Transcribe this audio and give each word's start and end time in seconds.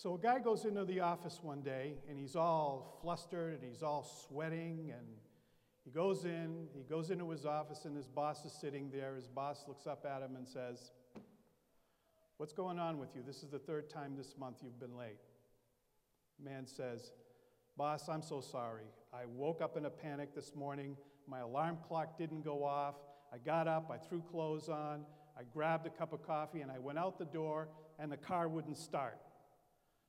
So 0.00 0.14
a 0.14 0.18
guy 0.18 0.38
goes 0.38 0.64
into 0.64 0.84
the 0.84 1.00
office 1.00 1.40
one 1.42 1.60
day 1.60 1.94
and 2.08 2.16
he's 2.16 2.36
all 2.36 3.00
flustered 3.02 3.54
and 3.54 3.68
he's 3.68 3.82
all 3.82 4.08
sweating 4.28 4.92
and 4.96 5.04
he 5.84 5.90
goes 5.90 6.24
in, 6.24 6.68
he 6.72 6.84
goes 6.84 7.10
into 7.10 7.28
his 7.30 7.44
office 7.44 7.84
and 7.84 7.96
his 7.96 8.06
boss 8.06 8.44
is 8.44 8.52
sitting 8.52 8.90
there. 8.92 9.16
His 9.16 9.26
boss 9.26 9.64
looks 9.66 9.88
up 9.88 10.06
at 10.08 10.22
him 10.22 10.36
and 10.36 10.46
says, 10.46 10.92
What's 12.36 12.52
going 12.52 12.78
on 12.78 12.98
with 12.98 13.08
you? 13.16 13.22
This 13.26 13.42
is 13.42 13.50
the 13.50 13.58
third 13.58 13.90
time 13.90 14.14
this 14.16 14.36
month 14.38 14.58
you've 14.62 14.78
been 14.78 14.96
late. 14.96 15.18
Man 16.40 16.64
says, 16.64 17.10
Boss, 17.76 18.08
I'm 18.08 18.22
so 18.22 18.40
sorry. 18.40 18.84
I 19.12 19.24
woke 19.26 19.60
up 19.60 19.76
in 19.76 19.86
a 19.86 19.90
panic 19.90 20.32
this 20.32 20.54
morning. 20.54 20.96
My 21.26 21.40
alarm 21.40 21.76
clock 21.88 22.16
didn't 22.16 22.44
go 22.44 22.62
off. 22.62 22.94
I 23.34 23.38
got 23.38 23.66
up, 23.66 23.90
I 23.92 23.96
threw 23.96 24.22
clothes 24.30 24.68
on, 24.68 25.04
I 25.36 25.42
grabbed 25.52 25.88
a 25.88 25.90
cup 25.90 26.12
of 26.12 26.22
coffee, 26.22 26.60
and 26.60 26.70
I 26.70 26.78
went 26.78 26.98
out 26.98 27.18
the 27.18 27.24
door, 27.24 27.68
and 27.98 28.12
the 28.12 28.16
car 28.16 28.48
wouldn't 28.48 28.78
start. 28.78 29.18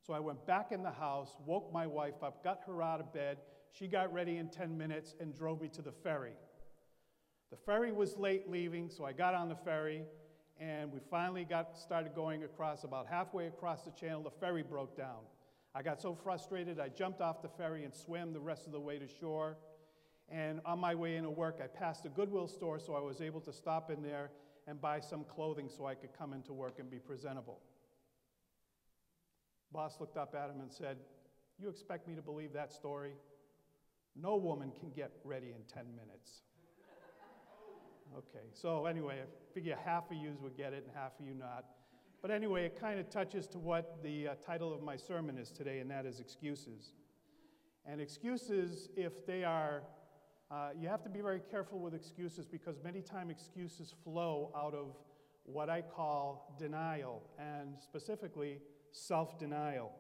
So 0.06 0.14
I 0.14 0.20
went 0.20 0.46
back 0.46 0.72
in 0.72 0.82
the 0.82 0.92
house, 0.92 1.36
woke 1.46 1.72
my 1.74 1.86
wife 1.86 2.24
up, 2.24 2.44
got 2.44 2.62
her 2.66 2.82
out 2.82 3.00
of 3.00 3.14
bed. 3.14 3.38
She 3.72 3.88
got 3.88 4.12
ready 4.12 4.38
in 4.38 4.50
10 4.50 4.78
minutes 4.78 5.16
and 5.20 5.36
drove 5.36 5.62
me 5.62 5.68
to 5.70 5.82
the 5.82 5.92
ferry. 5.92 6.34
The 7.52 7.58
ferry 7.58 7.92
was 7.92 8.18
late 8.18 8.50
leaving, 8.50 8.90
so 8.90 9.06
I 9.06 9.12
got 9.12 9.34
on 9.34 9.50
the 9.50 9.56
ferry, 9.56 10.04
and 10.60 10.92
we 10.92 11.00
finally 11.10 11.46
got 11.46 11.78
started 11.78 12.14
going 12.14 12.44
across. 12.44 12.84
About 12.84 13.08
halfway 13.08 13.48
across 13.48 13.84
the 13.84 13.92
channel, 13.92 14.22
the 14.22 14.32
ferry 14.32 14.64
broke 14.64 14.96
down. 14.96 15.22
I 15.74 15.82
got 15.82 16.02
so 16.02 16.16
frustrated, 16.16 16.80
I 16.80 16.90
jumped 16.90 17.22
off 17.22 17.42
the 17.42 17.50
ferry 17.50 17.84
and 17.84 17.94
swam 17.94 18.34
the 18.34 18.40
rest 18.40 18.66
of 18.66 18.72
the 18.72 18.80
way 18.80 18.98
to 19.00 19.08
shore. 19.08 19.58
And 20.32 20.62
on 20.66 20.80
my 20.80 20.94
way 20.94 21.16
into 21.16 21.30
work, 21.30 21.60
I 21.64 21.68
passed 21.68 22.06
a 22.06 22.10
Goodwill 22.10 22.48
store, 22.48 22.80
so 22.80 22.96
I 22.96 23.00
was 23.00 23.22
able 23.22 23.42
to 23.42 23.54
stop 23.54 23.90
in 23.90 24.04
there 24.04 24.30
and 24.68 24.80
buy 24.80 25.00
some 25.00 25.24
clothing 25.24 25.70
so 25.76 25.86
I 25.86 25.96
could 25.96 26.14
come 26.18 26.34
into 26.34 26.54
work 26.54 26.78
and 26.80 26.90
be 26.90 27.00
presentable. 27.00 27.60
Boss 29.72 29.98
looked 30.00 30.18
up 30.18 30.36
at 30.36 30.50
him 30.50 30.62
and 30.62 30.72
said, 30.72 30.98
You 31.60 31.70
expect 31.70 32.08
me 32.08 32.16
to 32.16 32.22
believe 32.22 32.54
that 32.54 32.74
story? 32.74 33.14
No 34.16 34.36
woman 34.36 34.72
can 34.80 34.90
get 34.90 35.12
ready 35.24 35.48
in 35.48 35.64
10 35.74 35.86
minutes. 35.96 36.42
okay, 38.18 38.46
so 38.54 38.86
anyway, 38.86 39.20
I 39.22 39.54
figure 39.54 39.78
half 39.86 40.12
of 40.12 40.18
you 40.18 40.36
would 40.42 40.58
get 40.58 40.74
it 40.74 40.84
and 40.88 40.96
half 40.96 41.12
of 41.20 41.26
you 41.26 41.34
not. 41.34 41.66
But 42.22 42.32
anyway, 42.32 42.66
it 42.66 42.80
kind 42.80 43.00
of 43.00 43.10
touches 43.10 43.48
to 43.48 43.60
what 43.60 44.04
the 44.04 44.30
uh, 44.30 44.36
title 44.46 44.74
of 44.74 44.82
my 44.82 44.98
sermon 44.98 45.38
is 45.38 45.52
today, 45.52 45.80
and 45.80 45.90
that 45.90 46.06
is 46.06 46.20
excuses. 46.20 46.92
And 47.86 48.02
excuses, 48.02 48.90
if 48.98 49.26
they 49.26 49.44
are, 49.46 49.84
uh, 50.52 50.70
you 50.78 50.90
have 50.90 51.02
to 51.04 51.10
be 51.10 51.22
very 51.22 51.40
careful 51.50 51.80
with 51.80 51.94
excuses 51.94 52.46
because 52.46 52.76
many 52.84 53.02
times 53.02 53.32
excuses 53.32 53.94
flow 54.04 54.52
out 54.56 54.74
of 54.74 54.96
what 55.44 55.70
I 55.70 55.82
call 55.82 56.56
denial, 56.60 57.24
and 57.38 57.76
specifically 57.80 58.60
self 58.92 59.38
denial. 59.40 59.92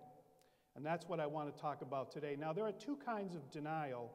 And 0.75 0.85
that's 0.85 1.07
what 1.07 1.19
I 1.19 1.25
want 1.25 1.53
to 1.53 1.61
talk 1.61 1.81
about 1.81 2.11
today. 2.11 2.35
Now, 2.39 2.53
there 2.53 2.65
are 2.65 2.71
two 2.71 2.97
kinds 3.03 3.35
of 3.35 3.49
denial. 3.51 4.11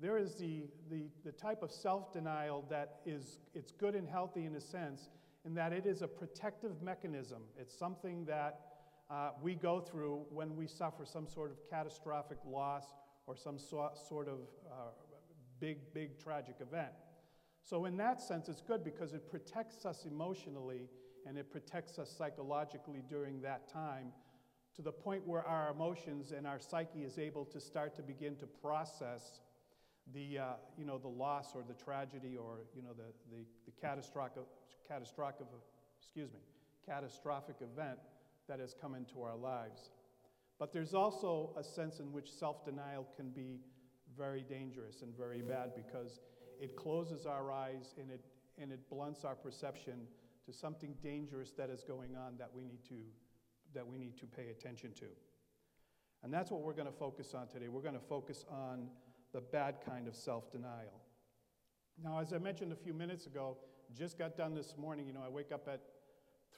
There 0.00 0.18
is 0.18 0.34
the, 0.34 0.64
the, 0.90 1.04
the 1.24 1.32
type 1.32 1.62
of 1.62 1.70
self 1.70 2.12
denial 2.12 2.64
that 2.68 3.00
is 3.06 3.38
it's 3.54 3.72
good 3.72 3.94
and 3.94 4.08
healthy 4.08 4.44
in 4.44 4.54
a 4.56 4.60
sense, 4.60 5.08
in 5.44 5.54
that 5.54 5.72
it 5.72 5.86
is 5.86 6.02
a 6.02 6.08
protective 6.08 6.82
mechanism. 6.82 7.42
It's 7.58 7.76
something 7.76 8.24
that 8.26 8.60
uh, 9.10 9.30
we 9.42 9.54
go 9.54 9.80
through 9.80 10.24
when 10.30 10.56
we 10.56 10.66
suffer 10.66 11.04
some 11.04 11.28
sort 11.28 11.50
of 11.50 11.58
catastrophic 11.70 12.38
loss 12.46 12.84
or 13.26 13.36
some 13.36 13.58
so, 13.58 13.90
sort 14.08 14.28
of 14.28 14.38
uh, 14.70 14.90
big, 15.60 15.78
big 15.94 16.18
tragic 16.18 16.56
event. 16.60 16.92
So, 17.64 17.86
in 17.86 17.96
that 17.96 18.20
sense, 18.20 18.48
it's 18.50 18.60
good 18.60 18.84
because 18.84 19.14
it 19.14 19.28
protects 19.30 19.86
us 19.86 20.04
emotionally 20.04 20.90
and 21.26 21.38
it 21.38 21.50
protects 21.50 21.98
us 21.98 22.14
psychologically 22.16 23.02
during 23.08 23.40
that 23.40 23.72
time 23.72 24.12
to 24.76 24.82
the 24.82 24.92
point 24.92 25.26
where 25.26 25.46
our 25.46 25.70
emotions 25.70 26.32
and 26.32 26.46
our 26.46 26.58
psyche 26.58 27.04
is 27.04 27.18
able 27.18 27.46
to 27.46 27.58
start 27.58 27.94
to 27.96 28.02
begin 28.02 28.36
to 28.36 28.46
process 28.46 29.40
the, 30.12 30.38
uh, 30.38 30.44
you 30.76 30.84
know, 30.84 30.98
the 30.98 31.08
loss 31.08 31.54
or 31.54 31.62
the 31.66 31.72
tragedy 31.72 32.36
or 32.36 32.58
you 32.76 32.82
know, 32.82 32.92
the, 32.92 33.12
the, 33.34 33.44
the 33.64 33.72
catastrophic, 33.80 34.42
catastrophic, 34.86 35.46
excuse 35.98 36.30
me, 36.32 36.40
catastrophic 36.86 37.56
event 37.62 37.98
that 38.46 38.60
has 38.60 38.74
come 38.78 38.94
into 38.94 39.22
our 39.22 39.36
lives. 39.36 39.90
But 40.58 40.72
there's 40.72 40.92
also 40.92 41.54
a 41.58 41.64
sense 41.64 41.98
in 41.98 42.12
which 42.12 42.30
self 42.30 42.64
denial 42.64 43.06
can 43.16 43.30
be 43.30 43.60
very 44.18 44.42
dangerous 44.42 45.02
and 45.02 45.16
very 45.16 45.40
bad 45.40 45.72
because 45.74 46.20
it 46.64 46.76
closes 46.76 47.26
our 47.26 47.52
eyes 47.52 47.94
and 48.00 48.10
it, 48.10 48.24
and 48.58 48.72
it 48.72 48.88
blunts 48.88 49.22
our 49.22 49.34
perception 49.34 50.06
to 50.46 50.52
something 50.52 50.94
dangerous 51.02 51.52
that 51.52 51.68
is 51.68 51.84
going 51.84 52.16
on 52.16 52.36
that 52.38 52.48
we 52.54 52.64
need 52.64 52.82
to, 52.88 52.94
that 53.74 53.86
we 53.86 53.98
need 53.98 54.16
to 54.16 54.24
pay 54.24 54.48
attention 54.48 54.92
to. 54.94 55.04
And 56.22 56.32
that's 56.32 56.50
what 56.50 56.62
we're 56.62 56.72
going 56.72 56.86
to 56.86 56.98
focus 56.98 57.34
on 57.34 57.48
today. 57.48 57.68
We're 57.68 57.82
going 57.82 57.94
to 57.94 58.08
focus 58.08 58.46
on 58.50 58.88
the 59.34 59.42
bad 59.42 59.76
kind 59.84 60.08
of 60.08 60.16
self 60.16 60.50
denial. 60.50 61.02
Now, 62.02 62.18
as 62.18 62.32
I 62.32 62.38
mentioned 62.38 62.72
a 62.72 62.76
few 62.76 62.94
minutes 62.94 63.26
ago, 63.26 63.58
just 63.96 64.18
got 64.18 64.38
done 64.38 64.54
this 64.54 64.74
morning. 64.78 65.06
You 65.06 65.12
know, 65.12 65.22
I 65.24 65.28
wake 65.28 65.52
up 65.52 65.68
at 65.68 65.82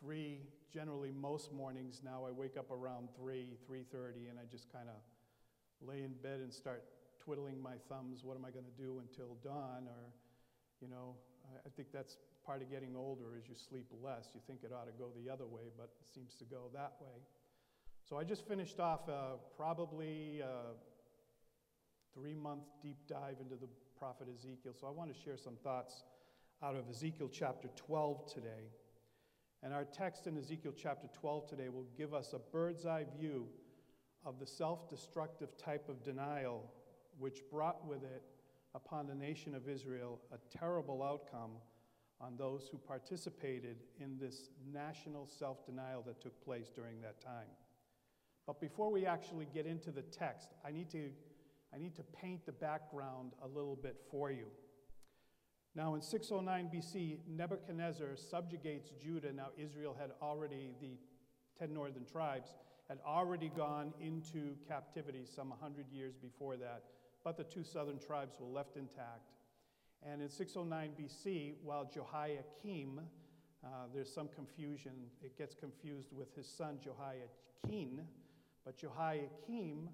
3, 0.00 0.38
generally 0.72 1.10
most 1.10 1.52
mornings 1.52 2.00
now. 2.04 2.24
I 2.26 2.30
wake 2.30 2.56
up 2.56 2.70
around 2.70 3.08
3, 3.16 3.56
3.30, 3.68 4.30
and 4.30 4.38
I 4.38 4.44
just 4.48 4.72
kind 4.72 4.88
of 4.88 5.86
lay 5.86 6.02
in 6.02 6.12
bed 6.22 6.38
and 6.40 6.54
start 6.54 6.84
twiddling 7.26 7.60
my 7.60 7.74
thumbs. 7.88 8.22
What 8.22 8.36
am 8.36 8.44
I 8.44 8.50
going 8.50 8.64
to 8.64 8.82
do 8.82 9.02
until 9.02 9.36
dawn? 9.42 9.88
Or, 9.88 10.14
you 10.80 10.88
know, 10.88 11.16
I 11.66 11.68
think 11.74 11.88
that's 11.92 12.16
part 12.46 12.62
of 12.62 12.70
getting 12.70 12.94
older 12.94 13.36
is 13.36 13.48
you 13.48 13.56
sleep 13.56 13.86
less. 14.00 14.30
You 14.32 14.40
think 14.46 14.60
it 14.62 14.70
ought 14.72 14.86
to 14.86 14.96
go 14.96 15.10
the 15.20 15.30
other 15.30 15.46
way, 15.46 15.72
but 15.76 15.90
it 16.00 16.06
seems 16.14 16.34
to 16.36 16.44
go 16.44 16.70
that 16.72 16.92
way. 17.00 17.18
So 18.08 18.16
I 18.16 18.22
just 18.22 18.46
finished 18.46 18.78
off 18.78 19.08
uh, 19.08 19.38
probably 19.56 20.40
a 20.40 20.76
three 22.14 22.34
month 22.34 22.62
deep 22.80 22.98
dive 23.08 23.36
into 23.40 23.56
the 23.56 23.68
prophet 23.98 24.28
Ezekiel. 24.32 24.72
So 24.80 24.86
I 24.86 24.90
want 24.90 25.12
to 25.12 25.20
share 25.20 25.36
some 25.36 25.56
thoughts 25.64 26.04
out 26.62 26.76
of 26.76 26.88
Ezekiel 26.88 27.28
chapter 27.32 27.68
12 27.74 28.32
today. 28.32 28.70
And 29.64 29.74
our 29.74 29.84
text 29.84 30.28
in 30.28 30.38
Ezekiel 30.38 30.72
chapter 30.80 31.08
12 31.12 31.48
today 31.48 31.68
will 31.68 31.86
give 31.98 32.14
us 32.14 32.32
a 32.32 32.38
bird's 32.38 32.86
eye 32.86 33.06
view 33.18 33.48
of 34.24 34.38
the 34.38 34.46
self 34.46 34.88
destructive 34.88 35.56
type 35.58 35.88
of 35.88 36.04
denial 36.04 36.70
which 37.18 37.42
brought 37.50 37.86
with 37.86 38.02
it 38.02 38.22
upon 38.74 39.06
the 39.06 39.14
nation 39.14 39.54
of 39.54 39.68
Israel 39.68 40.20
a 40.32 40.58
terrible 40.58 41.02
outcome 41.02 41.52
on 42.20 42.36
those 42.36 42.68
who 42.70 42.78
participated 42.78 43.76
in 44.00 44.18
this 44.18 44.50
national 44.72 45.26
self 45.26 45.64
denial 45.66 46.02
that 46.06 46.20
took 46.20 46.42
place 46.44 46.70
during 46.74 47.00
that 47.02 47.20
time. 47.20 47.48
But 48.46 48.60
before 48.60 48.90
we 48.90 49.06
actually 49.06 49.48
get 49.52 49.66
into 49.66 49.90
the 49.90 50.02
text, 50.02 50.50
I 50.64 50.70
need 50.70 50.90
to, 50.90 51.10
I 51.74 51.78
need 51.78 51.96
to 51.96 52.02
paint 52.02 52.46
the 52.46 52.52
background 52.52 53.32
a 53.42 53.48
little 53.48 53.76
bit 53.76 53.96
for 54.10 54.30
you. 54.30 54.46
Now, 55.74 55.94
in 55.94 56.00
609 56.00 56.70
BC, 56.74 57.18
Nebuchadnezzar 57.28 58.16
subjugates 58.16 58.92
Judah. 59.02 59.32
Now, 59.32 59.48
Israel 59.58 59.94
had 59.98 60.10
already, 60.22 60.70
the 60.80 60.96
10 61.58 61.74
northern 61.74 62.06
tribes, 62.06 62.54
had 62.88 62.98
already 63.06 63.50
gone 63.54 63.92
into 64.00 64.54
captivity 64.66 65.24
some 65.26 65.50
100 65.50 65.90
years 65.92 66.14
before 66.14 66.56
that, 66.56 66.84
but 67.26 67.36
the 67.36 67.42
two 67.42 67.64
southern 67.64 67.98
tribes 67.98 68.36
were 68.38 68.46
left 68.46 68.76
intact. 68.76 69.32
And 70.08 70.22
in 70.22 70.28
609 70.28 70.90
BC, 70.96 71.54
while 71.64 71.90
Jehoiakim, 71.92 73.00
uh, 73.64 73.68
there's 73.92 74.14
some 74.14 74.28
confusion, 74.28 74.92
it 75.20 75.36
gets 75.36 75.52
confused 75.52 76.12
with 76.12 76.32
his 76.36 76.46
son 76.46 76.78
Jehoiachin, 76.80 78.02
but 78.64 78.76
Jehoiakim 78.76 79.88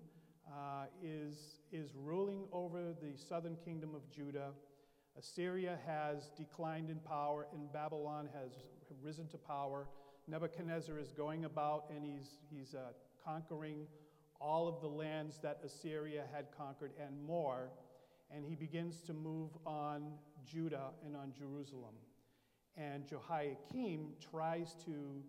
uh, 0.47 0.85
is, 1.03 1.55
is 1.73 1.93
ruling 1.97 2.45
over 2.53 2.93
the 3.01 3.17
southern 3.17 3.57
kingdom 3.65 3.95
of 3.95 4.03
Judah. 4.11 4.51
Assyria 5.19 5.79
has 5.87 6.29
declined 6.37 6.91
in 6.91 6.99
power, 6.99 7.47
and 7.55 7.73
Babylon 7.73 8.29
has 8.35 8.53
risen 9.03 9.27
to 9.29 9.39
power. 9.39 9.87
Nebuchadnezzar 10.29 10.99
is 10.99 11.13
going 11.13 11.47
about 11.47 11.87
and 11.89 12.05
he's, 12.05 12.41
he's 12.51 12.75
uh, 12.75 12.93
conquering 13.25 13.87
all 14.43 14.67
of 14.67 14.81
the 14.81 14.89
lands 14.89 15.39
that 15.43 15.61
Assyria 15.65 16.25
had 16.33 16.47
conquered 16.57 16.93
and 17.01 17.23
more 17.25 17.71
and 18.35 18.45
he 18.47 18.55
begins 18.55 19.01
to 19.03 19.13
move 19.13 19.51
on 19.67 20.13
Judah 20.47 20.91
and 21.05 21.17
on 21.17 21.33
Jerusalem. 21.39 21.95
And 22.77 23.07
Jehoiakim 23.07 24.15
tries 24.31 24.75
to, 24.87 25.23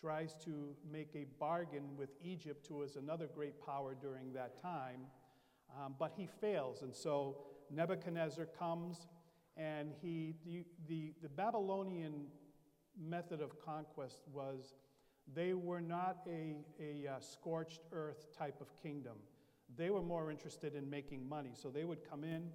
tries 0.00 0.34
to 0.44 0.76
make 0.90 1.08
a 1.14 1.26
bargain 1.40 1.96
with 1.96 2.10
Egypt, 2.22 2.66
who 2.68 2.76
was 2.76 2.96
another 2.96 3.28
great 3.34 3.64
power 3.64 3.96
during 3.98 4.32
that 4.34 4.60
time, 4.60 5.00
um, 5.74 5.94
but 5.98 6.12
he 6.14 6.28
fails. 6.40 6.82
And 6.82 6.94
so 6.94 7.38
Nebuchadnezzar 7.70 8.46
comes, 8.58 9.06
and 9.56 9.92
he, 10.02 10.34
the, 10.44 10.66
the, 10.86 11.14
the 11.22 11.28
Babylonian 11.30 12.26
method 13.00 13.40
of 13.40 13.58
conquest 13.64 14.18
was 14.30 14.74
they 15.34 15.54
were 15.54 15.80
not 15.80 16.18
a, 16.26 16.56
a 16.80 17.10
uh, 17.10 17.20
scorched 17.20 17.82
earth 17.92 18.26
type 18.36 18.60
of 18.60 18.68
kingdom. 18.82 19.16
They 19.76 19.90
were 19.90 20.02
more 20.02 20.30
interested 20.30 20.74
in 20.74 20.88
making 20.88 21.28
money. 21.28 21.52
So 21.54 21.70
they 21.70 21.84
would 21.84 22.08
come 22.08 22.24
in 22.24 22.50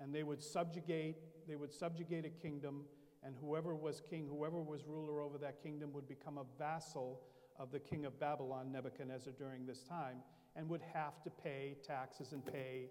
and 0.00 0.14
they 0.14 0.22
would 0.22 0.42
subjugate, 0.42 1.16
they 1.46 1.56
would 1.56 1.72
subjugate 1.72 2.24
a 2.24 2.30
kingdom, 2.30 2.84
and 3.24 3.34
whoever 3.40 3.74
was 3.74 4.00
king, 4.08 4.28
whoever 4.28 4.60
was 4.60 4.84
ruler 4.86 5.20
over 5.20 5.38
that 5.38 5.62
kingdom 5.62 5.92
would 5.92 6.08
become 6.08 6.38
a 6.38 6.44
vassal 6.58 7.20
of 7.58 7.72
the 7.72 7.80
king 7.80 8.04
of 8.04 8.18
Babylon, 8.20 8.70
Nebuchadnezzar, 8.70 9.32
during 9.36 9.66
this 9.66 9.82
time, 9.82 10.18
and 10.54 10.68
would 10.68 10.82
have 10.92 11.22
to 11.24 11.30
pay 11.30 11.76
taxes 11.84 12.32
and 12.32 12.44
pay 12.44 12.88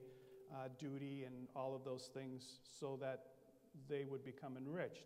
uh, 0.54 0.68
duty 0.78 1.24
and 1.26 1.48
all 1.56 1.76
of 1.76 1.84
those 1.86 2.10
things 2.14 2.60
so 2.80 2.98
that 3.02 3.26
they 3.90 4.06
would 4.06 4.24
become 4.26 4.58
enriched. 4.58 5.06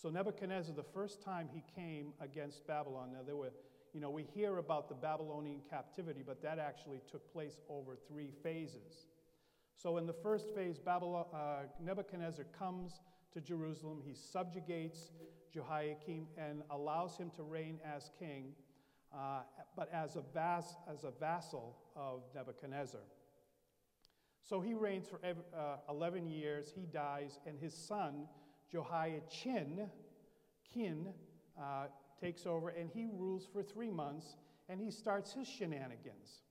So 0.00 0.10
Nebuchadnezzar, 0.10 0.76
the 0.76 0.82
first 0.94 1.20
time 1.20 1.48
he 1.52 1.64
came 1.74 2.12
against 2.20 2.64
Babylon, 2.68 3.10
now 3.12 3.18
there 3.26 3.34
were, 3.34 3.50
you 3.92 4.00
know, 4.00 4.10
we 4.10 4.22
hear 4.22 4.58
about 4.58 4.88
the 4.88 4.94
Babylonian 4.94 5.60
captivity, 5.68 6.22
but 6.24 6.40
that 6.42 6.60
actually 6.60 7.00
took 7.10 7.32
place 7.32 7.58
over 7.68 7.96
three 8.06 8.30
phases. 8.40 9.08
So 9.76 9.96
in 9.96 10.06
the 10.06 10.12
first 10.12 10.54
phase, 10.54 10.78
Babylon, 10.78 11.26
uh, 11.34 11.62
Nebuchadnezzar 11.84 12.44
comes 12.56 13.00
to 13.32 13.40
Jerusalem. 13.40 14.00
He 14.06 14.14
subjugates 14.14 15.10
Jehoiakim 15.52 16.28
and 16.36 16.62
allows 16.70 17.16
him 17.16 17.32
to 17.34 17.42
reign 17.42 17.80
as 17.84 18.12
king, 18.20 18.52
uh, 19.12 19.40
but 19.76 19.92
as 19.92 20.14
a, 20.14 20.22
vas- 20.32 20.76
as 20.88 21.02
a 21.02 21.10
vassal 21.10 21.76
of 21.96 22.22
Nebuchadnezzar. 22.36 23.00
So 24.42 24.60
he 24.60 24.74
reigns 24.74 25.08
for 25.08 25.18
uh, 25.26 25.76
11 25.90 26.28
years. 26.28 26.72
He 26.72 26.86
dies, 26.86 27.40
and 27.46 27.58
his 27.58 27.74
son, 27.74 28.28
Jehoiachin, 28.70 29.88
kin, 30.72 31.08
uh, 31.60 31.86
takes 32.20 32.46
over, 32.46 32.70
and 32.70 32.90
he 32.90 33.06
rules 33.06 33.46
for 33.52 33.62
three 33.62 33.90
months, 33.90 34.36
and 34.68 34.80
he 34.80 34.90
starts 34.90 35.32
his 35.32 35.48
shenanigans. 35.48 36.42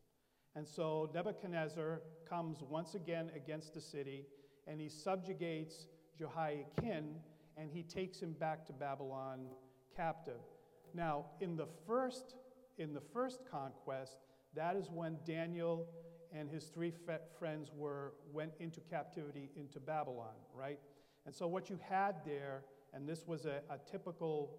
And 0.55 0.67
so 0.67 1.09
Nebuchadnezzar 1.13 2.01
comes 2.27 2.63
once 2.63 2.95
again 2.95 3.31
against 3.35 3.73
the 3.73 3.81
city, 3.81 4.25
and 4.65 4.81
he 4.81 4.89
subjugates 4.89 5.87
Jehoiakim, 6.17 7.15
and 7.57 7.71
he 7.71 7.83
takes 7.83 8.19
him 8.19 8.33
back 8.33 8.65
to 8.67 8.73
Babylon 8.73 9.47
captive. 9.95 10.41
Now, 10.93 11.25
in 11.41 11.55
the 11.55 11.67
first, 11.85 12.35
in 12.77 12.93
the 12.93 13.01
first 13.01 13.41
conquest, 13.49 14.17
that 14.55 14.75
is 14.75 14.89
when 14.89 15.17
Daniel 15.25 15.87
and 16.33 16.49
his 16.49 16.65
three 16.65 16.91
friends 17.39 17.71
were, 17.75 18.13
went 18.33 18.53
into 18.59 18.79
captivity 18.81 19.51
into 19.55 19.79
Babylon, 19.79 20.35
right? 20.53 20.79
And 21.27 21.35
so 21.35 21.45
what 21.45 21.69
you 21.69 21.77
had 21.89 22.15
there, 22.25 22.63
and 22.93 23.07
this 23.07 23.27
was 23.27 23.45
a, 23.45 23.59
a 23.69 23.77
typical, 23.91 24.55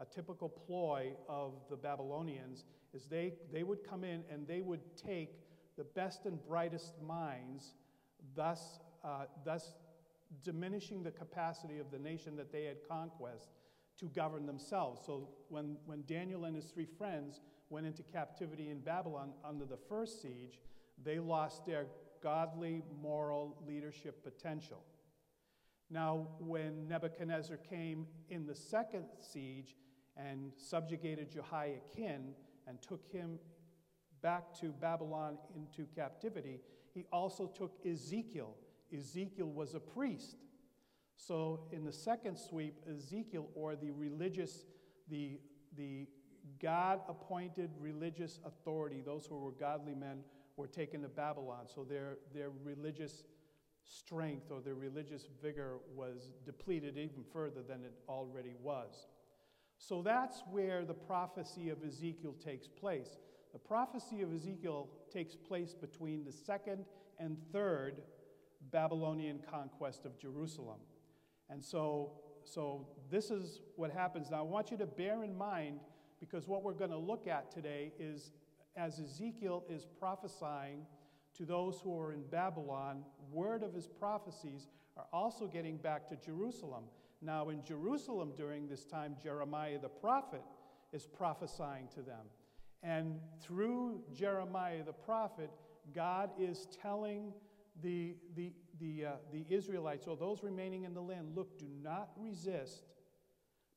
a 0.00 0.04
typical 0.04 0.48
ploy 0.48 1.12
of 1.28 1.54
the 1.70 1.76
Babylonians, 1.76 2.64
is 2.92 3.06
they, 3.06 3.34
they 3.52 3.62
would 3.62 3.88
come 3.88 4.02
in 4.02 4.24
and 4.28 4.44
they 4.44 4.60
would 4.60 4.80
take 4.96 5.38
the 5.76 5.84
best 5.84 6.26
and 6.26 6.44
brightest 6.44 7.00
minds, 7.00 7.74
thus, 8.34 8.80
uh, 9.04 9.26
thus 9.44 9.74
diminishing 10.42 11.04
the 11.04 11.12
capacity 11.12 11.78
of 11.78 11.92
the 11.92 11.98
nation 12.00 12.34
that 12.34 12.50
they 12.50 12.64
had 12.64 12.78
conquest 12.88 13.50
to 14.00 14.06
govern 14.06 14.44
themselves. 14.44 15.00
So 15.06 15.28
when, 15.50 15.76
when 15.86 16.02
Daniel 16.02 16.46
and 16.46 16.56
his 16.56 16.64
three 16.64 16.88
friends 16.98 17.40
went 17.70 17.86
into 17.86 18.02
captivity 18.02 18.70
in 18.70 18.80
Babylon 18.80 19.34
under 19.44 19.64
the 19.64 19.78
first 19.88 20.20
siege, 20.20 20.58
they 21.04 21.20
lost 21.20 21.64
their 21.64 21.86
godly, 22.20 22.82
moral 23.00 23.56
leadership 23.68 24.24
potential. 24.24 24.82
Now, 25.90 26.28
when 26.38 26.86
Nebuchadnezzar 26.88 27.56
came 27.56 28.06
in 28.28 28.46
the 28.46 28.54
second 28.54 29.06
siege 29.20 29.76
and 30.16 30.52
subjugated 30.56 31.30
Jehoiakim 31.30 32.34
and 32.66 32.82
took 32.82 33.10
him 33.10 33.38
back 34.20 34.52
to 34.60 34.72
Babylon 34.72 35.38
into 35.54 35.86
captivity, 35.94 36.60
he 36.92 37.06
also 37.12 37.46
took 37.46 37.78
Ezekiel. 37.86 38.54
Ezekiel 38.92 39.48
was 39.48 39.74
a 39.74 39.80
priest. 39.80 40.36
So, 41.16 41.68
in 41.72 41.84
the 41.84 41.92
second 41.92 42.38
sweep, 42.38 42.74
Ezekiel, 42.88 43.48
or 43.54 43.74
the 43.74 43.90
religious, 43.90 44.66
the, 45.08 45.40
the 45.76 46.06
God 46.60 47.00
appointed 47.08 47.70
religious 47.80 48.40
authority, 48.44 49.02
those 49.04 49.26
who 49.26 49.38
were 49.38 49.52
godly 49.52 49.94
men, 49.94 50.20
were 50.56 50.66
taken 50.66 51.02
to 51.02 51.08
Babylon. 51.08 51.66
So 51.72 51.84
their, 51.84 52.18
their 52.34 52.50
religious 52.64 53.22
strength 53.88 54.50
or 54.50 54.60
their 54.60 54.74
religious 54.74 55.28
vigor 55.42 55.78
was 55.94 56.30
depleted 56.44 56.96
even 56.96 57.24
further 57.32 57.62
than 57.62 57.82
it 57.82 57.94
already 58.08 58.54
was. 58.62 59.06
So 59.78 60.02
that's 60.02 60.42
where 60.50 60.84
the 60.84 60.94
prophecy 60.94 61.70
of 61.70 61.78
Ezekiel 61.82 62.34
takes 62.44 62.68
place. 62.68 63.18
The 63.52 63.58
prophecy 63.58 64.22
of 64.22 64.32
Ezekiel 64.32 64.88
takes 65.10 65.34
place 65.34 65.74
between 65.74 66.24
the 66.24 66.32
second 66.32 66.84
and 67.18 67.36
third 67.52 68.02
Babylonian 68.70 69.40
conquest 69.50 70.04
of 70.04 70.18
Jerusalem. 70.18 70.80
And 71.48 71.64
so, 71.64 72.12
so 72.44 72.88
this 73.10 73.30
is 73.30 73.60
what 73.76 73.90
happens. 73.90 74.30
Now, 74.30 74.40
I 74.40 74.42
want 74.42 74.70
you 74.70 74.76
to 74.78 74.86
bear 74.86 75.24
in 75.24 75.36
mind, 75.36 75.80
because 76.20 76.46
what 76.46 76.62
we're 76.62 76.72
going 76.72 76.90
to 76.90 76.98
look 76.98 77.26
at 77.26 77.50
today 77.50 77.92
is 77.98 78.32
as 78.76 78.98
Ezekiel 78.98 79.64
is 79.68 79.86
prophesying 79.98 80.82
to 81.38 81.44
those 81.44 81.80
who 81.82 81.98
are 81.98 82.12
in 82.12 82.22
Babylon, 82.30 83.04
word 83.32 83.62
of 83.62 83.72
his 83.72 83.86
prophecies 83.86 84.68
are 84.96 85.06
also 85.12 85.46
getting 85.46 85.76
back 85.76 86.08
to 86.08 86.16
Jerusalem. 86.16 86.84
Now, 87.22 87.48
in 87.48 87.64
Jerusalem 87.64 88.32
during 88.36 88.68
this 88.68 88.84
time, 88.84 89.16
Jeremiah 89.22 89.78
the 89.80 89.88
prophet 89.88 90.42
is 90.92 91.06
prophesying 91.06 91.88
to 91.94 92.02
them. 92.02 92.26
And 92.82 93.20
through 93.40 94.00
Jeremiah 94.12 94.82
the 94.84 94.92
prophet, 94.92 95.50
God 95.94 96.30
is 96.38 96.66
telling 96.82 97.32
the, 97.82 98.16
the, 98.34 98.52
the, 98.80 99.06
uh, 99.06 99.10
the 99.32 99.44
Israelites, 99.48 100.06
or 100.06 100.16
those 100.16 100.42
remaining 100.42 100.84
in 100.84 100.94
the 100.94 101.00
land, 101.00 101.36
look, 101.36 101.58
do 101.58 101.66
not 101.82 102.10
resist, 102.16 102.84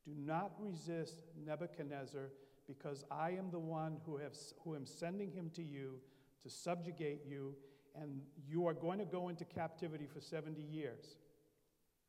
do 0.03 0.13
not 0.17 0.51
resist 0.59 1.23
Nebuchadnezzar 1.45 2.29
because 2.67 3.03
I 3.11 3.31
am 3.31 3.51
the 3.51 3.59
one 3.59 3.97
who, 4.05 4.17
have, 4.17 4.33
who 4.63 4.75
am 4.75 4.85
sending 4.85 5.31
him 5.31 5.51
to 5.55 5.63
you 5.63 5.99
to 6.43 6.49
subjugate 6.49 7.21
you, 7.25 7.55
and 7.95 8.21
you 8.47 8.67
are 8.67 8.73
going 8.73 8.99
to 8.99 9.05
go 9.05 9.29
into 9.29 9.45
captivity 9.45 10.07
for 10.11 10.21
70 10.21 10.61
years. 10.61 11.17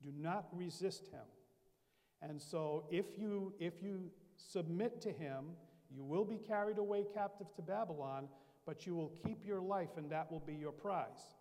Do 0.02 0.10
not 0.16 0.46
resist 0.52 1.08
him. 1.08 1.20
And 2.20 2.40
so, 2.40 2.84
if 2.90 3.06
you, 3.18 3.52
if 3.58 3.82
you 3.82 4.10
submit 4.36 5.00
to 5.02 5.12
him, 5.12 5.46
you 5.90 6.04
will 6.04 6.24
be 6.24 6.38
carried 6.38 6.78
away 6.78 7.04
captive 7.12 7.48
to 7.56 7.62
Babylon, 7.62 8.28
but 8.64 8.86
you 8.86 8.94
will 8.94 9.12
keep 9.24 9.44
your 9.44 9.60
life, 9.60 9.96
and 9.96 10.10
that 10.10 10.30
will 10.30 10.40
be 10.40 10.54
your 10.54 10.72
prize. 10.72 11.36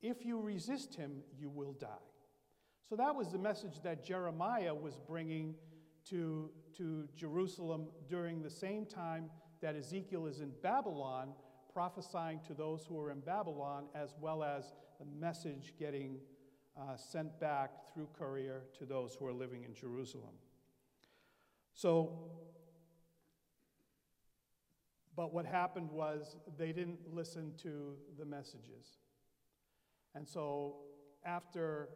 If 0.00 0.24
you 0.24 0.40
resist 0.40 0.94
him, 0.94 1.22
you 1.38 1.50
will 1.50 1.74
die. 1.74 1.88
So, 2.88 2.96
that 2.96 3.14
was 3.14 3.30
the 3.30 3.38
message 3.38 3.82
that 3.82 4.02
Jeremiah 4.02 4.74
was 4.74 4.98
bringing 5.06 5.54
to, 6.08 6.50
to 6.78 7.06
Jerusalem 7.14 7.88
during 8.08 8.42
the 8.42 8.50
same 8.50 8.86
time 8.86 9.30
that 9.60 9.76
Ezekiel 9.76 10.26
is 10.26 10.40
in 10.40 10.52
Babylon, 10.62 11.32
prophesying 11.78 12.40
to 12.44 12.54
those 12.54 12.84
who 12.88 12.94
were 12.94 13.12
in 13.12 13.20
Babylon, 13.20 13.84
as 13.94 14.12
well 14.20 14.42
as 14.42 14.72
the 14.98 15.06
message 15.20 15.74
getting 15.78 16.18
uh, 16.76 16.96
sent 16.96 17.38
back 17.38 17.70
through 17.94 18.08
courier 18.18 18.62
to 18.76 18.84
those 18.84 19.14
who 19.14 19.24
are 19.26 19.32
living 19.32 19.62
in 19.62 19.72
Jerusalem. 19.76 20.34
So, 21.74 22.18
but 25.14 25.32
what 25.32 25.46
happened 25.46 25.88
was 25.92 26.34
they 26.58 26.72
didn't 26.72 26.98
listen 27.12 27.52
to 27.62 27.94
the 28.18 28.24
messages. 28.24 28.98
And 30.16 30.26
so, 30.26 30.78
after 31.24 31.90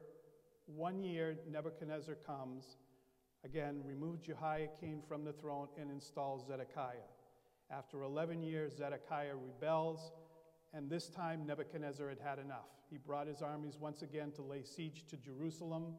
one 0.67 1.03
year, 1.03 1.39
Nebuchadnezzar 1.51 2.15
comes 2.25 2.77
again, 3.45 3.83
removed 3.85 4.23
Jehoiakim 4.23 5.03
from 5.09 5.25
the 5.25 5.33
throne 5.33 5.67
and 5.77 5.91
installed 5.91 6.47
Zedekiah. 6.47 7.12
After 7.73 8.03
11 8.03 8.43
years, 8.43 8.77
Zedekiah 8.77 9.35
rebels, 9.35 10.13
and 10.75 10.91
this 10.91 11.09
time 11.09 11.47
Nebuchadnezzar 11.47 12.07
had 12.07 12.19
had 12.19 12.39
enough. 12.39 12.69
He 12.91 12.99
brought 12.99 13.27
his 13.27 13.41
armies 13.41 13.79
once 13.81 14.03
again 14.03 14.31
to 14.33 14.43
lay 14.43 14.63
siege 14.63 15.05
to 15.09 15.17
Jerusalem, 15.17 15.95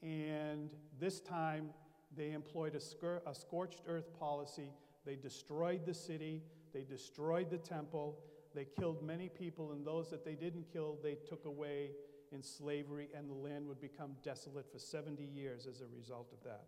and 0.00 0.70
this 1.00 1.18
time 1.18 1.70
they 2.16 2.30
employed 2.30 2.76
a, 2.76 2.78
scor- 2.78 3.20
a 3.26 3.34
scorched 3.34 3.82
earth 3.88 4.16
policy. 4.16 4.70
They 5.04 5.16
destroyed 5.16 5.84
the 5.84 5.94
city, 5.94 6.44
they 6.72 6.84
destroyed 6.84 7.50
the 7.50 7.58
temple, 7.58 8.20
they 8.54 8.64
killed 8.78 9.02
many 9.02 9.28
people, 9.28 9.72
and 9.72 9.84
those 9.84 10.10
that 10.10 10.24
they 10.24 10.34
didn't 10.34 10.72
kill, 10.72 10.98
they 11.02 11.16
took 11.28 11.46
away 11.46 11.90
in 12.30 12.44
slavery, 12.44 13.08
and 13.16 13.28
the 13.28 13.34
land 13.34 13.66
would 13.66 13.80
become 13.80 14.12
desolate 14.22 14.70
for 14.70 14.78
70 14.78 15.24
years 15.24 15.66
as 15.66 15.80
a 15.80 15.86
result 15.96 16.32
of 16.32 16.44
that. 16.44 16.66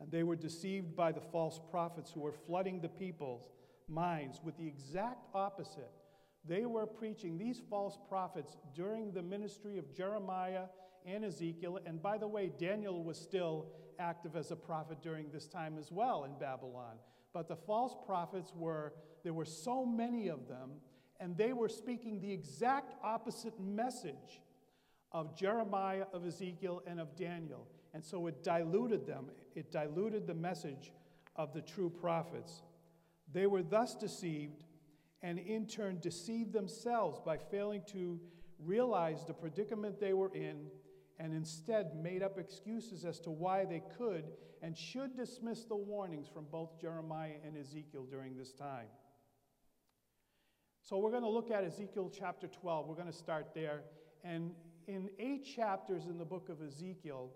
And 0.00 0.10
they 0.10 0.22
were 0.22 0.36
deceived 0.36 0.94
by 0.94 1.12
the 1.12 1.20
false 1.20 1.60
prophets 1.70 2.10
who 2.12 2.20
were 2.20 2.32
flooding 2.32 2.80
the 2.80 2.88
people's 2.88 3.50
minds 3.88 4.40
with 4.44 4.56
the 4.56 4.66
exact 4.66 5.26
opposite. 5.34 5.90
They 6.44 6.66
were 6.66 6.86
preaching 6.86 7.36
these 7.36 7.60
false 7.68 7.98
prophets 8.08 8.56
during 8.74 9.12
the 9.12 9.22
ministry 9.22 9.76
of 9.78 9.94
Jeremiah 9.94 10.64
and 11.04 11.24
Ezekiel. 11.24 11.80
And 11.84 12.00
by 12.00 12.18
the 12.18 12.28
way, 12.28 12.52
Daniel 12.58 13.02
was 13.02 13.18
still 13.18 13.66
active 13.98 14.36
as 14.36 14.50
a 14.50 14.56
prophet 14.56 14.98
during 15.02 15.30
this 15.30 15.48
time 15.48 15.76
as 15.78 15.90
well 15.90 16.24
in 16.24 16.38
Babylon. 16.38 16.96
But 17.32 17.48
the 17.48 17.56
false 17.56 17.94
prophets 18.06 18.52
were, 18.54 18.94
there 19.24 19.34
were 19.34 19.44
so 19.44 19.84
many 19.84 20.28
of 20.28 20.48
them, 20.48 20.70
and 21.20 21.36
they 21.36 21.52
were 21.52 21.68
speaking 21.68 22.20
the 22.20 22.32
exact 22.32 22.94
opposite 23.02 23.58
message 23.60 24.40
of 25.12 25.36
Jeremiah, 25.36 26.04
of 26.12 26.24
Ezekiel, 26.26 26.82
and 26.86 27.00
of 27.00 27.16
Daniel. 27.16 27.66
And 27.98 28.04
so 28.04 28.28
it 28.28 28.44
diluted 28.44 29.08
them, 29.08 29.24
it 29.56 29.72
diluted 29.72 30.28
the 30.28 30.34
message 30.34 30.92
of 31.34 31.52
the 31.52 31.60
true 31.60 31.90
prophets. 31.90 32.62
They 33.32 33.48
were 33.48 33.64
thus 33.64 33.96
deceived 33.96 34.62
and 35.20 35.36
in 35.36 35.66
turn 35.66 35.98
deceived 36.00 36.52
themselves 36.52 37.18
by 37.26 37.38
failing 37.38 37.82
to 37.88 38.20
realize 38.64 39.24
the 39.24 39.34
predicament 39.34 39.98
they 39.98 40.12
were 40.12 40.32
in 40.32 40.68
and 41.18 41.34
instead 41.34 41.96
made 41.96 42.22
up 42.22 42.38
excuses 42.38 43.04
as 43.04 43.18
to 43.18 43.30
why 43.30 43.64
they 43.64 43.82
could 43.98 44.26
and 44.62 44.78
should 44.78 45.16
dismiss 45.16 45.64
the 45.64 45.74
warnings 45.74 46.28
from 46.32 46.44
both 46.52 46.80
Jeremiah 46.80 47.38
and 47.44 47.56
Ezekiel 47.56 48.06
during 48.08 48.36
this 48.36 48.52
time. 48.52 48.86
So 50.82 50.98
we're 50.98 51.10
going 51.10 51.24
to 51.24 51.28
look 51.28 51.50
at 51.50 51.64
Ezekiel 51.64 52.12
chapter 52.16 52.46
12. 52.46 52.86
We're 52.86 52.94
going 52.94 53.10
to 53.10 53.12
start 53.12 53.48
there. 53.56 53.82
And 54.22 54.52
in 54.86 55.10
eight 55.18 55.44
chapters 55.44 56.06
in 56.06 56.16
the 56.16 56.24
book 56.24 56.48
of 56.48 56.62
Ezekiel, 56.62 57.32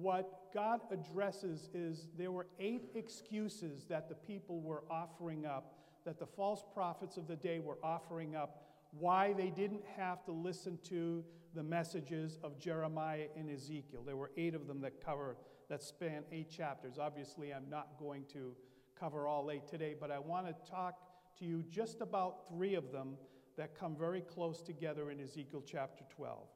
what 0.00 0.52
God 0.54 0.80
addresses 0.90 1.68
is 1.74 2.06
there 2.16 2.30
were 2.30 2.46
eight 2.60 2.90
excuses 2.94 3.84
that 3.88 4.08
the 4.08 4.14
people 4.14 4.60
were 4.60 4.84
offering 4.90 5.44
up, 5.44 5.74
that 6.04 6.18
the 6.18 6.26
false 6.26 6.62
prophets 6.72 7.16
of 7.16 7.26
the 7.26 7.36
day 7.36 7.58
were 7.58 7.78
offering 7.82 8.36
up, 8.36 8.62
why 8.92 9.32
they 9.32 9.50
didn't 9.50 9.82
have 9.96 10.24
to 10.24 10.32
listen 10.32 10.78
to 10.84 11.24
the 11.54 11.62
messages 11.62 12.38
of 12.44 12.58
Jeremiah 12.58 13.26
and 13.36 13.50
Ezekiel. 13.50 14.02
There 14.06 14.16
were 14.16 14.30
eight 14.36 14.54
of 14.54 14.66
them 14.66 14.80
that 14.82 15.04
cover 15.04 15.36
that 15.68 15.82
span 15.82 16.22
eight 16.32 16.50
chapters. 16.50 16.98
Obviously, 16.98 17.52
I'm 17.52 17.68
not 17.68 17.98
going 17.98 18.24
to 18.32 18.54
cover 18.98 19.26
all 19.26 19.50
eight 19.50 19.68
today, 19.68 19.94
but 19.98 20.10
I 20.10 20.18
want 20.18 20.46
to 20.46 20.70
talk 20.70 20.94
to 21.38 21.44
you 21.44 21.64
just 21.68 22.00
about 22.00 22.48
three 22.48 22.74
of 22.74 22.90
them 22.90 23.16
that 23.56 23.78
come 23.78 23.96
very 23.96 24.20
close 24.20 24.62
together 24.62 25.10
in 25.10 25.20
Ezekiel 25.20 25.62
chapter 25.66 26.04
12. 26.16 26.46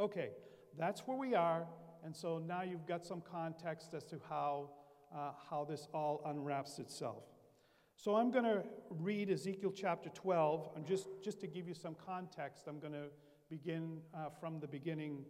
Okay, 0.00 0.30
that's 0.78 1.00
where 1.06 1.18
we 1.18 1.34
are, 1.34 1.66
and 2.04 2.14
so 2.14 2.38
now 2.38 2.62
you've 2.62 2.86
got 2.86 3.04
some 3.04 3.20
context 3.20 3.94
as 3.94 4.04
to 4.04 4.20
how, 4.28 4.70
uh, 5.14 5.32
how 5.48 5.64
this 5.64 5.88
all 5.94 6.20
unwraps 6.26 6.78
itself. 6.78 7.24
So 7.96 8.16
I'm 8.16 8.30
going 8.30 8.44
to 8.44 8.64
read 8.90 9.30
Ezekiel 9.30 9.72
chapter 9.74 10.08
12, 10.08 10.70
and 10.74 10.84
just, 10.84 11.06
just 11.22 11.40
to 11.40 11.46
give 11.46 11.68
you 11.68 11.74
some 11.74 11.94
context, 12.04 12.64
I'm 12.66 12.80
going 12.80 12.94
to 12.94 13.08
begin 13.48 14.00
uh, 14.14 14.30
from 14.40 14.58
the 14.58 14.66
beginning, 14.66 15.24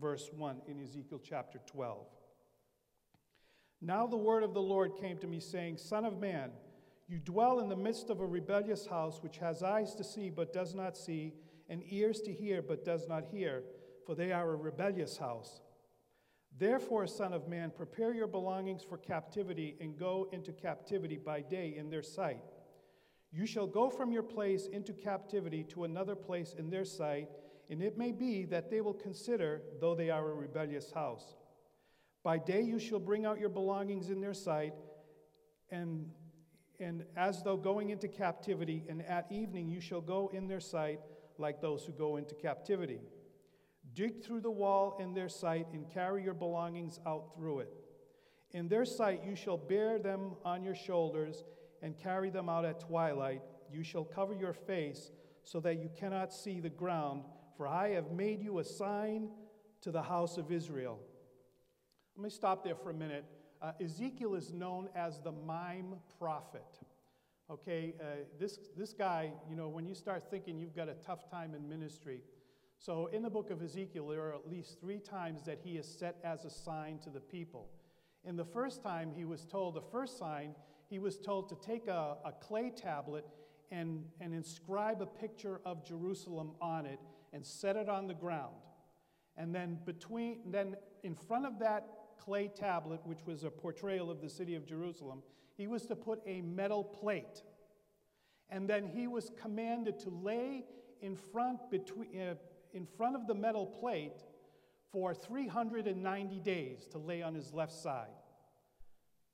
verse 0.00 0.28
1 0.36 0.62
in 0.66 0.82
Ezekiel 0.82 1.20
chapter 1.22 1.60
12. 1.66 2.06
Now 3.80 4.06
the 4.06 4.16
word 4.16 4.42
of 4.42 4.54
the 4.54 4.62
Lord 4.62 4.96
came 5.00 5.18
to 5.18 5.28
me, 5.28 5.38
saying, 5.38 5.76
Son 5.76 6.04
of 6.04 6.18
man, 6.18 6.50
you 7.06 7.18
dwell 7.20 7.60
in 7.60 7.68
the 7.68 7.76
midst 7.76 8.10
of 8.10 8.20
a 8.20 8.26
rebellious 8.26 8.86
house 8.86 9.22
which 9.22 9.38
has 9.38 9.62
eyes 9.62 9.94
to 9.94 10.02
see 10.02 10.30
but 10.30 10.52
does 10.52 10.74
not 10.74 10.96
see, 10.96 11.34
and 11.68 11.82
ears 11.88 12.20
to 12.22 12.32
hear 12.32 12.62
but 12.62 12.84
does 12.84 13.06
not 13.06 13.26
hear, 13.30 13.62
for 14.04 14.16
they 14.16 14.32
are 14.32 14.50
a 14.50 14.56
rebellious 14.56 15.16
house. 15.16 15.60
Therefore, 16.58 17.06
Son 17.06 17.32
of 17.32 17.48
man, 17.48 17.70
prepare 17.70 18.12
your 18.12 18.26
belongings 18.26 18.82
for 18.82 18.98
captivity 18.98 19.76
and 19.80 19.96
go 19.98 20.28
into 20.32 20.52
captivity 20.52 21.16
by 21.16 21.40
day 21.40 21.74
in 21.76 21.90
their 21.90 22.02
sight. 22.02 22.42
You 23.30 23.46
shall 23.46 23.66
go 23.66 23.90
from 23.90 24.10
your 24.10 24.22
place 24.22 24.66
into 24.66 24.92
captivity 24.92 25.62
to 25.64 25.84
another 25.84 26.16
place 26.16 26.54
in 26.58 26.70
their 26.70 26.84
sight 26.84 27.28
and 27.70 27.82
it 27.82 27.98
may 27.98 28.12
be 28.12 28.44
that 28.46 28.70
they 28.70 28.80
will 28.80 28.94
consider, 28.94 29.62
though 29.80 29.94
they 29.94 30.10
are 30.10 30.30
a 30.30 30.34
rebellious 30.34 30.90
house. 30.90 31.36
By 32.22 32.38
day 32.38 32.62
you 32.62 32.78
shall 32.78 32.98
bring 32.98 33.26
out 33.26 33.38
your 33.38 33.50
belongings 33.50 34.08
in 34.08 34.20
their 34.20 34.34
sight, 34.34 34.72
and, 35.70 36.10
and 36.80 37.04
as 37.16 37.42
though 37.42 37.56
going 37.56 37.90
into 37.90 38.08
captivity, 38.08 38.84
and 38.88 39.04
at 39.04 39.30
evening 39.30 39.68
you 39.68 39.80
shall 39.80 40.00
go 40.00 40.30
in 40.32 40.48
their 40.48 40.60
sight 40.60 41.00
like 41.36 41.60
those 41.60 41.84
who 41.84 41.92
go 41.92 42.16
into 42.16 42.34
captivity. 42.34 43.00
Dig 43.94 44.22
through 44.22 44.40
the 44.40 44.50
wall 44.50 44.96
in 45.00 45.14
their 45.14 45.28
sight, 45.28 45.66
and 45.72 45.88
carry 45.88 46.22
your 46.22 46.34
belongings 46.34 47.00
out 47.06 47.34
through 47.34 47.60
it. 47.60 47.72
In 48.52 48.68
their 48.68 48.84
sight 48.84 49.22
you 49.24 49.34
shall 49.34 49.56
bear 49.56 49.98
them 49.98 50.32
on 50.44 50.62
your 50.62 50.74
shoulders, 50.74 51.44
and 51.82 51.98
carry 51.98 52.30
them 52.30 52.48
out 52.48 52.64
at 52.64 52.80
twilight. 52.80 53.42
You 53.72 53.82
shall 53.82 54.04
cover 54.04 54.34
your 54.34 54.52
face, 54.52 55.10
so 55.42 55.60
that 55.60 55.78
you 55.78 55.90
cannot 55.96 56.32
see 56.32 56.60
the 56.60 56.68
ground 56.68 57.24
for 57.58 57.66
I 57.66 57.90
have 57.90 58.12
made 58.12 58.40
you 58.40 58.60
a 58.60 58.64
sign 58.64 59.30
to 59.82 59.90
the 59.90 60.00
house 60.00 60.38
of 60.38 60.52
Israel. 60.52 61.00
Let 62.16 62.22
me 62.22 62.30
stop 62.30 62.62
there 62.62 62.76
for 62.76 62.90
a 62.90 62.94
minute. 62.94 63.24
Uh, 63.60 63.72
Ezekiel 63.82 64.36
is 64.36 64.52
known 64.52 64.88
as 64.94 65.18
the 65.18 65.32
mime 65.32 65.96
prophet. 66.20 66.62
Okay, 67.50 67.94
uh, 68.00 68.04
this, 68.38 68.60
this 68.76 68.92
guy, 68.92 69.32
you 69.50 69.56
know, 69.56 69.68
when 69.68 69.88
you 69.88 69.94
start 69.96 70.30
thinking 70.30 70.56
you've 70.56 70.76
got 70.76 70.88
a 70.88 70.94
tough 70.94 71.28
time 71.28 71.52
in 71.52 71.68
ministry, 71.68 72.22
so 72.78 73.06
in 73.12 73.22
the 73.22 73.30
book 73.30 73.50
of 73.50 73.62
Ezekiel, 73.62 74.08
there 74.08 74.22
are 74.22 74.34
at 74.34 74.48
least 74.48 74.80
three 74.80 75.00
times 75.00 75.42
that 75.44 75.58
he 75.62 75.76
is 75.76 75.86
set 75.86 76.16
as 76.24 76.44
a 76.44 76.50
sign 76.50 76.98
to 77.00 77.10
the 77.10 77.20
people. 77.20 77.68
In 78.24 78.36
the 78.36 78.44
first 78.44 78.82
time, 78.82 79.10
he 79.14 79.24
was 79.24 79.44
told, 79.44 79.74
the 79.74 79.80
first 79.80 80.18
sign, 80.18 80.54
he 80.88 80.98
was 80.98 81.18
told 81.18 81.48
to 81.48 81.56
take 81.56 81.88
a, 81.88 82.16
a 82.24 82.32
clay 82.40 82.70
tablet 82.70 83.26
and, 83.70 84.04
and 84.20 84.32
inscribe 84.32 85.02
a 85.02 85.06
picture 85.06 85.60
of 85.64 85.84
Jerusalem 85.84 86.52
on 86.60 86.86
it 86.86 87.00
and 87.32 87.44
set 87.44 87.76
it 87.76 87.88
on 87.88 88.06
the 88.06 88.14
ground. 88.14 88.54
And 89.36 89.54
then 89.54 89.78
between 89.84 90.50
then 90.50 90.74
in 91.02 91.14
front 91.14 91.46
of 91.46 91.58
that 91.60 91.86
clay 92.18 92.48
tablet, 92.48 93.00
which 93.04 93.24
was 93.26 93.44
a 93.44 93.50
portrayal 93.50 94.10
of 94.10 94.20
the 94.20 94.28
city 94.28 94.54
of 94.54 94.66
Jerusalem, 94.66 95.22
he 95.56 95.66
was 95.66 95.86
to 95.86 95.96
put 95.96 96.20
a 96.26 96.40
metal 96.42 96.82
plate. 96.82 97.42
And 98.50 98.68
then 98.68 98.86
he 98.86 99.06
was 99.06 99.30
commanded 99.40 99.98
to 100.00 100.10
lay 100.10 100.64
in 101.00 101.14
front, 101.14 101.70
between, 101.70 102.20
uh, 102.20 102.34
in 102.72 102.86
front 102.96 103.16
of 103.16 103.26
the 103.26 103.34
metal 103.34 103.66
plate 103.66 104.22
for 104.92 105.14
390 105.14 106.40
days 106.40 106.86
to 106.92 106.98
lay 106.98 107.22
on 107.22 107.34
his 107.34 107.52
left 107.52 107.72
side. 107.72 108.08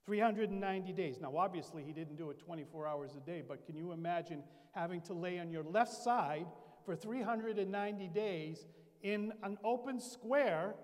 390 0.07 0.93
days. 0.93 1.19
Now, 1.21 1.37
obviously, 1.37 1.83
he 1.83 1.93
didn't 1.93 2.17
do 2.17 2.31
it 2.31 2.39
24 2.39 2.87
hours 2.87 3.13
a 3.17 3.21
day, 3.21 3.43
but 3.47 3.65
can 3.65 3.77
you 3.77 3.93
imagine 3.93 4.43
having 4.73 5.01
to 5.03 5.15
lay 5.15 5.39
on 5.39 5.51
your 5.51 5.63
left 5.63 5.93
side 5.93 6.47
for 6.85 6.95
390 6.95 8.09
days 8.09 8.67
in 9.03 9.33
an 9.43 9.57
open 9.65 10.01
square 10.01 10.75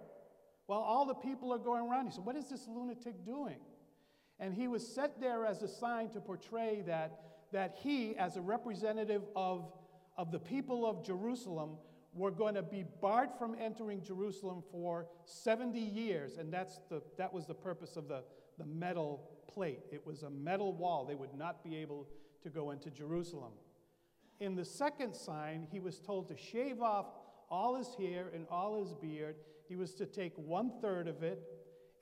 while 0.67 0.81
all 0.81 1.05
the 1.05 1.15
people 1.15 1.53
are 1.53 1.59
going 1.59 1.91
around. 1.91 2.07
He 2.07 2.13
said, 2.13 2.25
What 2.25 2.37
is 2.37 2.49
this 2.49 2.69
lunatic 2.69 3.25
doing? 3.25 3.57
And 4.39 4.55
he 4.55 4.69
was 4.69 4.87
set 4.87 5.21
there 5.21 5.45
as 5.45 5.63
a 5.63 5.69
sign 5.69 6.11
to 6.11 6.21
portray 6.21 6.83
that, 6.87 7.21
that 7.53 7.77
he, 7.83 8.17
as 8.17 8.37
a 8.37 8.41
representative 8.41 9.23
of, 9.35 9.73
of 10.17 10.31
the 10.31 10.39
people 10.39 10.87
of 10.87 11.05
Jerusalem, 11.05 11.77
were 12.13 12.31
going 12.31 12.55
to 12.55 12.63
be 12.63 12.85
barred 13.01 13.31
from 13.39 13.55
entering 13.61 14.03
Jerusalem 14.03 14.63
for 14.71 15.07
70 15.25 15.79
years. 15.79 16.39
And 16.39 16.53
that's 16.53 16.81
the, 16.89 17.03
that 17.19 17.33
was 17.33 17.47
the 17.47 17.55
purpose 17.55 17.97
of 17.97 18.09
the, 18.09 18.23
the 18.59 18.67
metal 18.67 19.31
plate. 19.49 19.81
It 19.93 20.05
was 20.05 20.23
a 20.23 20.31
metal 20.31 20.73
wall. 20.73 21.05
They 21.05 21.15
would 21.15 21.35
not 21.35 21.63
be 21.63 21.77
able 21.77 22.09
to 22.43 22.51
go 22.51 22.71
into 22.71 22.91
Jerusalem. 22.91 23.53
In 24.41 24.55
the 24.55 24.65
second 24.65 25.15
sign, 25.15 25.67
he 25.71 25.81
was 25.81 26.01
told 26.01 26.29
to 26.29 26.37
shave 26.37 26.81
off 26.81 27.07
all 27.51 27.77
his 27.77 27.95
hair 27.99 28.31
and 28.35 28.47
all 28.51 28.81
his 28.83 28.95
beard. 28.95 29.37
He 29.69 29.77
was 29.77 29.95
to 29.95 30.07
take 30.07 30.33
one 30.37 30.73
third 30.81 31.09
of 31.09 31.23
it 31.23 31.43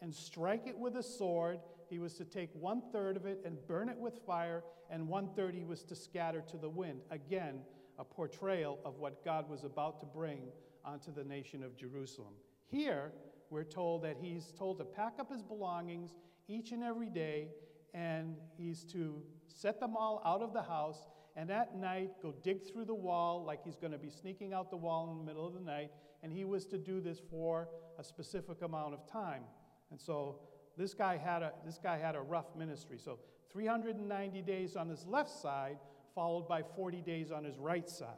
and 0.00 0.14
strike 0.14 0.66
it 0.66 0.78
with 0.78 0.96
a 0.96 1.02
sword. 1.02 1.58
He 1.90 1.98
was 1.98 2.14
to 2.14 2.24
take 2.24 2.50
one 2.54 2.82
third 2.92 3.16
of 3.16 3.26
it 3.26 3.42
and 3.44 3.56
burn 3.66 3.88
it 3.88 3.98
with 3.98 4.20
fire, 4.26 4.62
and 4.90 5.08
one 5.08 5.30
third 5.34 5.54
he 5.54 5.64
was 5.64 5.82
to 5.84 5.96
scatter 5.96 6.42
to 6.48 6.56
the 6.56 6.68
wind. 6.68 7.00
Again, 7.10 7.60
a 7.98 8.04
portrayal 8.04 8.78
of 8.84 8.98
what 8.98 9.24
God 9.24 9.48
was 9.48 9.64
about 9.64 10.00
to 10.00 10.06
bring 10.06 10.40
onto 10.84 11.12
the 11.12 11.24
nation 11.24 11.62
of 11.62 11.76
Jerusalem. 11.76 12.34
Here, 12.66 13.12
we're 13.50 13.64
told 13.64 14.02
that 14.04 14.16
he's 14.20 14.52
told 14.58 14.78
to 14.78 14.84
pack 14.84 15.14
up 15.18 15.30
his 15.30 15.42
belongings 15.42 16.14
each 16.48 16.72
and 16.72 16.82
every 16.82 17.08
day, 17.10 17.48
and 17.94 18.36
he's 18.56 18.84
to 18.84 19.22
set 19.46 19.80
them 19.80 19.96
all 19.96 20.22
out 20.24 20.42
of 20.42 20.52
the 20.52 20.62
house 20.62 21.08
and 21.38 21.52
at 21.52 21.76
night 21.76 22.10
go 22.20 22.34
dig 22.42 22.66
through 22.66 22.84
the 22.84 22.94
wall 22.94 23.44
like 23.44 23.62
he's 23.64 23.76
going 23.76 23.92
to 23.92 23.98
be 23.98 24.10
sneaking 24.10 24.52
out 24.52 24.70
the 24.70 24.76
wall 24.76 25.08
in 25.12 25.18
the 25.18 25.24
middle 25.24 25.46
of 25.46 25.54
the 25.54 25.60
night. 25.60 25.92
And 26.24 26.32
he 26.32 26.44
was 26.44 26.66
to 26.66 26.78
do 26.78 27.00
this 27.00 27.20
for 27.30 27.68
a 27.96 28.02
specific 28.02 28.62
amount 28.62 28.94
of 28.94 29.08
time. 29.08 29.44
And 29.92 30.00
so 30.00 30.40
this 30.76 30.94
guy 30.94 31.16
had 31.16 31.44
a, 31.44 31.52
this 31.64 31.78
guy 31.80 31.96
had 31.96 32.16
a 32.16 32.20
rough 32.20 32.56
ministry. 32.56 32.98
So 32.98 33.20
390 33.52 34.42
days 34.42 34.74
on 34.74 34.88
his 34.88 35.06
left 35.06 35.30
side, 35.30 35.78
followed 36.18 36.48
by 36.48 36.64
40 36.74 37.00
days 37.02 37.30
on 37.30 37.44
his 37.44 37.56
right 37.58 37.88
side. 37.88 38.08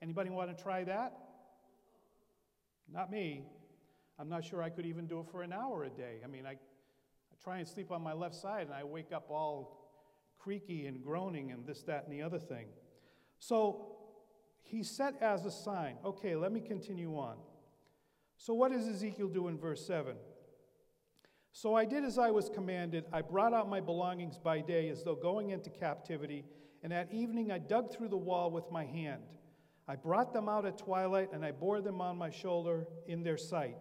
Anybody 0.00 0.30
want 0.30 0.56
to 0.56 0.62
try 0.62 0.84
that? 0.84 1.12
Not 2.88 3.10
me. 3.10 3.42
I'm 4.20 4.28
not 4.28 4.44
sure 4.44 4.62
I 4.62 4.70
could 4.70 4.86
even 4.86 5.08
do 5.08 5.18
it 5.18 5.26
for 5.32 5.42
an 5.42 5.52
hour 5.52 5.82
a 5.82 5.90
day. 5.90 6.20
I 6.22 6.28
mean, 6.28 6.46
I, 6.46 6.52
I 6.52 7.34
try 7.42 7.58
and 7.58 7.66
sleep 7.66 7.90
on 7.90 8.02
my 8.02 8.12
left 8.12 8.36
side 8.36 8.66
and 8.68 8.72
I 8.72 8.84
wake 8.84 9.10
up 9.12 9.30
all 9.30 9.90
creaky 10.38 10.86
and 10.86 11.02
groaning 11.02 11.50
and 11.50 11.66
this, 11.66 11.82
that, 11.82 12.04
and 12.04 12.12
the 12.12 12.22
other 12.22 12.38
thing. 12.38 12.66
So 13.40 13.96
he 14.62 14.84
set 14.84 15.20
as 15.20 15.44
a 15.44 15.50
sign. 15.50 15.96
Okay, 16.04 16.36
let 16.36 16.52
me 16.52 16.60
continue 16.60 17.18
on. 17.18 17.34
So, 18.36 18.54
what 18.54 18.70
does 18.70 18.86
Ezekiel 18.86 19.26
do 19.26 19.48
in 19.48 19.58
verse 19.58 19.84
7? 19.84 20.14
So 21.52 21.74
I 21.74 21.84
did 21.84 22.04
as 22.04 22.16
I 22.16 22.30
was 22.30 22.48
commanded. 22.48 23.06
I 23.12 23.22
brought 23.22 23.52
out 23.52 23.68
my 23.68 23.80
belongings 23.80 24.38
by 24.38 24.60
day 24.60 24.88
as 24.88 25.02
though 25.02 25.16
going 25.16 25.50
into 25.50 25.68
captivity, 25.68 26.44
and 26.82 26.92
at 26.92 27.12
evening 27.12 27.52
I 27.52 27.58
dug 27.58 27.92
through 27.92 28.08
the 28.08 28.16
wall 28.16 28.50
with 28.50 28.70
my 28.70 28.84
hand. 28.84 29.22
I 29.86 29.96
brought 29.96 30.32
them 30.32 30.48
out 30.48 30.66
at 30.66 30.78
twilight, 30.78 31.30
and 31.32 31.44
I 31.44 31.50
bore 31.50 31.80
them 31.80 32.00
on 32.00 32.16
my 32.16 32.30
shoulder 32.30 32.86
in 33.06 33.22
their 33.22 33.36
sight. 33.36 33.76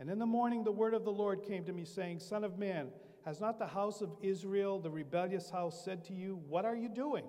And 0.00 0.08
in 0.10 0.18
the 0.18 0.26
morning 0.26 0.64
the 0.64 0.72
word 0.72 0.94
of 0.94 1.04
the 1.04 1.12
Lord 1.12 1.42
came 1.42 1.64
to 1.64 1.72
me, 1.72 1.84
saying, 1.84 2.20
Son 2.20 2.42
of 2.42 2.58
man, 2.58 2.88
Has 3.24 3.40
not 3.40 3.58
the 3.58 3.66
house 3.66 4.00
of 4.00 4.10
Israel, 4.22 4.80
the 4.80 4.90
rebellious 4.90 5.50
house, 5.50 5.84
said 5.84 6.04
to 6.06 6.14
you, 6.14 6.40
What 6.48 6.64
are 6.64 6.74
you 6.74 6.88
doing? 6.88 7.24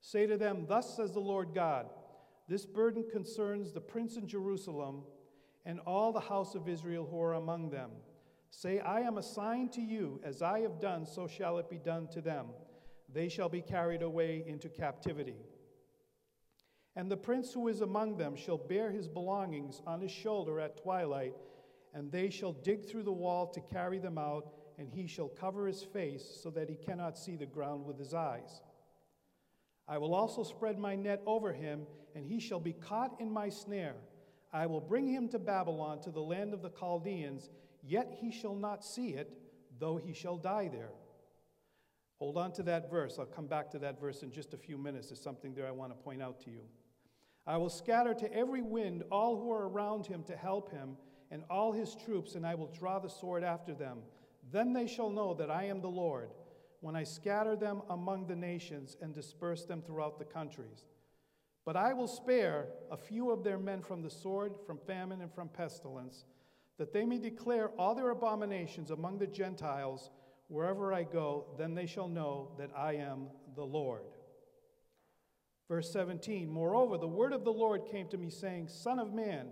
Say 0.00 0.26
to 0.26 0.36
them, 0.36 0.64
Thus 0.66 0.96
says 0.96 1.12
the 1.12 1.20
Lord 1.20 1.54
God, 1.54 1.90
This 2.48 2.66
burden 2.66 3.04
concerns 3.12 3.72
the 3.72 3.80
prince 3.80 4.16
in 4.16 4.26
Jerusalem 4.26 5.02
and 5.64 5.78
all 5.80 6.12
the 6.12 6.20
house 6.20 6.54
of 6.54 6.68
Israel 6.68 7.06
who 7.08 7.20
are 7.20 7.34
among 7.34 7.70
them. 7.70 7.90
Say, 8.50 8.80
I 8.80 9.00
am 9.00 9.18
assigned 9.18 9.72
to 9.72 9.80
you, 9.80 10.20
as 10.24 10.42
I 10.42 10.60
have 10.60 10.80
done, 10.80 11.06
so 11.06 11.26
shall 11.28 11.58
it 11.58 11.70
be 11.70 11.78
done 11.78 12.08
to 12.08 12.20
them. 12.20 12.46
They 13.12 13.28
shall 13.28 13.48
be 13.48 13.62
carried 13.62 14.02
away 14.02 14.44
into 14.46 14.68
captivity. 14.68 15.36
And 16.96 17.10
the 17.10 17.16
prince 17.16 17.52
who 17.52 17.68
is 17.68 17.80
among 17.80 18.16
them 18.16 18.36
shall 18.36 18.58
bear 18.58 18.90
his 18.90 19.08
belongings 19.08 19.80
on 19.86 20.00
his 20.00 20.10
shoulder 20.10 20.60
at 20.60 20.82
twilight, 20.82 21.34
and 21.94 22.10
they 22.10 22.30
shall 22.30 22.52
dig 22.52 22.86
through 22.86 23.04
the 23.04 23.12
wall 23.12 23.46
to 23.48 23.60
carry 23.60 23.98
them 23.98 24.18
out 24.18 24.52
and 24.80 24.88
he 24.88 25.06
shall 25.06 25.28
cover 25.28 25.66
his 25.66 25.82
face 25.82 26.40
so 26.42 26.48
that 26.48 26.70
he 26.70 26.74
cannot 26.74 27.18
see 27.18 27.36
the 27.36 27.44
ground 27.44 27.84
with 27.84 27.98
his 27.98 28.14
eyes. 28.14 28.62
I 29.86 29.98
will 29.98 30.14
also 30.14 30.42
spread 30.42 30.78
my 30.78 30.96
net 30.96 31.22
over 31.26 31.52
him, 31.52 31.82
and 32.14 32.24
he 32.26 32.40
shall 32.40 32.60
be 32.60 32.72
caught 32.72 33.20
in 33.20 33.30
my 33.30 33.50
snare. 33.50 33.96
I 34.54 34.64
will 34.64 34.80
bring 34.80 35.06
him 35.06 35.28
to 35.28 35.38
Babylon, 35.38 36.00
to 36.02 36.10
the 36.10 36.22
land 36.22 36.54
of 36.54 36.62
the 36.62 36.70
Chaldeans, 36.70 37.50
yet 37.82 38.10
he 38.22 38.30
shall 38.32 38.54
not 38.54 38.82
see 38.82 39.08
it, 39.08 39.30
though 39.78 39.98
he 39.98 40.14
shall 40.14 40.38
die 40.38 40.68
there. 40.72 40.92
Hold 42.20 42.36
on 42.36 42.52
to 42.52 42.62
that 42.64 42.90
verse. 42.90 43.16
I'll 43.18 43.24
come 43.24 43.46
back 43.46 43.70
to 43.70 43.78
that 43.78 43.98
verse 43.98 44.22
in 44.22 44.30
just 44.30 44.52
a 44.52 44.58
few 44.58 44.76
minutes. 44.76 45.08
There's 45.08 45.20
something 45.20 45.54
there 45.54 45.66
I 45.66 45.70
want 45.70 45.90
to 45.90 45.96
point 45.96 46.22
out 46.22 46.38
to 46.44 46.50
you. 46.50 46.60
I 47.46 47.56
will 47.56 47.70
scatter 47.70 48.12
to 48.12 48.32
every 48.32 48.60
wind 48.60 49.04
all 49.10 49.40
who 49.40 49.50
are 49.50 49.68
around 49.68 50.06
him 50.06 50.22
to 50.24 50.36
help 50.36 50.70
him, 50.70 50.98
and 51.30 51.44
all 51.48 51.72
his 51.72 51.96
troops, 52.04 52.34
and 52.34 52.46
I 52.46 52.54
will 52.54 52.66
draw 52.66 52.98
the 52.98 53.08
sword 53.08 53.42
after 53.42 53.72
them. 53.72 54.00
Then 54.52 54.74
they 54.74 54.86
shall 54.86 55.08
know 55.08 55.32
that 55.34 55.50
I 55.50 55.64
am 55.64 55.80
the 55.80 55.88
Lord, 55.88 56.30
when 56.80 56.94
I 56.94 57.04
scatter 57.04 57.56
them 57.56 57.82
among 57.88 58.26
the 58.26 58.36
nations 58.36 58.96
and 59.00 59.14
disperse 59.14 59.64
them 59.64 59.80
throughout 59.80 60.18
the 60.18 60.24
countries. 60.24 60.86
But 61.64 61.76
I 61.76 61.94
will 61.94 62.08
spare 62.08 62.66
a 62.90 62.96
few 62.98 63.30
of 63.30 63.44
their 63.44 63.58
men 63.58 63.80
from 63.80 64.02
the 64.02 64.10
sword, 64.10 64.52
from 64.66 64.78
famine, 64.78 65.22
and 65.22 65.32
from 65.32 65.48
pestilence, 65.48 66.24
that 66.76 66.92
they 66.92 67.06
may 67.06 67.18
declare 67.18 67.68
all 67.78 67.94
their 67.94 68.10
abominations 68.10 68.90
among 68.90 69.18
the 69.18 69.26
Gentiles 69.26 70.10
wherever 70.50 70.92
I 70.92 71.04
go, 71.04 71.46
then 71.56 71.74
they 71.74 71.86
shall 71.86 72.08
know 72.08 72.50
that 72.58 72.70
I 72.76 72.96
am 72.96 73.28
the 73.54 73.64
Lord. 73.64 74.02
Verse 75.68 75.90
17 75.92 76.50
Moreover, 76.50 76.98
the 76.98 77.08
word 77.08 77.32
of 77.32 77.44
the 77.44 77.52
Lord 77.52 77.86
came 77.90 78.08
to 78.08 78.18
me, 78.18 78.28
saying, 78.28 78.68
Son 78.68 78.98
of 78.98 79.14
man, 79.14 79.48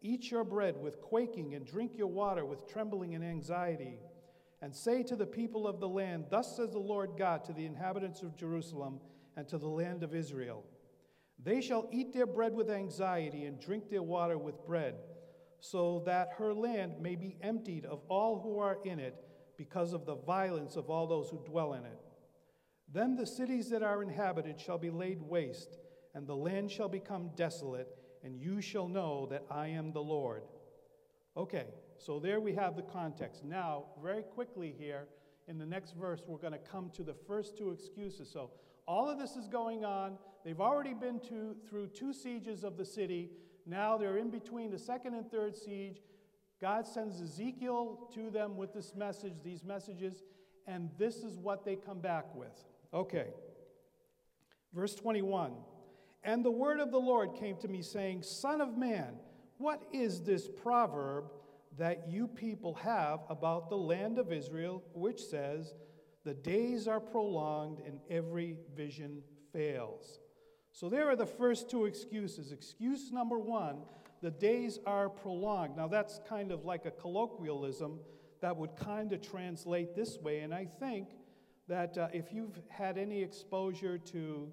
eat 0.00 0.30
your 0.30 0.44
bread 0.44 0.76
with 0.80 1.00
quaking, 1.00 1.54
and 1.54 1.66
drink 1.66 1.92
your 1.96 2.06
water 2.06 2.44
with 2.44 2.68
trembling 2.68 3.14
and 3.14 3.24
anxiety 3.24 3.98
and 4.62 4.74
say 4.74 5.02
to 5.02 5.16
the 5.16 5.26
people 5.26 5.66
of 5.66 5.80
the 5.80 5.88
land, 5.88 6.26
Thus 6.30 6.56
says 6.56 6.70
the 6.70 6.78
Lord 6.78 7.10
God 7.18 7.44
to 7.44 7.52
the 7.52 7.66
inhabitants 7.66 8.22
of 8.22 8.36
Jerusalem 8.36 9.00
and 9.36 9.46
to 9.48 9.58
the 9.58 9.68
land 9.68 10.02
of 10.02 10.14
Israel 10.14 10.64
They 11.42 11.60
shall 11.60 11.88
eat 11.92 12.12
their 12.12 12.26
bread 12.26 12.54
with 12.54 12.70
anxiety 12.70 13.44
and 13.44 13.60
drink 13.60 13.90
their 13.90 14.02
water 14.02 14.38
with 14.38 14.64
bread, 14.64 14.94
so 15.60 16.02
that 16.06 16.30
her 16.38 16.54
land 16.54 16.94
may 17.00 17.16
be 17.16 17.36
emptied 17.42 17.84
of 17.84 18.00
all 18.08 18.40
who 18.40 18.58
are 18.58 18.78
in 18.84 18.98
it 18.98 19.25
because 19.56 19.92
of 19.92 20.06
the 20.06 20.16
violence 20.16 20.76
of 20.76 20.90
all 20.90 21.06
those 21.06 21.28
who 21.30 21.38
dwell 21.44 21.74
in 21.74 21.84
it. 21.84 21.98
Then 22.92 23.16
the 23.16 23.26
cities 23.26 23.68
that 23.70 23.82
are 23.82 24.02
inhabited 24.02 24.60
shall 24.60 24.78
be 24.78 24.90
laid 24.90 25.20
waste, 25.20 25.78
and 26.14 26.26
the 26.26 26.36
land 26.36 26.70
shall 26.70 26.88
become 26.88 27.30
desolate, 27.36 27.88
and 28.22 28.38
you 28.38 28.60
shall 28.60 28.88
know 28.88 29.26
that 29.30 29.44
I 29.50 29.68
am 29.68 29.92
the 29.92 30.02
Lord. 30.02 30.42
Okay, 31.36 31.66
so 31.98 32.18
there 32.18 32.40
we 32.40 32.54
have 32.54 32.76
the 32.76 32.82
context. 32.82 33.44
Now, 33.44 33.84
very 34.02 34.22
quickly 34.22 34.74
here, 34.78 35.08
in 35.48 35.58
the 35.58 35.66
next 35.66 35.92
verse, 35.92 36.22
we're 36.26 36.38
going 36.38 36.52
to 36.52 36.58
come 36.58 36.90
to 36.94 37.02
the 37.02 37.14
first 37.14 37.56
two 37.56 37.70
excuses. 37.70 38.30
So 38.30 38.50
all 38.86 39.08
of 39.08 39.18
this 39.18 39.36
is 39.36 39.48
going 39.48 39.84
on. 39.84 40.18
They've 40.44 40.60
already 40.60 40.94
been 40.94 41.20
to, 41.28 41.56
through 41.68 41.88
two 41.88 42.12
sieges 42.12 42.64
of 42.64 42.76
the 42.76 42.84
city. 42.84 43.30
Now 43.64 43.96
they're 43.96 44.16
in 44.16 44.30
between 44.30 44.70
the 44.70 44.78
second 44.78 45.14
and 45.14 45.30
third 45.30 45.56
siege. 45.56 46.00
God 46.60 46.86
sends 46.86 47.20
Ezekiel 47.20 48.08
to 48.14 48.30
them 48.30 48.56
with 48.56 48.72
this 48.72 48.94
message, 48.94 49.34
these 49.44 49.62
messages, 49.62 50.22
and 50.66 50.90
this 50.98 51.16
is 51.16 51.38
what 51.38 51.64
they 51.64 51.76
come 51.76 52.00
back 52.00 52.34
with. 52.34 52.64
Okay. 52.94 53.28
Verse 54.72 54.94
21 54.94 55.52
And 56.24 56.44
the 56.44 56.50
word 56.50 56.80
of 56.80 56.90
the 56.90 56.98
Lord 56.98 57.34
came 57.34 57.56
to 57.58 57.68
me, 57.68 57.82
saying, 57.82 58.22
Son 58.22 58.60
of 58.60 58.76
man, 58.76 59.14
what 59.58 59.82
is 59.92 60.22
this 60.22 60.48
proverb 60.48 61.24
that 61.78 62.08
you 62.08 62.26
people 62.26 62.74
have 62.74 63.20
about 63.28 63.68
the 63.68 63.76
land 63.76 64.18
of 64.18 64.32
Israel, 64.32 64.82
which 64.94 65.22
says, 65.22 65.74
The 66.24 66.34
days 66.34 66.88
are 66.88 67.00
prolonged 67.00 67.80
and 67.86 68.00
every 68.10 68.56
vision 68.74 69.22
fails. 69.52 70.20
So 70.72 70.88
there 70.88 71.08
are 71.08 71.16
the 71.16 71.26
first 71.26 71.70
two 71.70 71.86
excuses. 71.86 72.52
Excuse 72.52 73.10
number 73.10 73.38
one 73.38 73.78
the 74.22 74.30
days 74.30 74.78
are 74.86 75.08
prolonged. 75.08 75.76
Now, 75.76 75.88
that's 75.88 76.20
kind 76.28 76.50
of 76.50 76.64
like 76.64 76.86
a 76.86 76.90
colloquialism 76.90 78.00
that 78.40 78.56
would 78.56 78.76
kind 78.76 79.12
of 79.12 79.22
translate 79.22 79.94
this 79.94 80.18
way. 80.18 80.40
And 80.40 80.54
I 80.54 80.66
think 80.78 81.08
that 81.68 81.98
uh, 81.98 82.08
if 82.12 82.32
you've 82.32 82.60
had 82.68 82.98
any 82.98 83.22
exposure 83.22 83.98
to, 83.98 84.52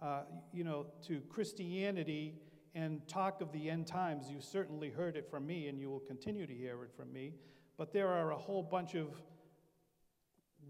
uh, 0.00 0.22
you 0.52 0.64
know, 0.64 0.86
to 1.06 1.20
Christianity 1.28 2.34
and 2.74 3.06
talk 3.08 3.40
of 3.40 3.52
the 3.52 3.70
end 3.70 3.86
times, 3.86 4.30
you 4.30 4.40
certainly 4.40 4.90
heard 4.90 5.16
it 5.16 5.28
from 5.30 5.46
me 5.46 5.68
and 5.68 5.80
you 5.80 5.88
will 5.90 6.00
continue 6.00 6.46
to 6.46 6.54
hear 6.54 6.82
it 6.84 6.90
from 6.96 7.12
me. 7.12 7.34
But 7.76 7.92
there 7.92 8.08
are 8.08 8.32
a 8.32 8.38
whole 8.38 8.62
bunch 8.62 8.94
of 8.94 9.08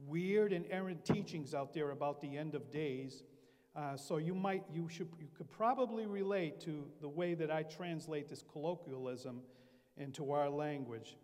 weird 0.06 0.52
and 0.52 0.64
errant 0.70 1.04
teachings 1.04 1.54
out 1.54 1.74
there 1.74 1.90
about 1.90 2.20
the 2.20 2.36
end 2.36 2.54
of 2.54 2.70
days. 2.70 3.22
Uh, 3.76 3.94
so 3.94 4.16
you 4.16 4.34
might, 4.34 4.64
you 4.72 4.88
should, 4.88 5.08
you 5.20 5.28
could 5.36 5.50
probably 5.50 6.06
relate 6.06 6.60
to 6.60 6.86
the 7.02 7.08
way 7.08 7.34
that 7.34 7.50
I 7.50 7.62
translate 7.62 8.26
this 8.28 8.42
colloquialism 8.50 9.42
into 9.98 10.32
our 10.32 10.48
language. 10.48 11.18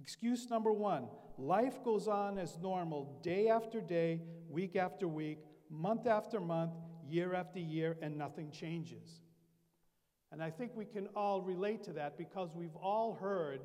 Excuse 0.00 0.50
number 0.50 0.72
one 0.72 1.08
life 1.38 1.82
goes 1.82 2.06
on 2.06 2.38
as 2.38 2.58
normal 2.58 3.18
day 3.22 3.48
after 3.48 3.80
day, 3.80 4.20
week 4.50 4.76
after 4.76 5.08
week, 5.08 5.38
month 5.70 6.06
after 6.06 6.40
month, 6.40 6.72
year 7.08 7.34
after 7.34 7.58
year, 7.58 7.96
and 8.02 8.18
nothing 8.18 8.50
changes. 8.50 9.20
And 10.30 10.42
I 10.42 10.50
think 10.50 10.72
we 10.74 10.84
can 10.84 11.08
all 11.16 11.40
relate 11.40 11.82
to 11.84 11.92
that 11.94 12.18
because 12.18 12.50
we've 12.54 12.76
all 12.76 13.14
heard, 13.14 13.60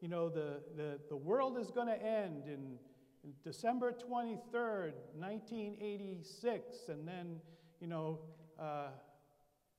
you 0.00 0.08
know, 0.08 0.28
the, 0.28 0.60
the, 0.76 1.00
the 1.08 1.16
world 1.16 1.58
is 1.58 1.70
going 1.70 1.88
to 1.88 2.00
end 2.00 2.44
in, 2.46 2.78
in 3.24 3.32
December 3.42 3.92
23rd, 3.92 4.92
1986. 5.14 6.76
And 6.88 7.08
then, 7.08 7.40
you 7.80 7.86
know, 7.86 8.18
uh, 8.58 8.88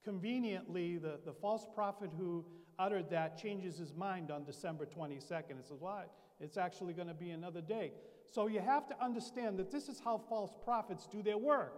conveniently, 0.03 0.97
the, 0.97 1.19
the 1.25 1.33
false 1.33 1.67
prophet 1.73 2.09
who 2.17 2.45
uttered 2.79 3.09
that 3.11 3.37
changes 3.37 3.77
his 3.77 3.93
mind 3.93 4.31
on 4.31 4.43
December 4.43 4.85
22nd 4.85 5.51
and 5.51 5.65
says, 5.65 5.79
What? 5.79 6.11
It's 6.39 6.57
actually 6.57 6.93
going 6.93 7.07
to 7.07 7.13
be 7.13 7.29
another 7.29 7.61
day. 7.61 7.91
So 8.25 8.47
you 8.47 8.61
have 8.61 8.87
to 8.87 9.03
understand 9.03 9.59
that 9.59 9.71
this 9.71 9.87
is 9.87 10.01
how 10.03 10.17
false 10.17 10.55
prophets 10.63 11.07
do 11.11 11.21
their 11.21 11.37
work. 11.37 11.73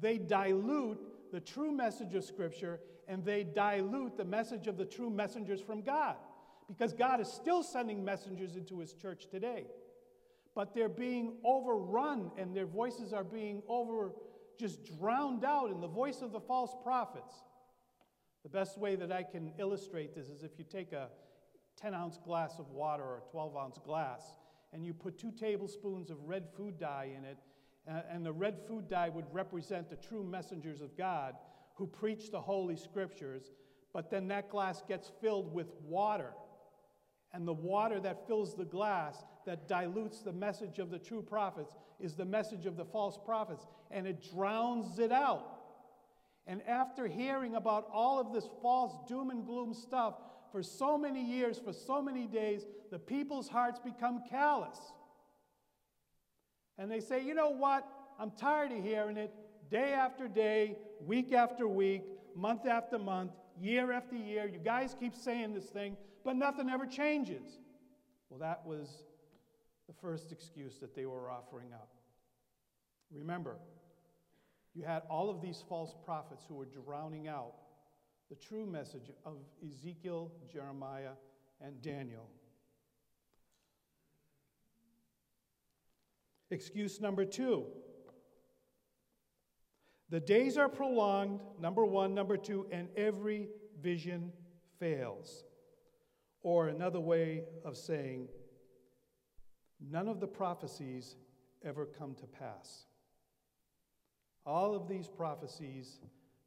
They 0.00 0.16
dilute 0.16 0.98
the 1.32 1.40
true 1.40 1.72
message 1.72 2.14
of 2.14 2.24
Scripture 2.24 2.80
and 3.08 3.24
they 3.24 3.44
dilute 3.44 4.16
the 4.16 4.24
message 4.24 4.68
of 4.68 4.78
the 4.78 4.84
true 4.84 5.10
messengers 5.10 5.60
from 5.60 5.82
God. 5.82 6.16
Because 6.68 6.92
God 6.94 7.20
is 7.20 7.28
still 7.28 7.62
sending 7.62 8.04
messengers 8.04 8.56
into 8.56 8.78
his 8.78 8.94
church 8.94 9.26
today. 9.30 9.66
But 10.54 10.74
they're 10.74 10.88
being 10.88 11.34
overrun 11.44 12.30
and 12.38 12.56
their 12.56 12.66
voices 12.66 13.12
are 13.12 13.24
being 13.24 13.62
over, 13.68 14.12
just 14.58 14.98
drowned 14.98 15.44
out 15.44 15.70
in 15.70 15.80
the 15.80 15.88
voice 15.88 16.22
of 16.22 16.32
the 16.32 16.40
false 16.40 16.74
prophets. 16.82 17.34
The 18.42 18.48
best 18.48 18.78
way 18.78 18.96
that 18.96 19.12
I 19.12 19.22
can 19.22 19.52
illustrate 19.58 20.14
this 20.14 20.28
is 20.28 20.42
if 20.42 20.58
you 20.58 20.64
take 20.64 20.92
a 20.92 21.08
10 21.80 21.94
ounce 21.94 22.18
glass 22.18 22.58
of 22.58 22.70
water 22.70 23.02
or 23.02 23.22
a 23.26 23.30
12 23.30 23.56
ounce 23.56 23.78
glass 23.84 24.22
and 24.72 24.84
you 24.84 24.94
put 24.94 25.18
two 25.18 25.30
tablespoons 25.32 26.10
of 26.10 26.16
red 26.24 26.48
food 26.56 26.78
dye 26.78 27.10
in 27.16 27.24
it, 27.24 27.38
and 27.86 28.24
the 28.24 28.32
red 28.32 28.58
food 28.66 28.88
dye 28.88 29.08
would 29.08 29.26
represent 29.32 29.90
the 29.90 29.96
true 29.96 30.24
messengers 30.24 30.80
of 30.80 30.96
God 30.96 31.34
who 31.74 31.86
preach 31.86 32.30
the 32.30 32.40
Holy 32.40 32.76
Scriptures, 32.76 33.50
but 33.92 34.10
then 34.10 34.28
that 34.28 34.50
glass 34.50 34.82
gets 34.86 35.10
filled 35.20 35.52
with 35.52 35.66
water. 35.82 36.32
And 37.34 37.46
the 37.46 37.52
water 37.52 37.98
that 38.00 38.26
fills 38.26 38.54
the 38.54 38.64
glass, 38.64 39.24
that 39.46 39.68
dilutes 39.68 40.20
the 40.20 40.32
message 40.32 40.78
of 40.78 40.90
the 40.90 40.98
true 40.98 41.22
prophets, 41.22 41.74
is 42.02 42.14
the 42.14 42.24
message 42.24 42.66
of 42.66 42.76
the 42.76 42.84
false 42.84 43.18
prophets, 43.24 43.64
and 43.90 44.06
it 44.06 44.22
drowns 44.34 44.98
it 44.98 45.12
out. 45.12 45.46
And 46.46 46.60
after 46.66 47.06
hearing 47.06 47.54
about 47.54 47.88
all 47.92 48.20
of 48.20 48.32
this 48.32 48.48
false 48.60 48.92
doom 49.08 49.30
and 49.30 49.46
gloom 49.46 49.72
stuff 49.72 50.14
for 50.50 50.62
so 50.62 50.98
many 50.98 51.24
years, 51.24 51.58
for 51.58 51.72
so 51.72 52.02
many 52.02 52.26
days, 52.26 52.66
the 52.90 52.98
people's 52.98 53.48
hearts 53.48 53.78
become 53.78 54.22
callous. 54.28 54.78
And 56.76 56.90
they 56.90 57.00
say, 57.00 57.24
you 57.24 57.34
know 57.34 57.50
what? 57.50 57.86
I'm 58.18 58.32
tired 58.32 58.72
of 58.72 58.82
hearing 58.82 59.16
it 59.16 59.32
day 59.70 59.92
after 59.92 60.26
day, 60.26 60.76
week 61.06 61.32
after 61.32 61.68
week, 61.68 62.02
month 62.34 62.66
after 62.66 62.98
month, 62.98 63.32
year 63.60 63.92
after 63.92 64.16
year. 64.16 64.48
You 64.52 64.58
guys 64.58 64.96
keep 64.98 65.14
saying 65.14 65.54
this 65.54 65.66
thing, 65.66 65.96
but 66.24 66.36
nothing 66.36 66.68
ever 66.68 66.86
changes. 66.86 67.60
Well, 68.28 68.40
that 68.40 68.66
was 68.66 68.88
the 69.86 69.92
first 70.00 70.32
excuse 70.32 70.78
that 70.78 70.94
they 70.94 71.06
were 71.06 71.30
offering 71.30 71.72
up. 71.72 71.90
Remember, 73.10 73.56
you 74.74 74.84
had 74.84 75.02
all 75.10 75.28
of 75.28 75.42
these 75.42 75.62
false 75.68 75.94
prophets 76.04 76.44
who 76.48 76.54
were 76.54 76.66
drowning 76.66 77.28
out 77.28 77.54
the 78.30 78.36
true 78.36 78.64
message 78.64 79.10
of 79.26 79.36
Ezekiel, 79.66 80.32
Jeremiah, 80.50 81.12
and 81.60 81.82
Daniel. 81.82 82.28
Excuse 86.50 87.00
number 87.00 87.24
two 87.24 87.66
the 90.12 90.20
days 90.20 90.58
are 90.58 90.68
prolonged, 90.68 91.40
number 91.58 91.86
one. 91.86 92.12
Number 92.12 92.36
two, 92.36 92.66
and 92.70 92.90
every 92.98 93.48
vision 93.80 94.30
fails. 94.78 95.44
Or 96.42 96.68
another 96.68 97.00
way 97.00 97.44
of 97.64 97.78
saying, 97.78 98.28
none 99.90 100.08
of 100.08 100.20
the 100.20 100.26
prophecies 100.26 101.16
ever 101.64 101.86
come 101.86 102.14
to 102.14 102.26
pass. 102.26 102.84
All 104.44 104.74
of 104.74 104.88
these 104.88 105.08
prophecies 105.08 106.00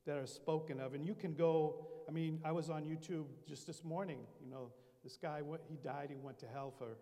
that 0.05 0.17
are 0.17 0.27
spoken 0.27 0.79
of, 0.79 0.93
and 0.93 1.05
you 1.05 1.15
can 1.15 1.33
go, 1.33 1.87
I 2.07 2.11
mean, 2.11 2.39
I 2.43 2.51
was 2.51 2.69
on 2.69 2.83
YouTube 2.83 3.25
just 3.47 3.65
this 3.65 3.83
morning, 3.83 4.19
you 4.43 4.49
know, 4.49 4.71
this 5.03 5.17
guy, 5.17 5.41
he 5.69 5.77
died, 5.77 6.09
he 6.09 6.17
went 6.17 6.39
to 6.39 6.47
hell 6.47 6.73
for 6.77 6.97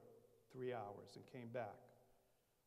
three 0.52 0.74
hours 0.74 1.16
and 1.16 1.26
came 1.32 1.50
back. 1.54 1.76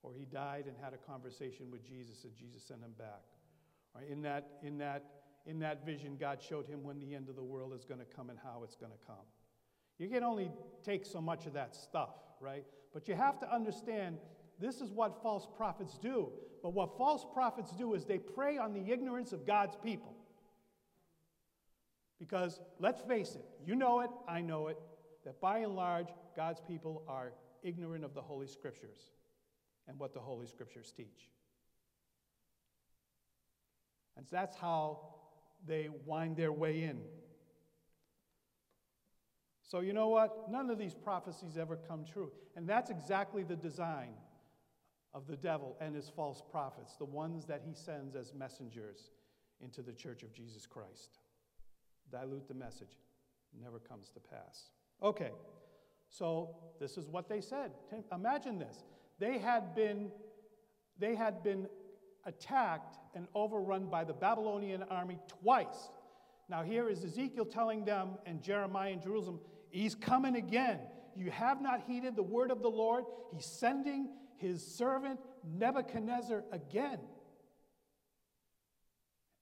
Or 0.03 0.13
he 0.13 0.25
died 0.25 0.65
and 0.67 0.77
had 0.83 0.95
a 0.95 0.97
conversation 0.97 1.71
with 1.71 1.85
Jesus, 1.85 2.25
and 2.25 2.35
Jesus 2.35 2.63
sent 2.63 2.81
him 2.81 2.93
back. 2.99 3.23
Right? 3.95 4.09
In, 4.09 4.23
that, 4.23 4.47
in, 4.63 4.79
that, 4.79 5.05
in 5.47 5.59
that 5.61 5.85
vision, 5.85 6.17
God 6.19 6.43
showed 6.43 6.67
him 6.67 6.83
when 6.83 6.99
the 6.99 7.15
end 7.15 7.29
of 7.29 7.37
the 7.37 7.43
world 7.43 7.73
is 7.75 7.85
going 7.85 8.01
to 8.01 8.07
come 8.07 8.31
and 8.31 8.39
how 8.43 8.63
it's 8.65 8.77
going 8.77 8.93
to 8.93 9.07
come. 9.07 9.25
You 9.99 10.09
can 10.09 10.23
only 10.23 10.51
take 10.85 11.07
so 11.07 11.21
much 11.21 11.47
of 11.47 11.55
that 11.55 11.75
stuff, 11.75 12.15
right? 12.41 12.65
But 12.93 13.09
you 13.09 13.15
have 13.15 13.39
to 13.41 13.55
understand 13.55 14.19
this 14.59 14.81
is 14.81 14.91
what 14.91 15.23
false 15.23 15.47
prophets 15.57 15.99
do. 15.99 16.31
But 16.63 16.73
what 16.73 16.97
false 16.97 17.25
prophets 17.33 17.73
do 17.73 17.95
is 17.95 18.05
they 18.05 18.19
prey 18.19 18.59
on 18.59 18.73
the 18.73 18.91
ignorance 18.93 19.33
of 19.33 19.47
God's 19.47 19.77
people. 19.77 20.15
Because 22.19 22.61
let's 22.79 23.03
face 23.03 23.35
it, 23.35 23.45
you 23.67 23.77
know 23.77 24.01
it, 24.01 24.11
I 24.27 24.41
know 24.41 24.69
it, 24.69 24.79
that 25.25 25.41
by 25.41 25.59
and 25.59 25.75
large, 25.75 26.09
God's 26.35 26.61
people 26.67 27.03
are 27.07 27.33
ignorant 27.63 28.05
of 28.05 28.15
the 28.15 28.23
Holy 28.23 28.47
Scriptures 28.47 29.11
and 29.87 29.99
what 29.99 30.15
the 30.15 30.21
Holy 30.21 30.47
Scriptures 30.47 30.93
teach. 30.97 31.29
And 34.17 34.27
so 34.27 34.35
that's 34.35 34.57
how 34.57 35.01
they 35.67 35.91
wind 36.07 36.37
their 36.37 36.53
way 36.53 36.85
in. 36.85 37.01
So, 39.67 39.81
you 39.81 39.93
know 39.93 40.09
what? 40.09 40.51
None 40.51 40.71
of 40.71 40.79
these 40.79 40.95
prophecies 40.95 41.59
ever 41.59 41.77
come 41.77 42.05
true. 42.05 42.31
And 42.55 42.69
that's 42.69 42.89
exactly 42.89 43.43
the 43.43 43.57
design 43.57 44.15
of 45.13 45.27
the 45.27 45.37
devil 45.37 45.77
and 45.81 45.95
his 45.95 46.09
false 46.09 46.43
prophets, 46.51 46.95
the 46.97 47.05
ones 47.05 47.47
that 47.47 47.63
he 47.67 47.75
sends 47.75 48.15
as 48.15 48.33
messengers 48.33 49.11
into 49.61 49.83
the 49.83 49.93
church 49.93 50.23
of 50.23 50.33
Jesus 50.33 50.67
Christ. 50.67 51.19
Dilute 52.13 52.47
the 52.47 52.55
message, 52.55 52.97
never 53.61 53.81
comes 53.81 54.11
to 54.11 54.21
pass. 54.21 54.71
Okay, 55.03 55.33
so 56.09 56.57
this 56.79 56.97
is 56.97 57.09
what 57.09 57.29
they 57.29 57.41
said. 57.41 57.73
Imagine 58.13 58.59
this. 58.59 58.85
They 59.19 59.39
had 59.39 59.75
been, 59.75 60.13
they 60.99 61.17
had 61.17 61.43
been 61.43 61.67
attacked 62.25 62.99
and 63.15 63.27
overrun 63.35 63.87
by 63.87 64.05
the 64.05 64.13
Babylonian 64.13 64.85
army 64.85 65.19
twice. 65.43 65.91
Now, 66.49 66.63
here 66.63 66.89
is 66.89 67.05
Ezekiel 67.05 67.47
telling 67.47 67.85
them 67.85 68.19
and 68.27 68.43
Jeremiah 68.43 68.93
in 68.93 69.01
Jerusalem, 69.01 69.41
He's 69.71 69.95
coming 69.95 70.37
again. 70.37 70.79
You 71.15 71.31
have 71.31 71.61
not 71.61 71.83
heeded 71.87 72.17
the 72.17 72.23
word 72.23 72.51
of 72.51 72.63
the 72.63 72.69
Lord. 72.69 73.05
He's 73.33 73.47
sending 73.47 74.09
his 74.37 74.67
servant 74.67 75.21
Nebuchadnezzar 75.45 76.45
again. 76.53 76.99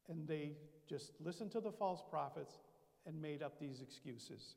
And 0.09 0.29
they 0.29 0.53
just 0.89 1.13
listened 1.21 1.51
to 1.53 1.61
the 1.61 1.73
false 1.73 2.03
prophets 2.09 2.55
and 3.07 3.21
made 3.21 3.43
up 3.43 3.59
these 3.59 3.81
excuses 3.81 4.57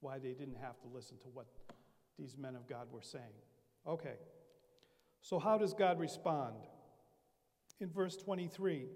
why 0.00 0.18
they 0.18 0.32
didn't 0.32 0.58
have 0.60 0.80
to 0.80 0.88
listen 0.92 1.16
to 1.18 1.28
what 1.28 1.46
these 2.18 2.36
men 2.36 2.54
of 2.54 2.68
God 2.68 2.86
were 2.92 3.02
saying. 3.02 3.24
Okay, 3.86 4.14
so 5.20 5.38
how 5.38 5.58
does 5.58 5.74
God 5.74 5.98
respond? 5.98 6.54
in 7.82 7.90
verse 7.90 8.16
23. 8.16 8.86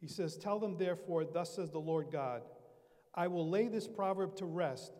He 0.00 0.08
says, 0.08 0.36
Tell 0.36 0.58
them 0.58 0.76
therefore, 0.76 1.24
thus 1.24 1.54
says 1.54 1.70
the 1.70 1.78
Lord 1.78 2.08
God, 2.10 2.42
I 3.14 3.28
will 3.28 3.48
lay 3.48 3.68
this 3.68 3.86
proverb 3.86 4.36
to 4.36 4.44
rest, 4.44 4.92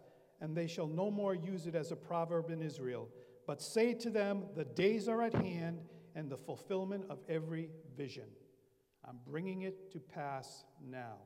and 0.44 0.54
they 0.54 0.66
shall 0.66 0.86
no 0.86 1.10
more 1.10 1.34
use 1.34 1.66
it 1.66 1.74
as 1.74 1.90
a 1.90 1.96
proverb 1.96 2.50
in 2.50 2.60
Israel. 2.60 3.08
But 3.46 3.62
say 3.62 3.94
to 3.94 4.10
them, 4.10 4.44
The 4.54 4.66
days 4.66 5.08
are 5.08 5.22
at 5.22 5.32
hand, 5.32 5.80
and 6.14 6.28
the 6.28 6.36
fulfillment 6.36 7.06
of 7.08 7.18
every 7.30 7.70
vision. 7.96 8.28
I'm 9.08 9.18
bringing 9.26 9.62
it 9.62 9.90
to 9.92 9.98
pass 9.98 10.64
now. 10.86 11.16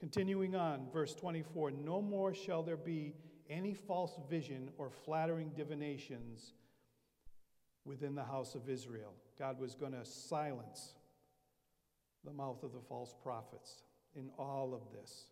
Continuing 0.00 0.56
on, 0.56 0.88
verse 0.92 1.14
24 1.14 1.70
No 1.70 2.02
more 2.02 2.34
shall 2.34 2.64
there 2.64 2.76
be 2.76 3.14
any 3.48 3.72
false 3.72 4.18
vision 4.28 4.70
or 4.76 4.90
flattering 4.90 5.52
divinations 5.56 6.54
within 7.84 8.16
the 8.16 8.24
house 8.24 8.56
of 8.56 8.68
Israel. 8.68 9.14
God 9.38 9.60
was 9.60 9.76
going 9.76 9.92
to 9.92 10.04
silence 10.04 10.94
the 12.24 12.32
mouth 12.32 12.64
of 12.64 12.72
the 12.72 12.80
false 12.80 13.14
prophets 13.22 13.84
in 14.16 14.28
all 14.36 14.74
of 14.74 14.92
this. 14.92 15.26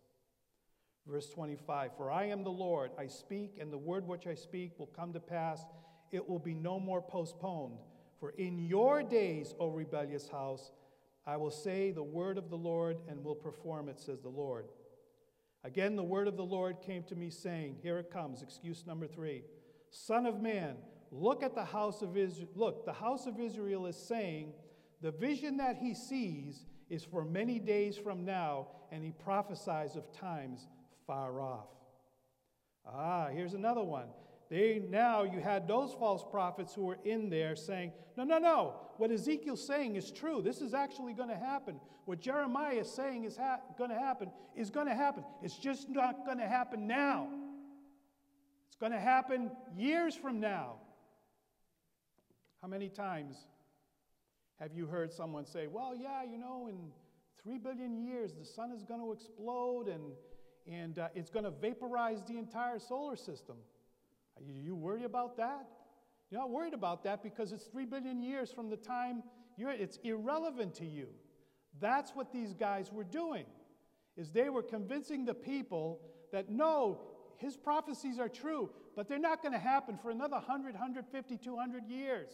Verse 1.07 1.29
25 1.29 1.91
For 1.97 2.11
I 2.11 2.25
am 2.25 2.43
the 2.43 2.49
Lord, 2.49 2.91
I 2.97 3.07
speak, 3.07 3.57
and 3.59 3.71
the 3.71 3.77
word 3.77 4.07
which 4.07 4.27
I 4.27 4.35
speak 4.35 4.77
will 4.77 4.87
come 4.87 5.13
to 5.13 5.19
pass. 5.19 5.65
It 6.11 6.27
will 6.27 6.39
be 6.39 6.53
no 6.53 6.79
more 6.79 7.01
postponed. 7.01 7.79
For 8.19 8.31
in 8.31 8.59
your 8.59 9.03
days, 9.03 9.53
O 9.59 9.69
rebellious 9.69 10.29
house, 10.29 10.71
I 11.25 11.37
will 11.37 11.51
say 11.51 11.91
the 11.91 12.03
word 12.03 12.37
of 12.37 12.49
the 12.49 12.57
Lord 12.57 12.97
and 13.09 13.23
will 13.23 13.35
perform 13.35 13.89
it, 13.89 13.99
says 13.99 14.21
the 14.21 14.29
Lord. 14.29 14.65
Again, 15.63 15.95
the 15.95 16.03
word 16.03 16.27
of 16.27 16.37
the 16.37 16.45
Lord 16.45 16.81
came 16.81 17.03
to 17.03 17.15
me, 17.15 17.29
saying, 17.29 17.77
Here 17.81 17.97
it 17.97 18.11
comes, 18.11 18.41
excuse 18.41 18.85
number 18.85 19.07
three 19.07 19.43
Son 19.89 20.25
of 20.25 20.41
man, 20.41 20.75
Look 21.15 21.43
at 21.43 21.53
the 21.53 21.63
house 21.63 22.01
of 22.01 22.17
Israel. 22.17 22.49
Look, 22.55 22.85
the 22.85 22.93
house 22.93 23.27
of 23.27 23.39
Israel 23.39 23.85
is 23.85 23.95
saying 23.95 24.51
the 25.01 25.11
vision 25.11 25.57
that 25.57 25.77
he 25.77 25.93
sees 25.93 26.65
is 26.89 27.05
for 27.05 27.23
many 27.23 27.59
days 27.59 27.97
from 27.97 28.25
now, 28.25 28.67
and 28.91 29.03
he 29.03 29.11
prophesies 29.11 29.95
of 29.95 30.11
times 30.11 30.67
far 31.05 31.41
off. 31.41 31.67
Ah, 32.85 33.27
here's 33.31 33.53
another 33.53 33.83
one. 33.83 34.07
They 34.49 34.81
now 34.89 35.23
you 35.23 35.39
had 35.39 35.67
those 35.67 35.93
false 35.93 36.23
prophets 36.29 36.73
who 36.73 36.83
were 36.83 36.99
in 37.03 37.29
there 37.29 37.55
saying, 37.55 37.93
No, 38.17 38.23
no, 38.23 38.37
no. 38.37 38.75
What 38.97 39.11
Ezekiel's 39.11 39.65
saying 39.65 39.95
is 39.95 40.11
true. 40.11 40.41
This 40.41 40.61
is 40.61 40.73
actually 40.73 41.13
going 41.13 41.29
to 41.29 41.35
happen. 41.35 41.79
What 42.05 42.19
Jeremiah 42.19 42.75
is 42.75 42.91
saying 42.91 43.23
is 43.23 43.37
ha- 43.37 43.61
going 43.77 43.89
to 43.89 43.97
happen 43.97 44.29
is 44.55 44.69
going 44.69 44.87
to 44.87 44.95
happen. 44.95 45.23
It's 45.41 45.57
just 45.57 45.89
not 45.89 46.25
going 46.25 46.37
to 46.37 46.47
happen 46.47 46.85
now. 46.85 47.27
It's 48.67 48.75
going 48.75 48.91
to 48.91 48.99
happen 48.99 49.51
years 49.75 50.15
from 50.15 50.39
now. 50.39 50.75
How 52.61 52.67
many 52.67 52.89
times 52.89 53.37
have 54.59 54.73
you 54.73 54.85
heard 54.85 55.11
someone 55.11 55.45
say, 55.45 55.67
well, 55.67 55.95
yeah, 55.95 56.23
you 56.23 56.37
know, 56.37 56.67
in 56.69 56.91
three 57.41 57.57
billion 57.57 57.97
years, 57.97 58.33
the 58.33 58.45
sun 58.45 58.71
is 58.71 58.83
going 58.83 59.01
to 59.01 59.11
explode 59.11 59.87
and, 59.87 60.13
and 60.71 60.99
uh, 60.99 61.09
it's 61.15 61.29
going 61.29 61.45
to 61.45 61.51
vaporize 61.51 62.23
the 62.23 62.37
entire 62.37 62.79
solar 62.79 63.15
system? 63.15 63.57
Are 64.37 64.43
you, 64.43 64.53
you 64.53 64.75
worried 64.75 65.05
about 65.05 65.37
that? 65.37 65.67
You're 66.29 66.41
not 66.41 66.49
worried 66.49 66.73
about 66.73 67.03
that 67.03 67.21
because 67.21 67.51
it's 67.51 67.65
three 67.65 67.85
billion 67.85 68.21
years 68.23 68.51
from 68.51 68.69
the 68.69 68.77
time 68.77 69.23
you're, 69.57 69.71
it's 69.71 69.97
irrelevant 70.03 70.73
to 70.75 70.85
you. 70.85 71.07
That's 71.79 72.11
what 72.11 72.31
these 72.31 72.53
guys 72.53 72.91
were 72.91 73.03
doing, 73.03 73.45
is 74.17 74.31
they 74.31 74.49
were 74.49 74.63
convincing 74.63 75.25
the 75.25 75.33
people 75.33 76.01
that 76.31 76.49
no, 76.49 77.01
his 77.37 77.55
prophecies 77.57 78.19
are 78.19 78.29
true, 78.29 78.69
but 78.95 79.07
they're 79.07 79.19
not 79.19 79.41
going 79.41 79.53
to 79.53 79.59
happen 79.59 79.97
for 79.97 80.09
another 80.09 80.35
100, 80.35 80.73
150, 80.73 81.37
200 81.37 81.87
years. 81.87 82.31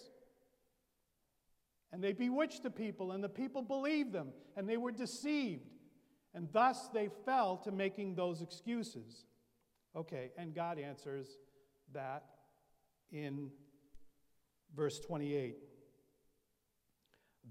And 1.92 2.04
they 2.04 2.14
bewitched 2.14 2.64
the 2.64 2.70
people, 2.70 3.12
and 3.12 3.24
the 3.24 3.30
people 3.30 3.62
believed 3.62 4.14
them, 4.14 4.30
and 4.56 4.70
they 4.70 4.78
were 4.78 4.92
deceived. 4.92 5.68
And 6.34 6.48
thus 6.52 6.90
they 6.94 7.10
fell 7.26 7.58
to 7.58 7.72
making 7.72 8.16
those 8.16 8.42
excuses. 8.42 9.26
Okay, 9.96 10.32
and 10.38 10.54
God 10.54 10.78
answers 10.78 11.38
that 11.94 12.24
in 13.12 13.50
verse 14.76 15.00
28. 15.00 15.58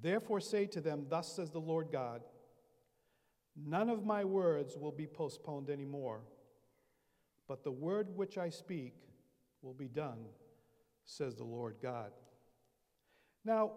Therefore 0.01 0.41
say 0.41 0.67
to 0.67 0.81
them, 0.81 1.07
Thus 1.09 1.35
says 1.35 1.51
the 1.51 1.59
Lord 1.59 1.88
God, 1.91 2.23
None 3.57 3.91
of 3.91 4.05
my 4.05 4.25
words 4.25 4.77
will 4.77 4.93
be 4.93 5.09
postponed 5.09 5.69
anymore, 5.69 6.21
but 7.49 7.64
the 7.64 7.73
word 7.73 8.07
which 8.14 8.38
I 8.38 8.51
speak 8.51 8.95
will 9.62 9.75
be 9.75 9.88
done, 9.88 10.27
says 11.05 11.35
the 11.35 11.45
Lord 11.45 11.77
God. 11.83 12.12
Now, 13.45 13.73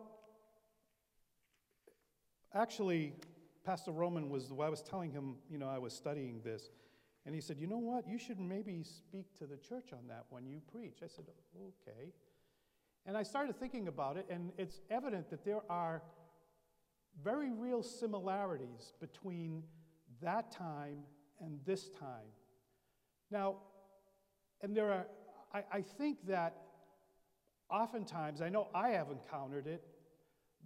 Actually, 2.54 3.14
Pastor 3.63 3.91
Roman 3.91 4.30
was, 4.30 4.52
well, 4.52 4.67
I 4.67 4.69
was 4.69 4.82
telling 4.82 5.12
him, 5.12 5.36
you 5.50 5.58
know, 5.58 5.69
I 5.69 5.78
was 5.78 5.93
studying 5.93 6.41
this, 6.43 6.69
and 7.26 7.36
he 7.36 7.41
said, 7.41 7.58
you 7.60 7.67
know 7.67 7.78
what, 7.78 8.08
you 8.08 8.17
should 8.17 8.39
maybe 8.39 8.84
speak 8.84 9.38
to 9.38 9.45
the 9.45 9.58
church 9.58 9.93
on 9.93 10.08
that 10.08 10.26
when 10.30 10.47
you 10.47 10.62
preach. 10.71 11.00
I 11.04 11.08
said, 11.08 11.26
okay. 11.56 12.13
And 13.06 13.15
I 13.15 13.24
started 13.24 13.60
thinking 13.60 13.88
about 13.88 14.17
it, 14.17 14.26
and 14.30 14.52
it's 14.58 14.82
evident 14.89 15.30
that 15.30 15.45
there 15.45 15.62
are 15.69 16.02
very 17.24 17.52
real 17.52 17.84
similarities 17.84 18.93
between 19.00 19.63
that 20.21 20.52
time 20.52 21.04
and 21.39 21.60
this 21.65 21.89
time. 21.89 22.30
Now, 23.30 23.58
and 24.62 24.76
there 24.76 24.91
are, 24.91 25.08
I, 25.54 25.63
I 25.71 25.82
think 25.82 26.26
that 26.28 26.56
oftentimes, 27.69 28.41
I 28.41 28.50
know 28.50 28.67
I 28.74 28.89
have 28.89 29.10
encountered 29.10 29.67
it, 29.67 29.84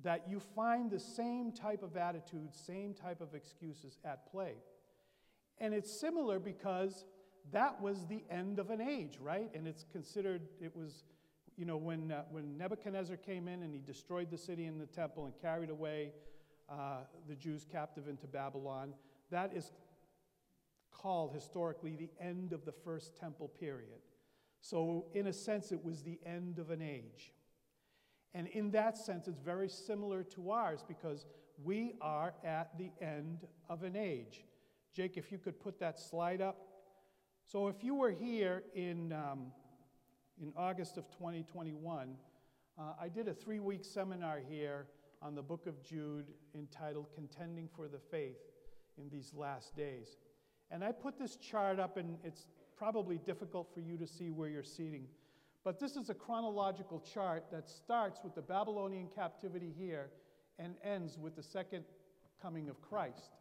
that 0.04 0.26
you 0.30 0.40
find 0.40 0.92
the 0.92 1.00
same 1.00 1.52
type 1.52 1.84
of 1.84 1.98
attitude, 1.98 2.54
same 2.54 2.94
type 2.94 3.22
of 3.22 3.34
excuses 3.34 3.98
at 4.04 4.30
play. 4.32 4.54
And 5.58 5.74
it's 5.74 5.92
similar 6.00 6.40
because 6.40 7.06
that 7.52 7.82
was 7.82 8.06
the 8.08 8.24
end 8.30 8.60
of 8.60 8.70
an 8.70 8.82
age, 8.82 9.18
right? 9.22 9.50
And 9.54 9.68
it's 9.68 9.86
considered, 9.92 10.42
it 10.60 10.76
was, 10.76 11.04
you 11.58 11.66
know, 11.66 11.78
when, 11.78 12.12
uh, 12.12 12.24
when 12.30 12.58
Nebuchadnezzar 12.58 13.18
came 13.18 13.48
in 13.48 13.64
and 13.64 13.74
he 13.74 13.80
destroyed 13.80 14.30
the 14.30 14.38
city 14.38 14.66
and 14.66 14.80
the 14.80 14.88
temple 14.88 15.26
and 15.26 15.34
carried 15.42 15.70
away 15.70 16.12
uh, 16.70 17.00
the 17.28 17.36
Jews 17.36 17.66
captive 17.72 18.08
into 18.08 18.28
Babylon, 18.28 18.94
that 19.32 19.54
is 19.56 19.72
called 20.92 21.34
historically 21.34 21.96
the 21.96 22.10
end 22.20 22.52
of 22.52 22.66
the 22.66 22.72
first 22.72 23.16
temple 23.16 23.48
period. 23.48 24.02
So, 24.62 25.06
in 25.14 25.28
a 25.28 25.34
sense, 25.34 25.72
it 25.72 25.84
was 25.84 26.02
the 26.02 26.20
end 26.26 26.58
of 26.58 26.72
an 26.72 26.82
age. 26.82 27.32
And 28.36 28.48
in 28.48 28.70
that 28.72 28.98
sense, 28.98 29.30
it's 29.30 29.40
very 29.40 29.70
similar 29.70 30.22
to 30.22 30.52
ours 30.52 30.84
because 30.86 31.26
we 31.64 31.94
are 32.02 32.34
at 32.44 32.78
the 32.78 32.92
end 33.02 33.48
of 33.70 33.84
an 33.84 33.96
age. 33.96 34.44
Jake, 34.94 35.16
if 35.16 35.32
you 35.32 35.38
could 35.38 35.58
put 35.58 35.80
that 35.80 35.98
slide 35.98 36.42
up. 36.42 36.58
So, 37.46 37.68
if 37.68 37.82
you 37.82 37.96
were 37.96 38.12
here 38.12 38.64
in, 38.74 39.14
um, 39.14 39.54
in 40.42 40.52
August 40.58 40.98
of 40.98 41.10
2021, 41.12 42.16
uh, 42.78 42.82
I 43.00 43.08
did 43.08 43.30
a 43.30 43.34
three 43.34 43.60
week 43.60 43.86
seminar 43.86 44.42
here 44.50 44.88
on 45.22 45.34
the 45.34 45.42
book 45.42 45.66
of 45.66 45.82
Jude 45.82 46.26
entitled 46.54 47.08
Contending 47.16 47.70
for 47.74 47.88
the 47.88 48.00
Faith 48.00 48.40
in 48.98 49.10
These 49.10 49.34
Last 49.34 49.78
Days. 49.78 50.18
And 50.72 50.84
I 50.84 50.92
put 50.92 51.18
this 51.18 51.38
chart 51.38 51.80
up, 51.80 51.96
and 51.96 52.18
it's 52.24 52.48
probably 52.76 53.18
difficult 53.18 53.74
for 53.74 53.80
you 53.80 53.96
to 53.98 54.08
see 54.08 54.30
where 54.30 54.50
you're 54.50 54.64
seating. 54.64 55.08
But 55.66 55.80
this 55.80 55.96
is 55.96 56.12
a 56.12 56.14
chronological 56.14 57.00
chart 57.00 57.46
that 57.52 57.68
starts 57.68 58.20
with 58.24 58.36
the 58.36 58.42
Babylonian 58.44 59.08
captivity 59.14 59.74
here 59.76 60.12
and 60.60 60.76
ends 60.84 61.18
with 61.18 61.36
the 61.36 61.42
second 61.42 61.84
coming 62.40 62.70
of 62.70 62.80
Christ. 62.84 63.32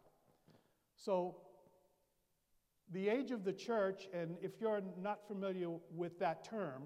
So, 0.97 1.37
the 2.91 3.09
age 3.09 3.29
of 3.29 3.43
the 3.43 3.53
church, 3.53 4.07
and 4.11 4.37
if 4.41 4.59
you're 4.59 4.81
not 4.99 5.27
familiar 5.27 5.69
with 5.93 6.17
that 6.19 6.43
term, 6.43 6.83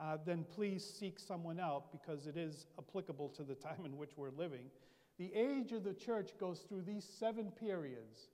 uh, 0.00 0.16
then 0.26 0.44
please 0.54 0.84
seek 0.84 1.20
someone 1.20 1.60
out 1.60 1.92
because 1.92 2.26
it 2.26 2.36
is 2.36 2.66
applicable 2.78 3.28
to 3.30 3.44
the 3.44 3.54
time 3.54 3.84
in 3.84 3.96
which 3.96 4.16
we're 4.16 4.30
living. 4.30 4.70
The 5.18 5.32
age 5.34 5.70
of 5.70 5.84
the 5.84 5.94
church 5.94 6.32
goes 6.38 6.60
through 6.68 6.82
these 6.82 7.04
seven 7.04 7.52
periods, 7.52 8.28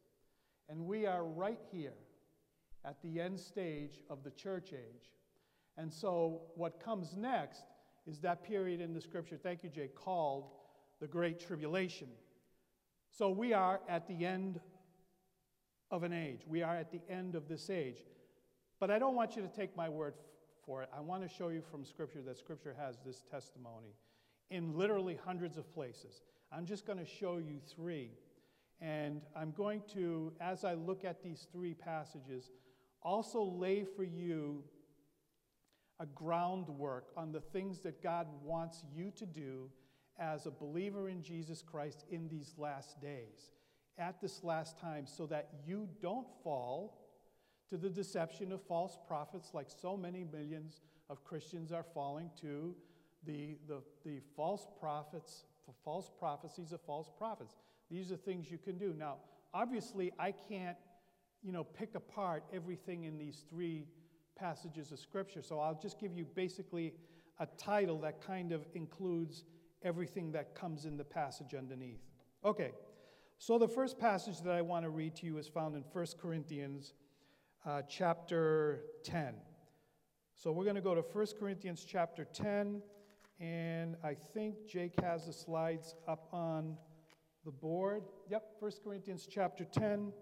and 0.70 0.86
we 0.86 1.06
are 1.06 1.24
right 1.24 1.60
here 1.70 1.94
at 2.84 3.00
the 3.02 3.20
end 3.20 3.38
stage 3.38 4.00
of 4.08 4.24
the 4.24 4.30
church 4.30 4.72
age. 4.72 5.10
And 5.76 5.92
so, 5.92 6.42
what 6.54 6.82
comes 6.82 7.16
next 7.16 7.62
is 8.06 8.20
that 8.20 8.44
period 8.44 8.80
in 8.80 8.92
the 8.92 9.00
scripture, 9.00 9.36
thank 9.36 9.64
you, 9.64 9.70
Jay, 9.70 9.88
called 9.88 10.50
the 11.00 11.06
Great 11.06 11.40
Tribulation. 11.40 12.08
So, 13.10 13.30
we 13.30 13.52
are 13.52 13.80
at 13.88 14.06
the 14.06 14.24
end 14.24 14.60
of 15.90 16.02
an 16.02 16.12
age. 16.12 16.42
We 16.46 16.62
are 16.62 16.76
at 16.76 16.92
the 16.92 17.00
end 17.08 17.34
of 17.34 17.48
this 17.48 17.70
age. 17.70 17.98
But 18.80 18.90
I 18.90 18.98
don't 18.98 19.14
want 19.14 19.36
you 19.36 19.42
to 19.42 19.48
take 19.48 19.76
my 19.76 19.88
word 19.88 20.14
for 20.64 20.82
it. 20.82 20.88
I 20.96 21.00
want 21.00 21.22
to 21.22 21.28
show 21.28 21.48
you 21.48 21.62
from 21.70 21.84
Scripture 21.84 22.22
that 22.22 22.38
Scripture 22.38 22.74
has 22.78 22.98
this 23.04 23.22
testimony 23.30 23.94
in 24.50 24.76
literally 24.76 25.18
hundreds 25.24 25.56
of 25.56 25.72
places. 25.72 26.22
I'm 26.52 26.66
just 26.66 26.86
going 26.86 26.98
to 26.98 27.06
show 27.06 27.38
you 27.38 27.58
three. 27.74 28.10
And 28.80 29.22
I'm 29.36 29.52
going 29.52 29.82
to, 29.94 30.32
as 30.40 30.64
I 30.64 30.74
look 30.74 31.04
at 31.04 31.22
these 31.22 31.46
three 31.52 31.74
passages, 31.74 32.50
also 33.02 33.42
lay 33.42 33.84
for 33.84 34.04
you 34.04 34.62
a 36.00 36.06
groundwork 36.06 37.06
on 37.16 37.32
the 37.32 37.40
things 37.40 37.80
that 37.80 38.02
God 38.02 38.26
wants 38.42 38.82
you 38.94 39.12
to 39.16 39.26
do 39.26 39.70
as 40.18 40.46
a 40.46 40.50
believer 40.50 41.08
in 41.08 41.22
Jesus 41.22 41.62
Christ 41.62 42.04
in 42.10 42.28
these 42.28 42.54
last 42.58 43.00
days, 43.00 43.52
at 43.98 44.20
this 44.20 44.42
last 44.44 44.78
time, 44.78 45.06
so 45.06 45.26
that 45.26 45.48
you 45.66 45.88
don't 46.00 46.26
fall 46.42 47.00
to 47.68 47.76
the 47.76 47.88
deception 47.88 48.52
of 48.52 48.62
false 48.62 48.98
prophets, 49.06 49.50
like 49.54 49.68
so 49.68 49.96
many 49.96 50.24
millions 50.24 50.80
of 51.10 51.24
Christians 51.24 51.72
are 51.72 51.84
falling 51.94 52.30
to 52.40 52.74
the, 53.26 53.56
the, 53.66 53.82
the 54.04 54.20
false 54.36 54.66
prophets, 54.78 55.44
false 55.84 56.10
prophecies 56.18 56.72
of 56.72 56.80
false 56.82 57.10
prophets. 57.16 57.54
These 57.90 58.12
are 58.12 58.16
things 58.16 58.50
you 58.50 58.58
can 58.58 58.78
do. 58.78 58.94
Now, 58.96 59.16
obviously, 59.52 60.12
I 60.18 60.32
can't 60.32 60.76
you 61.42 61.52
know, 61.52 61.64
pick 61.64 61.94
apart 61.94 62.44
everything 62.52 63.04
in 63.04 63.18
these 63.18 63.44
three 63.50 63.84
passages 64.36 64.92
of 64.92 64.98
Scripture. 64.98 65.42
So 65.42 65.58
I'll 65.58 65.78
just 65.80 65.98
give 65.98 66.12
you 66.12 66.24
basically 66.34 66.94
a 67.40 67.46
title 67.58 67.98
that 68.00 68.20
kind 68.24 68.52
of 68.52 68.66
includes 68.74 69.44
everything 69.82 70.32
that 70.32 70.54
comes 70.54 70.84
in 70.84 70.96
the 70.96 71.04
passage 71.04 71.54
underneath. 71.54 72.00
Okay, 72.44 72.72
so 73.38 73.58
the 73.58 73.68
first 73.68 73.98
passage 73.98 74.40
that 74.42 74.52
I 74.52 74.62
want 74.62 74.84
to 74.84 74.90
read 74.90 75.14
to 75.16 75.26
you 75.26 75.38
is 75.38 75.46
found 75.46 75.74
in 75.74 75.84
1 75.92 76.06
Corinthians 76.20 76.94
uh, 77.66 77.82
chapter 77.88 78.84
10. 79.04 79.34
So 80.34 80.52
we're 80.52 80.64
going 80.64 80.76
to 80.76 80.82
go 80.82 80.94
to 80.94 81.00
1 81.00 81.26
Corinthians 81.38 81.84
chapter 81.88 82.24
10, 82.24 82.82
and 83.40 83.96
I 84.02 84.14
think 84.14 84.66
Jake 84.66 84.94
has 85.00 85.26
the 85.26 85.32
slides 85.32 85.94
up 86.08 86.28
on 86.32 86.76
the 87.44 87.50
board. 87.50 88.04
Yep, 88.30 88.44
1 88.60 88.72
Corinthians 88.82 89.28
chapter 89.30 89.64
10. 89.64 90.12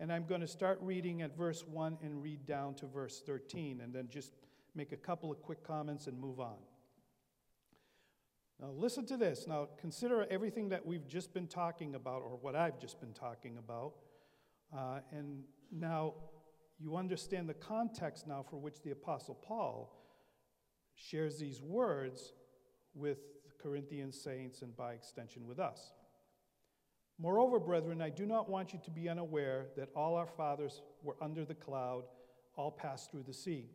And 0.00 0.12
I'm 0.12 0.26
going 0.26 0.40
to 0.40 0.48
start 0.48 0.78
reading 0.80 1.22
at 1.22 1.36
verse 1.36 1.64
1 1.66 1.98
and 2.02 2.22
read 2.22 2.46
down 2.46 2.74
to 2.74 2.86
verse 2.86 3.20
13, 3.26 3.80
and 3.80 3.92
then 3.92 4.08
just 4.08 4.36
make 4.74 4.92
a 4.92 4.96
couple 4.96 5.32
of 5.32 5.42
quick 5.42 5.64
comments 5.64 6.06
and 6.06 6.18
move 6.18 6.38
on. 6.38 6.56
Now, 8.60 8.70
listen 8.74 9.06
to 9.06 9.16
this. 9.16 9.46
Now, 9.46 9.68
consider 9.80 10.26
everything 10.30 10.68
that 10.68 10.84
we've 10.86 11.06
just 11.06 11.34
been 11.34 11.48
talking 11.48 11.94
about, 11.94 12.22
or 12.22 12.38
what 12.40 12.54
I've 12.54 12.78
just 12.78 13.00
been 13.00 13.12
talking 13.12 13.58
about. 13.58 13.94
Uh, 14.76 15.00
and 15.12 15.42
now 15.72 16.14
you 16.78 16.96
understand 16.96 17.48
the 17.48 17.54
context 17.54 18.26
now 18.26 18.44
for 18.48 18.56
which 18.56 18.82
the 18.82 18.92
Apostle 18.92 19.34
Paul 19.34 19.92
shares 20.94 21.38
these 21.38 21.60
words 21.60 22.32
with 22.94 23.18
the 23.44 23.62
Corinthian 23.62 24.12
saints 24.12 24.62
and 24.62 24.76
by 24.76 24.92
extension 24.92 25.46
with 25.46 25.58
us. 25.58 25.92
Moreover, 27.20 27.58
brethren, 27.58 28.00
I 28.00 28.10
do 28.10 28.26
not 28.26 28.48
want 28.48 28.72
you 28.72 28.78
to 28.84 28.90
be 28.90 29.08
unaware 29.08 29.66
that 29.76 29.88
all 29.96 30.14
our 30.14 30.26
fathers 30.26 30.82
were 31.02 31.16
under 31.20 31.44
the 31.44 31.54
cloud, 31.54 32.04
all 32.56 32.70
passed 32.70 33.10
through 33.10 33.24
the 33.24 33.34
sea. 33.34 33.66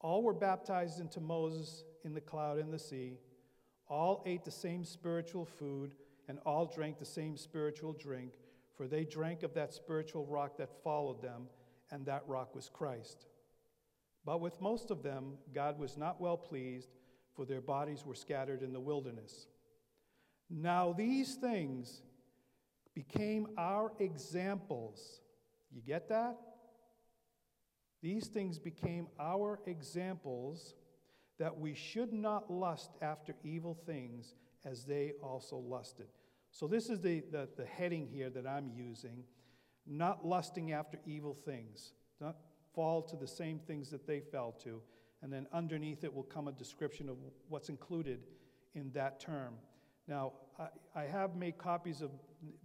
All 0.00 0.22
were 0.22 0.34
baptized 0.34 1.00
into 1.00 1.20
Moses 1.20 1.84
in 2.04 2.12
the 2.12 2.20
cloud 2.20 2.58
and 2.58 2.72
the 2.72 2.78
sea. 2.78 3.18
All 3.88 4.22
ate 4.26 4.44
the 4.44 4.50
same 4.50 4.84
spiritual 4.84 5.46
food, 5.46 5.94
and 6.28 6.38
all 6.44 6.66
drank 6.66 6.98
the 6.98 7.06
same 7.06 7.36
spiritual 7.36 7.94
drink, 7.94 8.32
for 8.76 8.86
they 8.86 9.04
drank 9.04 9.42
of 9.42 9.54
that 9.54 9.72
spiritual 9.72 10.26
rock 10.26 10.58
that 10.58 10.82
followed 10.84 11.22
them, 11.22 11.46
and 11.90 12.04
that 12.04 12.22
rock 12.26 12.54
was 12.54 12.68
Christ. 12.68 13.26
But 14.26 14.42
with 14.42 14.60
most 14.60 14.90
of 14.90 15.02
them, 15.02 15.38
God 15.54 15.78
was 15.78 15.96
not 15.96 16.20
well 16.20 16.36
pleased, 16.36 16.90
for 17.34 17.46
their 17.46 17.62
bodies 17.62 18.04
were 18.04 18.14
scattered 18.14 18.62
in 18.62 18.74
the 18.74 18.80
wilderness. 18.80 19.46
Now, 20.50 20.92
these 20.92 21.34
things 21.34 22.02
became 22.98 23.46
our 23.56 23.92
examples. 24.00 25.20
You 25.70 25.80
get 25.86 26.08
that? 26.08 26.36
These 28.02 28.26
things 28.26 28.58
became 28.58 29.06
our 29.20 29.60
examples 29.66 30.74
that 31.38 31.56
we 31.56 31.74
should 31.74 32.12
not 32.12 32.50
lust 32.50 32.90
after 33.00 33.36
evil 33.44 33.78
things 33.86 34.34
as 34.64 34.84
they 34.84 35.12
also 35.22 35.58
lusted. 35.58 36.06
So, 36.50 36.66
this 36.66 36.90
is 36.90 37.00
the, 37.00 37.22
the, 37.30 37.48
the, 37.56 37.64
heading 37.64 38.08
here 38.12 38.30
that 38.30 38.48
I'm 38.48 38.72
using 38.74 39.22
not 39.86 40.26
lusting 40.26 40.72
after 40.72 40.98
evil 41.06 41.36
things, 41.44 41.92
not 42.20 42.36
fall 42.74 43.00
to 43.02 43.16
the 43.16 43.28
same 43.28 43.60
things 43.60 43.90
that 43.90 44.08
they 44.08 44.18
fell 44.18 44.52
to. 44.64 44.82
And 45.22 45.32
then 45.32 45.46
underneath 45.52 46.02
it 46.02 46.12
will 46.12 46.24
come 46.24 46.48
a 46.48 46.52
description 46.52 47.08
of 47.08 47.16
what's 47.48 47.68
included 47.68 48.26
in 48.74 48.90
that 48.92 49.20
term. 49.20 49.54
Now, 50.08 50.32
I, 50.58 50.68
I 50.96 51.04
have 51.04 51.36
made 51.36 51.58
copies 51.58 52.02
of 52.02 52.10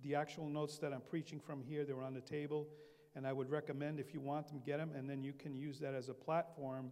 the 0.02 0.16
actual 0.16 0.48
notes 0.50 0.78
that 0.80 0.94
I'm 0.94 1.02
preaching 1.02 1.40
from 1.40 1.62
here. 1.62 1.86
They 1.86 1.94
were 1.94 2.04
on 2.04 2.14
the 2.14 2.22
table. 2.22 2.68
And 3.16 3.28
I 3.28 3.34
would 3.34 3.50
recommend, 3.50 4.00
if 4.00 4.14
you 4.14 4.20
want 4.20 4.48
them, 4.48 4.62
get 4.66 4.78
them, 4.78 4.92
and 4.96 5.08
then 5.08 5.24
you 5.24 5.34
can 5.34 5.56
use 5.56 5.80
that 5.80 5.94
as 5.94 6.10
a 6.10 6.14
platform 6.14 6.92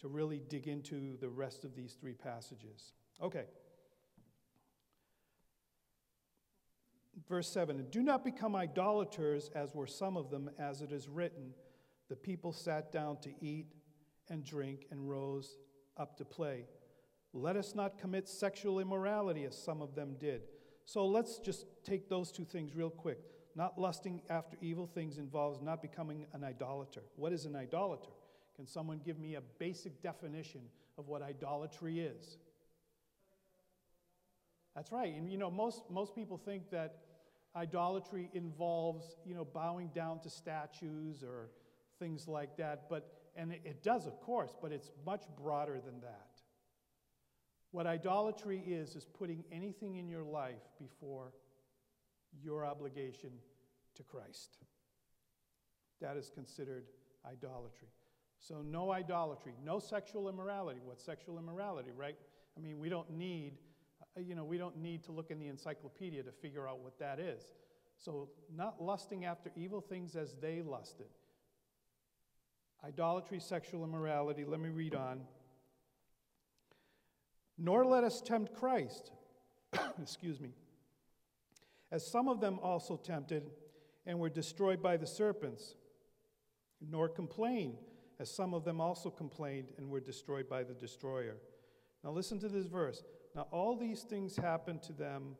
to 0.00 0.08
really 0.08 0.40
dig 0.48 0.66
into 0.66 1.16
the 1.18 1.28
rest 1.28 1.64
of 1.64 1.76
these 1.76 1.96
three 2.00 2.14
passages. 2.14 2.92
Okay. 3.22 3.44
Verse 7.28 7.48
7 7.48 7.86
Do 7.90 8.02
not 8.02 8.24
become 8.24 8.56
idolaters, 8.56 9.50
as 9.54 9.74
were 9.74 9.86
some 9.86 10.16
of 10.16 10.30
them, 10.30 10.50
as 10.58 10.82
it 10.82 10.92
is 10.92 11.08
written. 11.08 11.54
The 12.08 12.16
people 12.16 12.52
sat 12.52 12.90
down 12.90 13.18
to 13.18 13.30
eat 13.40 13.66
and 14.28 14.44
drink 14.44 14.86
and 14.90 15.08
rose 15.08 15.56
up 15.96 16.16
to 16.16 16.24
play. 16.24 16.64
Let 17.32 17.56
us 17.56 17.74
not 17.76 17.98
commit 17.98 18.28
sexual 18.28 18.80
immorality 18.80 19.44
as 19.44 19.56
some 19.56 19.80
of 19.80 19.94
them 19.94 20.16
did. 20.18 20.42
So 20.90 21.06
let's 21.06 21.38
just 21.38 21.66
take 21.84 22.08
those 22.08 22.32
two 22.32 22.44
things 22.44 22.74
real 22.74 22.90
quick. 22.90 23.20
Not 23.54 23.80
lusting 23.80 24.22
after 24.28 24.56
evil 24.60 24.88
things 24.88 25.18
involves 25.18 25.62
not 25.62 25.82
becoming 25.82 26.26
an 26.32 26.42
idolater. 26.42 27.02
What 27.14 27.32
is 27.32 27.44
an 27.44 27.54
idolater? 27.54 28.10
Can 28.56 28.66
someone 28.66 29.00
give 29.04 29.16
me 29.16 29.36
a 29.36 29.40
basic 29.60 30.02
definition 30.02 30.62
of 30.98 31.06
what 31.06 31.22
idolatry 31.22 32.00
is? 32.00 32.38
That's 34.74 34.90
right. 34.90 35.14
And 35.14 35.30
you 35.30 35.38
know, 35.38 35.48
most, 35.48 35.84
most 35.90 36.12
people 36.16 36.36
think 36.36 36.68
that 36.72 36.96
idolatry 37.54 38.28
involves, 38.34 39.14
you 39.24 39.36
know, 39.36 39.44
bowing 39.44 39.90
down 39.94 40.18
to 40.22 40.28
statues 40.28 41.22
or 41.22 41.50
things 42.00 42.26
like 42.26 42.56
that. 42.56 42.86
But, 42.90 43.12
and 43.36 43.52
it, 43.52 43.60
it 43.64 43.84
does, 43.84 44.08
of 44.08 44.20
course, 44.20 44.56
but 44.60 44.72
it's 44.72 44.90
much 45.06 45.22
broader 45.40 45.80
than 45.86 46.00
that. 46.00 46.29
What 47.72 47.86
idolatry 47.86 48.62
is, 48.66 48.96
is 48.96 49.04
putting 49.04 49.44
anything 49.52 49.96
in 49.96 50.08
your 50.08 50.24
life 50.24 50.62
before 50.78 51.32
your 52.42 52.64
obligation 52.64 53.30
to 53.94 54.02
Christ. 54.02 54.58
That 56.00 56.16
is 56.16 56.30
considered 56.34 56.84
idolatry. 57.26 57.88
So, 58.40 58.62
no 58.62 58.90
idolatry, 58.90 59.52
no 59.62 59.78
sexual 59.78 60.28
immorality. 60.28 60.80
What's 60.82 61.04
sexual 61.04 61.38
immorality, 61.38 61.90
right? 61.94 62.16
I 62.56 62.60
mean, 62.60 62.78
we 62.78 62.88
don't 62.88 63.10
need, 63.10 63.58
uh, 64.16 64.20
you 64.20 64.34
know, 64.34 64.44
we 64.44 64.56
don't 64.56 64.78
need 64.78 65.04
to 65.04 65.12
look 65.12 65.30
in 65.30 65.38
the 65.38 65.48
encyclopedia 65.48 66.22
to 66.22 66.32
figure 66.32 66.66
out 66.66 66.80
what 66.80 66.98
that 66.98 67.20
is. 67.20 67.42
So, 67.98 68.30
not 68.54 68.82
lusting 68.82 69.26
after 69.26 69.50
evil 69.54 69.82
things 69.82 70.16
as 70.16 70.34
they 70.40 70.62
lusted. 70.62 71.08
Idolatry, 72.82 73.40
sexual 73.40 73.84
immorality. 73.84 74.46
Let 74.46 74.60
me 74.60 74.70
read 74.70 74.94
on. 74.94 75.20
Nor 77.60 77.84
let 77.84 78.02
us 78.02 78.20
tempt 78.20 78.54
Christ. 78.54 79.12
Excuse 80.02 80.40
me 80.40 80.50
as 81.92 82.06
some 82.06 82.28
of 82.28 82.40
them 82.40 82.58
also 82.62 82.96
tempted 82.96 83.50
and 84.06 84.18
were 84.18 84.28
destroyed 84.28 84.82
by 84.82 84.96
the 84.96 85.06
serpents, 85.06 85.74
nor 86.80 87.08
complain, 87.08 87.76
as 88.18 88.30
some 88.30 88.54
of 88.54 88.64
them 88.64 88.80
also 88.80 89.10
complained 89.10 89.68
and 89.76 89.88
were 89.88 90.00
destroyed 90.00 90.48
by 90.48 90.62
the 90.62 90.74
destroyer. 90.74 91.36
Now, 92.04 92.10
listen 92.10 92.38
to 92.40 92.48
this 92.48 92.66
verse. 92.66 93.02
Now, 93.34 93.46
all 93.50 93.76
these 93.76 94.02
things 94.02 94.36
happened 94.36 94.82
to 94.84 94.92
them 94.92 95.36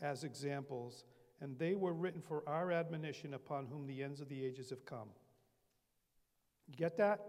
as 0.00 0.24
examples, 0.24 1.04
and 1.40 1.58
they 1.58 1.74
were 1.74 1.92
written 1.92 2.22
for 2.22 2.42
our 2.48 2.72
admonition 2.72 3.34
upon 3.34 3.66
whom 3.66 3.86
the 3.86 4.02
ends 4.02 4.20
of 4.20 4.28
the 4.28 4.44
ages 4.44 4.70
have 4.70 4.84
come. 4.84 5.08
Get 6.76 6.96
that? 6.98 7.20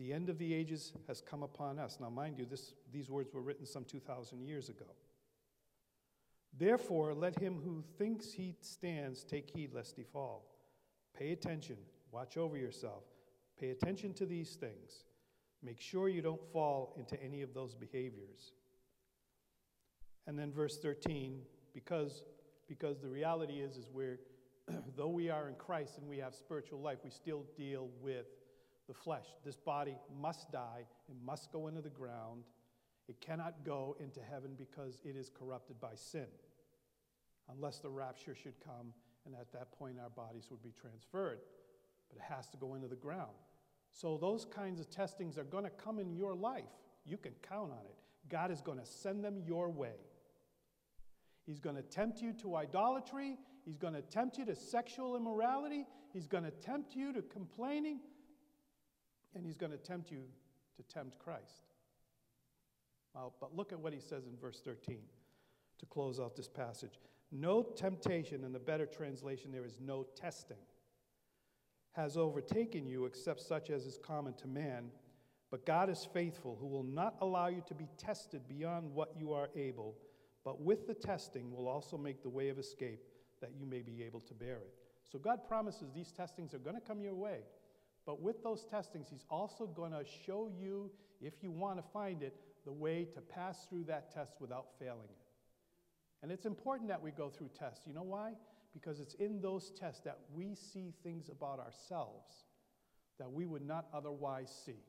The 0.00 0.14
end 0.14 0.30
of 0.30 0.38
the 0.38 0.54
ages 0.54 0.94
has 1.08 1.20
come 1.20 1.42
upon 1.42 1.78
us. 1.78 1.98
Now, 2.00 2.08
mind 2.08 2.38
you, 2.38 2.46
this, 2.46 2.72
these 2.90 3.10
words 3.10 3.34
were 3.34 3.42
written 3.42 3.66
some 3.66 3.84
2,000 3.84 4.40
years 4.40 4.70
ago. 4.70 4.86
Therefore, 6.58 7.12
let 7.12 7.38
him 7.38 7.60
who 7.62 7.84
thinks 7.98 8.32
he 8.32 8.56
stands 8.62 9.22
take 9.22 9.50
heed 9.50 9.74
lest 9.74 9.96
he 9.96 10.02
fall. 10.02 10.46
Pay 11.18 11.32
attention, 11.32 11.76
watch 12.12 12.38
over 12.38 12.56
yourself, 12.56 13.02
pay 13.58 13.70
attention 13.70 14.14
to 14.14 14.24
these 14.24 14.54
things. 14.54 15.04
Make 15.62 15.82
sure 15.82 16.08
you 16.08 16.22
don't 16.22 16.42
fall 16.50 16.94
into 16.96 17.22
any 17.22 17.42
of 17.42 17.52
those 17.52 17.74
behaviors. 17.74 18.52
And 20.26 20.38
then 20.38 20.50
verse 20.50 20.78
13, 20.78 21.42
because, 21.74 22.22
because 22.68 23.00
the 23.00 23.08
reality 23.08 23.60
is, 23.60 23.76
is 23.76 23.90
we're, 23.92 24.18
though 24.96 25.08
we 25.08 25.28
are 25.28 25.46
in 25.48 25.56
Christ 25.56 25.98
and 25.98 26.08
we 26.08 26.16
have 26.18 26.34
spiritual 26.34 26.80
life, 26.80 27.00
we 27.04 27.10
still 27.10 27.44
deal 27.54 27.90
with 28.00 28.24
the 28.90 28.94
flesh. 28.94 29.26
This 29.44 29.56
body 29.56 29.96
must 30.20 30.50
die, 30.52 30.84
it 31.08 31.16
must 31.24 31.52
go 31.52 31.68
into 31.68 31.80
the 31.80 31.88
ground 31.88 32.42
it 33.10 33.20
cannot 33.20 33.64
go 33.64 33.96
into 33.98 34.20
heaven 34.20 34.52
because 34.56 35.00
it 35.02 35.16
is 35.16 35.32
corrupted 35.36 35.80
by 35.80 35.96
sin, 35.96 36.28
unless 37.52 37.80
the 37.80 37.90
rapture 37.90 38.36
should 38.36 38.54
come, 38.64 38.94
and 39.26 39.34
at 39.34 39.50
that 39.52 39.72
point 39.72 39.96
our 40.00 40.10
bodies 40.10 40.46
would 40.48 40.62
be 40.62 40.72
transferred. 40.80 41.40
But 42.08 42.18
it 42.18 42.32
has 42.32 42.48
to 42.50 42.56
go 42.56 42.76
into 42.76 42.86
the 42.86 42.94
ground. 42.94 43.34
So 43.90 44.16
those 44.16 44.44
kinds 44.44 44.78
of 44.78 44.90
testings 44.90 45.38
are 45.38 45.44
going 45.44 45.64
to 45.64 45.70
come 45.70 45.98
in 45.98 46.14
your 46.14 46.36
life. 46.36 46.70
You 47.04 47.16
can 47.16 47.32
count 47.42 47.72
on 47.72 47.84
it. 47.84 47.96
God 48.28 48.52
is 48.52 48.60
going 48.60 48.78
to 48.78 48.86
send 48.86 49.24
them 49.24 49.42
your 49.44 49.70
way. 49.70 49.96
He's 51.44 51.58
going 51.58 51.74
to 51.74 51.82
tempt 51.82 52.22
you 52.22 52.32
to 52.34 52.54
idolatry. 52.54 53.38
He's 53.64 53.76
going 53.76 53.94
to 53.94 54.02
tempt 54.02 54.38
you 54.38 54.44
to 54.44 54.54
sexual 54.54 55.16
immorality. 55.16 55.84
He's 56.12 56.28
going 56.28 56.44
to 56.44 56.52
tempt 56.52 56.94
you 56.94 57.12
to 57.12 57.22
complaining. 57.22 57.98
And 59.34 59.44
he's 59.44 59.56
going 59.56 59.72
to 59.72 59.78
tempt 59.78 60.10
you 60.10 60.22
to 60.76 60.82
tempt 60.94 61.18
Christ. 61.18 61.62
Well, 63.14 63.34
but 63.40 63.54
look 63.56 63.72
at 63.72 63.80
what 63.80 63.92
he 63.92 64.00
says 64.00 64.26
in 64.26 64.36
verse 64.36 64.60
13 64.64 64.98
to 65.78 65.86
close 65.86 66.20
out 66.20 66.36
this 66.36 66.48
passage. 66.48 66.98
No 67.32 67.62
temptation, 67.62 68.44
in 68.44 68.52
the 68.52 68.58
better 68.58 68.86
translation, 68.86 69.52
there 69.52 69.64
is 69.64 69.78
no 69.80 70.06
testing, 70.16 70.56
has 71.92 72.16
overtaken 72.16 72.86
you 72.86 73.06
except 73.06 73.40
such 73.40 73.70
as 73.70 73.86
is 73.86 73.98
common 74.02 74.34
to 74.34 74.48
man. 74.48 74.90
But 75.50 75.66
God 75.66 75.90
is 75.90 76.06
faithful, 76.12 76.56
who 76.60 76.66
will 76.66 76.84
not 76.84 77.16
allow 77.20 77.48
you 77.48 77.62
to 77.66 77.74
be 77.74 77.88
tested 77.98 78.42
beyond 78.48 78.94
what 78.94 79.12
you 79.18 79.32
are 79.32 79.48
able, 79.56 79.96
but 80.44 80.60
with 80.60 80.86
the 80.86 80.94
testing 80.94 81.52
will 81.52 81.66
also 81.66 81.98
make 81.98 82.22
the 82.22 82.28
way 82.28 82.48
of 82.48 82.58
escape 82.58 83.00
that 83.40 83.50
you 83.58 83.66
may 83.66 83.82
be 83.82 84.02
able 84.02 84.20
to 84.20 84.34
bear 84.34 84.56
it. 84.56 84.74
So 85.10 85.18
God 85.18 85.40
promises 85.48 85.90
these 85.92 86.12
testings 86.12 86.54
are 86.54 86.58
going 86.58 86.76
to 86.76 86.80
come 86.80 87.00
your 87.00 87.14
way. 87.14 87.40
But 88.10 88.20
with 88.20 88.42
those 88.42 88.64
testings, 88.64 89.06
He's 89.08 89.24
also 89.30 89.68
going 89.68 89.92
to 89.92 90.04
show 90.26 90.50
you, 90.52 90.90
if 91.20 91.44
you 91.44 91.52
want 91.52 91.78
to 91.78 91.84
find 91.92 92.24
it, 92.24 92.34
the 92.64 92.72
way 92.72 93.06
to 93.14 93.20
pass 93.20 93.68
through 93.70 93.84
that 93.84 94.12
test 94.12 94.32
without 94.40 94.66
failing 94.80 95.08
it. 95.08 95.26
And 96.20 96.32
it's 96.32 96.44
important 96.44 96.88
that 96.88 97.00
we 97.00 97.12
go 97.12 97.28
through 97.28 97.50
tests. 97.56 97.86
You 97.86 97.94
know 97.94 98.02
why? 98.02 98.32
Because 98.72 98.98
it's 98.98 99.14
in 99.14 99.40
those 99.40 99.70
tests 99.78 100.00
that 100.00 100.18
we 100.34 100.56
see 100.56 100.92
things 101.04 101.28
about 101.28 101.60
ourselves 101.60 102.46
that 103.20 103.30
we 103.30 103.46
would 103.46 103.64
not 103.64 103.86
otherwise 103.94 104.52
see. 104.66 104.82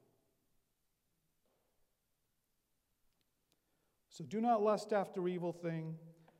So 4.09 4.23
do 4.23 4.41
not 4.41 4.63
lust 4.63 4.93
after 4.93 5.27
evil 5.27 5.53
thing. 5.53 5.93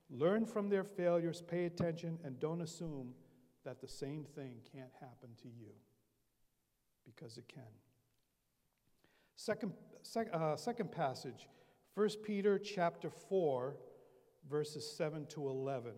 Learn 0.09 0.47
from 0.47 0.67
their 0.67 0.83
failures, 0.83 1.43
pay 1.43 1.65
attention, 1.65 2.17
and 2.23 2.39
don't 2.39 2.61
assume 2.61 3.13
that 3.65 3.81
the 3.81 3.87
same 3.87 4.25
thing 4.33 4.55
can't 4.73 4.93
happen 4.99 5.29
to 5.43 5.47
you 5.47 5.73
because 7.05 7.37
it 7.37 7.47
can. 7.47 7.63
Second, 9.35 9.73
sec, 10.03 10.27
uh, 10.33 10.55
second 10.55 10.91
passage, 10.91 11.47
1 11.95 12.09
Peter 12.23 12.59
chapter 12.59 13.09
4, 13.09 13.75
verses 14.49 14.89
7 14.95 15.25
to 15.27 15.47
11. 15.47 15.93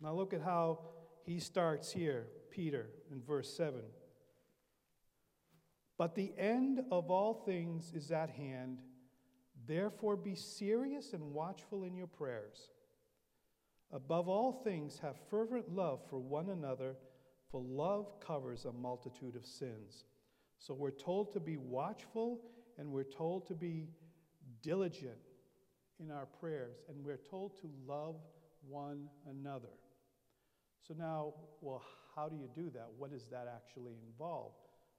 Now 0.00 0.14
look 0.14 0.32
at 0.32 0.40
how 0.40 0.80
he 1.24 1.38
starts 1.40 1.92
here, 1.92 2.26
Peter, 2.50 2.88
in 3.10 3.22
verse 3.22 3.52
7. 3.54 3.80
But 5.98 6.14
the 6.14 6.32
end 6.38 6.80
of 6.90 7.10
all 7.10 7.34
things 7.34 7.92
is 7.94 8.10
at 8.10 8.30
hand. 8.30 8.78
Therefore, 9.66 10.16
be 10.16 10.34
serious 10.34 11.12
and 11.12 11.34
watchful 11.34 11.84
in 11.84 11.94
your 11.94 12.06
prayers. 12.06 12.70
Above 13.92 14.28
all 14.28 14.52
things, 14.52 14.98
have 15.00 15.16
fervent 15.28 15.74
love 15.74 16.00
for 16.08 16.18
one 16.18 16.50
another 16.50 16.94
for 17.50 17.60
love 17.60 18.20
covers 18.20 18.64
a 18.64 18.72
multitude 18.72 19.34
of 19.34 19.44
sins. 19.44 20.04
So 20.58 20.74
we're 20.74 20.90
told 20.90 21.32
to 21.32 21.40
be 21.40 21.56
watchful 21.56 22.40
and 22.78 22.90
we're 22.90 23.02
told 23.02 23.46
to 23.48 23.54
be 23.54 23.88
diligent 24.62 25.18
in 25.98 26.10
our 26.10 26.26
prayers 26.26 26.76
and 26.88 27.04
we're 27.04 27.20
told 27.30 27.56
to 27.60 27.70
love 27.86 28.16
one 28.68 29.08
another. 29.28 29.72
So 30.86 30.94
now, 30.96 31.34
well, 31.60 31.82
how 32.14 32.28
do 32.28 32.36
you 32.36 32.48
do 32.54 32.70
that? 32.70 32.86
What 32.96 33.10
does 33.10 33.26
that 33.30 33.48
actually 33.52 33.94
involve? 34.06 34.52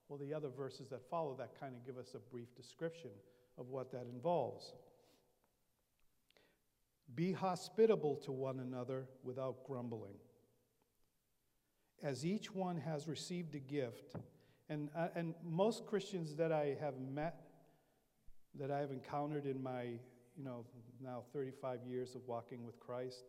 Well, 0.10 0.20
the 0.20 0.34
other 0.34 0.50
verses 0.50 0.90
that 0.90 1.10
follow 1.10 1.36
that 1.38 1.58
kind 1.60 1.74
of 1.76 1.86
give 1.86 1.98
us 1.98 2.16
a 2.16 2.32
brief 2.32 2.54
description 2.56 3.12
of 3.58 3.70
what 3.70 3.92
that 3.92 4.08
involves. 4.14 4.74
Be 7.14 7.34
hospitable 7.34 8.16
to 8.18 8.32
one 8.32 8.60
another 8.60 9.08
without 9.24 9.66
grumbling 9.66 10.16
as 12.04 12.26
each 12.26 12.54
one 12.54 12.78
has 12.78 13.08
received 13.08 13.56
a 13.56 13.60
gift. 13.60 14.16
And, 14.70 14.90
uh, 14.96 15.10
and 15.16 15.36
most 15.44 15.86
Christians 15.86 16.36
that 16.36 16.52
I 16.52 16.78
have 16.80 17.00
met, 17.00 17.42
that 18.56 18.72
I 18.72 18.80
have 18.80 18.92
encountered 18.92 19.46
in 19.46 19.62
my, 19.62 19.84
you 20.36 20.44
know, 20.44 20.66
now 21.02 21.24
35 21.34 21.80
years 21.86 22.16
of 22.16 22.22
walking 22.28 22.66
with 22.66 22.80
Christ, 22.80 23.24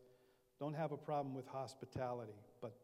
don't 0.59 0.74
have 0.74 0.93
a 0.93 0.97
problem 0.97 1.35
with 1.35 1.47
hospitality. 1.47 2.39
But 2.61 2.74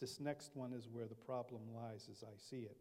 this 0.00 0.20
next 0.20 0.56
one 0.56 0.72
is 0.72 0.88
where 0.90 1.06
the 1.06 1.14
problem 1.14 1.60
lies 1.74 2.08
as 2.10 2.24
I 2.24 2.36
see 2.36 2.62
it. 2.62 2.76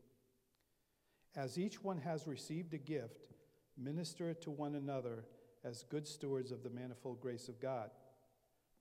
As 1.36 1.60
each 1.60 1.84
one 1.84 2.00
has 2.00 2.26
received 2.26 2.74
a 2.74 2.78
gift, 2.78 3.30
minister 3.78 4.30
it 4.30 4.42
to 4.44 4.52
one 4.52 4.76
another 4.76 5.26
as 5.64 5.84
good 5.84 6.08
stewards 6.08 6.52
of 6.52 6.64
the 6.64 6.70
manifold 6.70 7.20
grace 7.20 7.50
of 7.50 7.60
God. 7.60 7.90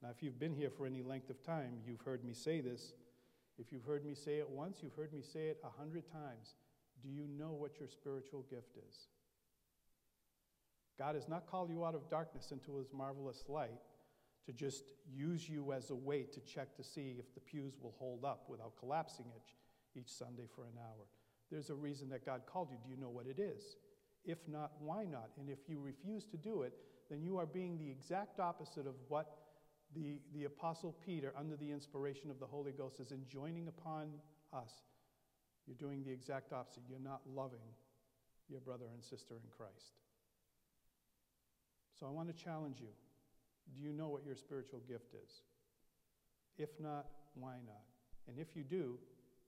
Now, 0.02 0.10
if 0.10 0.22
you've 0.22 0.38
been 0.38 0.54
here 0.54 0.70
for 0.70 0.86
any 0.86 1.02
length 1.02 1.30
of 1.30 1.42
time, 1.42 1.78
you've 1.86 2.00
heard 2.00 2.24
me 2.24 2.32
say 2.32 2.60
this 2.60 2.92
if 3.58 3.72
you've 3.72 3.84
heard 3.84 4.04
me 4.04 4.14
say 4.14 4.38
it 4.38 4.48
once, 4.48 4.78
you've 4.82 4.94
heard 4.94 5.12
me 5.12 5.20
say 5.20 5.48
it 5.48 5.58
a 5.64 5.78
hundred 5.78 6.10
times. 6.12 6.54
Do 7.02 7.08
you 7.08 7.26
know 7.26 7.52
what 7.52 7.80
your 7.80 7.88
spiritual 7.88 8.44
gift 8.48 8.76
is? 8.88 9.08
God 10.98 11.14
has 11.14 11.28
not 11.28 11.46
called 11.46 11.70
you 11.70 11.84
out 11.84 11.94
of 11.94 12.08
darkness 12.08 12.50
into 12.52 12.76
his 12.76 12.92
marvelous 12.92 13.44
light 13.48 13.80
to 14.46 14.52
just 14.52 14.84
use 15.12 15.48
you 15.48 15.72
as 15.72 15.90
a 15.90 15.94
weight 15.94 16.32
to 16.32 16.40
check 16.40 16.76
to 16.76 16.82
see 16.82 17.16
if 17.18 17.34
the 17.34 17.40
pews 17.40 17.74
will 17.80 17.94
hold 17.98 18.24
up 18.24 18.44
without 18.48 18.72
collapsing 18.78 19.26
it 19.34 19.98
each 19.98 20.08
Sunday 20.08 20.46
for 20.54 20.62
an 20.62 20.78
hour. 20.78 21.06
There's 21.50 21.70
a 21.70 21.74
reason 21.74 22.08
that 22.10 22.24
God 22.24 22.42
called 22.46 22.68
you. 22.70 22.78
Do 22.82 22.90
you 22.90 22.96
know 22.96 23.10
what 23.10 23.26
it 23.26 23.38
is? 23.40 23.76
If 24.28 24.46
not, 24.46 24.72
why 24.78 25.06
not? 25.06 25.30
And 25.40 25.48
if 25.48 25.58
you 25.68 25.80
refuse 25.80 26.26
to 26.26 26.36
do 26.36 26.60
it, 26.60 26.74
then 27.10 27.22
you 27.22 27.38
are 27.38 27.46
being 27.46 27.78
the 27.78 27.90
exact 27.90 28.38
opposite 28.38 28.86
of 28.86 28.94
what 29.08 29.38
the, 29.96 30.18
the 30.34 30.44
Apostle 30.44 30.94
Peter, 31.04 31.32
under 31.36 31.56
the 31.56 31.72
inspiration 31.72 32.30
of 32.30 32.38
the 32.38 32.44
Holy 32.44 32.72
Ghost, 32.72 33.00
is 33.00 33.10
enjoining 33.10 33.68
upon 33.68 34.10
us. 34.52 34.70
You're 35.66 35.76
doing 35.76 36.04
the 36.04 36.12
exact 36.12 36.52
opposite. 36.52 36.82
You're 36.90 36.98
not 36.98 37.22
loving 37.34 37.64
your 38.50 38.60
brother 38.60 38.84
and 38.92 39.02
sister 39.02 39.34
in 39.34 39.48
Christ. 39.56 39.96
So 41.98 42.06
I 42.06 42.10
want 42.10 42.28
to 42.28 42.44
challenge 42.44 42.76
you. 42.80 42.92
Do 43.74 43.82
you 43.82 43.94
know 43.94 44.08
what 44.08 44.26
your 44.26 44.36
spiritual 44.36 44.80
gift 44.86 45.14
is? 45.14 45.40
If 46.58 46.68
not, 46.78 47.06
why 47.34 47.54
not? 47.66 47.82
And 48.28 48.38
if 48.38 48.48
you 48.54 48.62
do, 48.62 48.98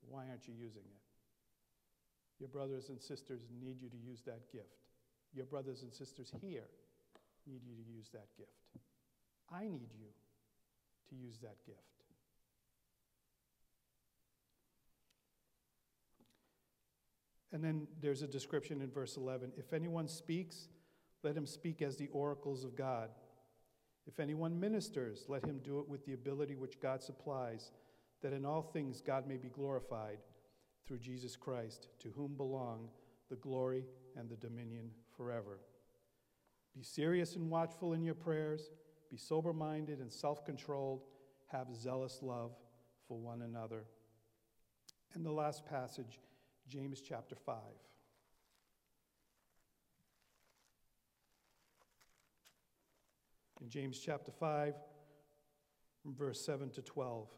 why 0.09 0.25
aren't 0.31 0.49
you 0.49 0.55
using 0.59 0.85
it? 0.85 1.00
Your 2.41 2.49
brothers 2.49 2.89
and 2.89 3.01
sisters 3.01 3.43
need 3.63 3.83
you 3.83 3.91
to 3.91 3.97
use 3.97 4.23
that 4.23 4.51
gift. 4.51 4.81
Your 5.35 5.45
brothers 5.45 5.83
and 5.83 5.93
sisters 5.93 6.33
here 6.41 6.65
need 7.47 7.61
you 7.65 7.75
to 7.75 7.91
use 7.91 8.09
that 8.15 8.27
gift. 8.37 8.51
I 9.53 9.65
need 9.65 9.93
you 9.99 10.09
to 11.11 11.15
use 11.15 11.39
that 11.41 11.57
gift. 11.67 11.79
And 17.53 17.63
then 17.63 17.87
there's 18.01 18.23
a 18.23 18.29
description 18.29 18.81
in 18.81 18.91
verse 18.91 19.17
11 19.17 19.53
if 19.59 19.73
anyone 19.73 20.09
speaks, 20.09 20.69
let 21.23 21.37
him 21.37 21.47
speak 21.47 21.83
as 21.83 21.97
the 21.97 22.09
oracles 22.09 22.65
of 22.65 22.75
God. 22.75 23.11
If 24.07 24.19
anyone 24.19 24.59
ministers, 24.59 25.27
let 25.29 25.45
him 25.45 25.61
do 25.63 25.79
it 25.81 25.89
with 25.89 26.07
the 26.07 26.15
ability 26.15 26.57
which 26.57 26.81
God 26.81 27.03
supplies, 27.03 27.71
that 28.23 28.33
in 28.33 28.47
all 28.47 28.63
things 28.63 29.03
God 29.03 29.29
may 29.29 29.37
be 29.37 29.49
glorified 29.49 30.19
through 30.91 30.99
Jesus 30.99 31.37
Christ, 31.37 31.87
to 32.01 32.09
whom 32.09 32.35
belong 32.35 32.89
the 33.29 33.37
glory 33.37 33.85
and 34.17 34.29
the 34.29 34.35
dominion 34.35 34.91
forever. 35.17 35.61
Be 36.75 36.83
serious 36.83 37.37
and 37.37 37.49
watchful 37.49 37.93
in 37.93 38.03
your 38.03 38.17
prayers, 38.17 38.73
be 39.09 39.17
sober 39.17 39.53
minded 39.53 40.01
and 40.01 40.11
self 40.11 40.45
controlled, 40.45 41.03
have 41.47 41.69
zealous 41.77 42.19
love 42.23 42.51
for 43.07 43.17
one 43.17 43.43
another. 43.43 43.85
And 45.15 45.25
the 45.25 45.31
last 45.31 45.65
passage, 45.65 46.19
James 46.67 47.01
chapter 47.01 47.37
5. 47.37 47.55
In 53.61 53.69
James 53.69 54.01
chapter 54.01 54.33
5, 54.33 54.75
verse 56.05 56.45
7 56.45 56.69
to 56.71 56.83
12. 56.83 57.29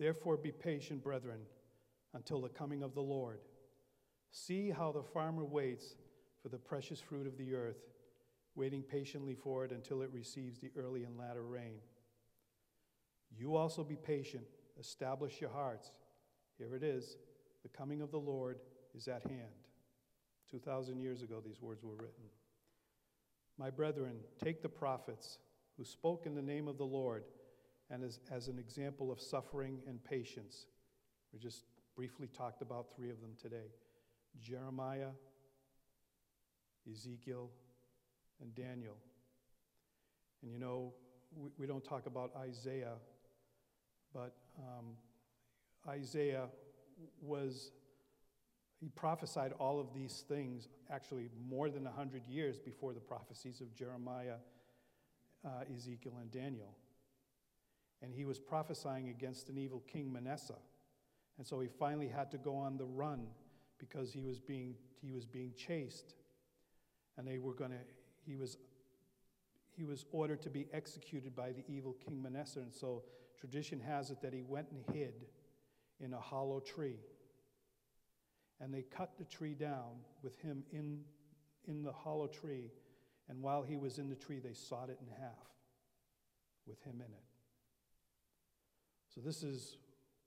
Therefore, 0.00 0.38
be 0.38 0.50
patient, 0.50 1.04
brethren, 1.04 1.40
until 2.14 2.40
the 2.40 2.48
coming 2.48 2.82
of 2.82 2.94
the 2.94 3.02
Lord. 3.02 3.40
See 4.30 4.70
how 4.70 4.92
the 4.92 5.02
farmer 5.02 5.44
waits 5.44 5.94
for 6.42 6.48
the 6.48 6.56
precious 6.56 6.98
fruit 6.98 7.26
of 7.26 7.36
the 7.36 7.54
earth, 7.54 7.76
waiting 8.54 8.82
patiently 8.82 9.34
for 9.34 9.66
it 9.66 9.72
until 9.72 10.00
it 10.00 10.08
receives 10.10 10.58
the 10.58 10.70
early 10.74 11.04
and 11.04 11.18
latter 11.18 11.42
rain. 11.42 11.80
You 13.36 13.56
also 13.56 13.84
be 13.84 13.96
patient, 13.96 14.44
establish 14.78 15.38
your 15.38 15.50
hearts. 15.50 15.90
Here 16.56 16.74
it 16.74 16.82
is 16.82 17.18
the 17.62 17.68
coming 17.68 18.00
of 18.00 18.10
the 18.10 18.18
Lord 18.18 18.58
is 18.94 19.06
at 19.06 19.22
hand. 19.24 19.52
2,000 20.50 20.98
years 20.98 21.20
ago, 21.20 21.42
these 21.44 21.60
words 21.60 21.84
were 21.84 21.94
written. 21.94 22.24
My 23.58 23.68
brethren, 23.68 24.16
take 24.42 24.62
the 24.62 24.68
prophets 24.70 25.40
who 25.76 25.84
spoke 25.84 26.24
in 26.24 26.34
the 26.34 26.40
name 26.40 26.68
of 26.68 26.78
the 26.78 26.86
Lord 26.86 27.24
and 27.90 28.04
as, 28.04 28.20
as 28.30 28.48
an 28.48 28.58
example 28.58 29.10
of 29.10 29.20
suffering 29.20 29.80
and 29.86 30.02
patience. 30.02 30.66
We 31.32 31.38
just 31.38 31.64
briefly 31.96 32.28
talked 32.28 32.62
about 32.62 32.86
three 32.96 33.10
of 33.10 33.20
them 33.20 33.32
today 33.40 33.70
Jeremiah, 34.40 35.10
Ezekiel, 36.90 37.50
and 38.40 38.54
Daniel. 38.54 38.96
And 40.42 40.52
you 40.52 40.58
know, 40.58 40.92
we, 41.36 41.50
we 41.58 41.66
don't 41.66 41.84
talk 41.84 42.06
about 42.06 42.30
Isaiah, 42.36 42.94
but 44.14 44.34
um, 44.58 44.96
Isaiah 45.88 46.46
was 47.20 47.72
he 48.80 48.88
prophesied 48.88 49.52
all 49.58 49.78
of 49.78 49.92
these 49.94 50.24
things 50.26 50.68
actually 50.90 51.28
more 51.48 51.68
than 51.68 51.84
100 51.84 52.26
years 52.26 52.58
before 52.58 52.94
the 52.94 53.00
prophecies 53.00 53.60
of 53.60 53.74
Jeremiah, 53.74 54.36
uh, 55.44 55.64
Ezekiel, 55.76 56.14
and 56.20 56.30
Daniel. 56.30 56.74
And 58.02 58.14
he 58.14 58.24
was 58.24 58.38
prophesying 58.38 59.08
against 59.08 59.48
an 59.48 59.58
evil 59.58 59.82
king, 59.86 60.12
Manasseh. 60.12 60.54
And 61.38 61.46
so 61.46 61.60
he 61.60 61.68
finally 61.68 62.08
had 62.08 62.30
to 62.32 62.38
go 62.38 62.56
on 62.56 62.76
the 62.76 62.84
run 62.84 63.26
because 63.78 64.12
he 64.12 64.22
was 64.22 64.38
being, 64.38 64.74
he 65.02 65.12
was 65.12 65.26
being 65.26 65.52
chased. 65.56 66.14
And 67.16 67.26
they 67.26 67.38
were 67.38 67.54
going 67.54 67.70
to, 67.70 67.78
he 68.26 68.36
was, 68.36 68.56
he 69.76 69.84
was 69.84 70.04
ordered 70.12 70.42
to 70.42 70.50
be 70.50 70.66
executed 70.72 71.34
by 71.34 71.52
the 71.52 71.64
evil 71.68 71.96
king 72.04 72.22
Manasseh. 72.22 72.60
And 72.60 72.74
so 72.74 73.02
tradition 73.38 73.80
has 73.80 74.10
it 74.10 74.20
that 74.22 74.32
he 74.32 74.42
went 74.42 74.68
and 74.70 74.96
hid 74.96 75.26
in 76.00 76.14
a 76.14 76.20
hollow 76.20 76.60
tree 76.60 76.96
and 78.60 78.72
they 78.72 78.82
cut 78.82 79.16
the 79.18 79.24
tree 79.24 79.54
down 79.54 80.04
with 80.22 80.38
him 80.40 80.62
in, 80.70 81.00
in 81.66 81.82
the 81.82 81.92
hollow 81.92 82.26
tree. 82.26 82.70
And 83.28 83.42
while 83.42 83.62
he 83.62 83.76
was 83.76 83.98
in 83.98 84.08
the 84.08 84.14
tree, 84.14 84.38
they 84.38 84.52
sawed 84.52 84.90
it 84.90 84.98
in 85.00 85.08
half 85.20 85.48
with 86.66 86.82
him 86.82 86.96
in 86.96 87.12
it. 87.12 87.29
So, 89.14 89.20
this 89.20 89.42
is 89.42 89.76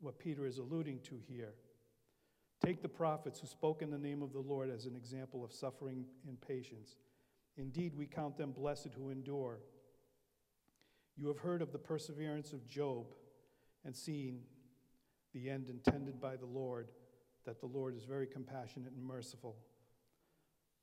what 0.02 0.20
Peter 0.20 0.46
is 0.46 0.58
alluding 0.58 1.00
to 1.04 1.16
here. 1.28 1.54
Take 2.64 2.82
the 2.82 2.90
prophets 2.90 3.40
who 3.40 3.48
spoke 3.48 3.82
in 3.82 3.90
the 3.90 3.98
name 3.98 4.22
of 4.22 4.34
the 4.34 4.40
Lord 4.40 4.70
as 4.70 4.86
an 4.86 4.96
example 4.96 5.44
of 5.44 5.52
suffering 5.52 6.06
and 6.28 6.40
patience. 6.40 6.96
Indeed, 7.58 7.94
we 7.96 8.06
count 8.06 8.38
them 8.38 8.52
blessed 8.52 8.90
who 8.96 9.10
endure. 9.10 9.60
You 11.16 11.28
have 11.28 11.40
heard 11.40 11.62
of 11.62 11.72
the 11.72 11.78
perseverance 11.78 12.54
of 12.54 12.68
Job 12.68 13.06
and 13.86 13.96
seen 13.96 14.42
the 15.34 15.50
end 15.50 15.70
intended 15.70 16.20
by 16.20 16.36
the 16.36 16.46
Lord 16.46 16.88
that 17.46 17.60
the 17.60 17.66
Lord 17.66 17.96
is 17.96 18.06
very 18.06 18.28
compassionate 18.28 18.94
and 18.94 19.04
merciful. 19.04 19.56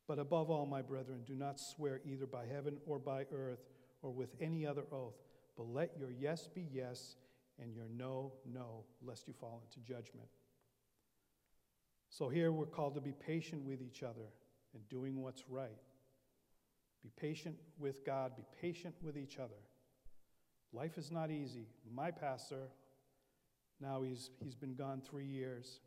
But 0.07 0.19
above 0.19 0.51
all, 0.51 0.67
my 0.67 0.83
brethren, 0.83 1.23
do 1.27 1.35
not 1.35 1.59
swear 1.59 2.01
either 2.05 2.27
by 2.27 2.45
heaven 2.47 2.77
or 2.87 2.99
by 2.99 3.27
earth 3.33 3.65
or 4.03 4.11
with 4.11 4.35
any 4.41 4.67
other 4.67 4.85
oath, 4.93 5.17
but 5.57 5.69
let 5.69 5.93
your 5.99 6.11
yes 6.11 6.49
be 6.53 6.67
yes 6.73 7.17
and 7.61 7.75
your 7.75 7.89
no, 7.97 8.33
no, 8.51 8.85
lest 9.03 9.27
you 9.29 9.35
fall 9.39 9.63
into 9.65 9.87
judgment. 9.87 10.29
So 12.09 12.29
here 12.29 12.53
we're 12.53 12.67
called 12.67 12.95
to 12.95 13.01
be 13.01 13.13
patient 13.13 13.63
with 13.65 13.81
each 13.83 14.03
other 14.03 14.33
and 14.75 14.89
doing 14.89 15.23
what's 15.23 15.45
right. 15.49 15.79
Be 17.03 17.11
patient 17.17 17.57
with 17.79 18.05
God, 18.05 18.33
be 18.37 18.45
patient 18.61 18.95
with 19.03 19.17
each 19.17 19.39
other. 19.39 19.61
Life 20.73 20.99
is 20.99 21.11
not 21.11 21.31
easy. 21.31 21.67
My 21.93 22.11
pastor, 22.11 22.69
now 23.81 24.03
he's, 24.03 24.31
he's 24.43 24.55
been 24.55 24.75
gone 24.75 25.03
three 25.09 25.27
years. 25.27 25.81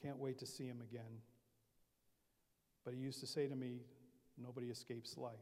I 0.00 0.06
can't 0.06 0.18
wait 0.18 0.38
to 0.38 0.46
see 0.46 0.64
him 0.64 0.80
again. 0.80 1.22
But 2.84 2.94
he 2.94 3.00
used 3.00 3.20
to 3.20 3.26
say 3.26 3.46
to 3.48 3.56
me, 3.56 3.80
Nobody 4.40 4.68
escapes 4.68 5.16
life. 5.16 5.34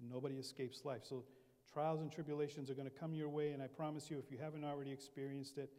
And 0.00 0.10
nobody 0.10 0.36
escapes 0.36 0.84
life. 0.84 1.02
So 1.02 1.24
trials 1.74 2.00
and 2.00 2.10
tribulations 2.10 2.70
are 2.70 2.74
going 2.74 2.88
to 2.88 2.98
come 2.98 3.14
your 3.14 3.28
way, 3.28 3.50
and 3.50 3.60
I 3.60 3.66
promise 3.66 4.08
you, 4.08 4.18
if 4.18 4.30
you 4.30 4.38
haven't 4.40 4.64
already 4.64 4.92
experienced 4.92 5.58
it, 5.58 5.70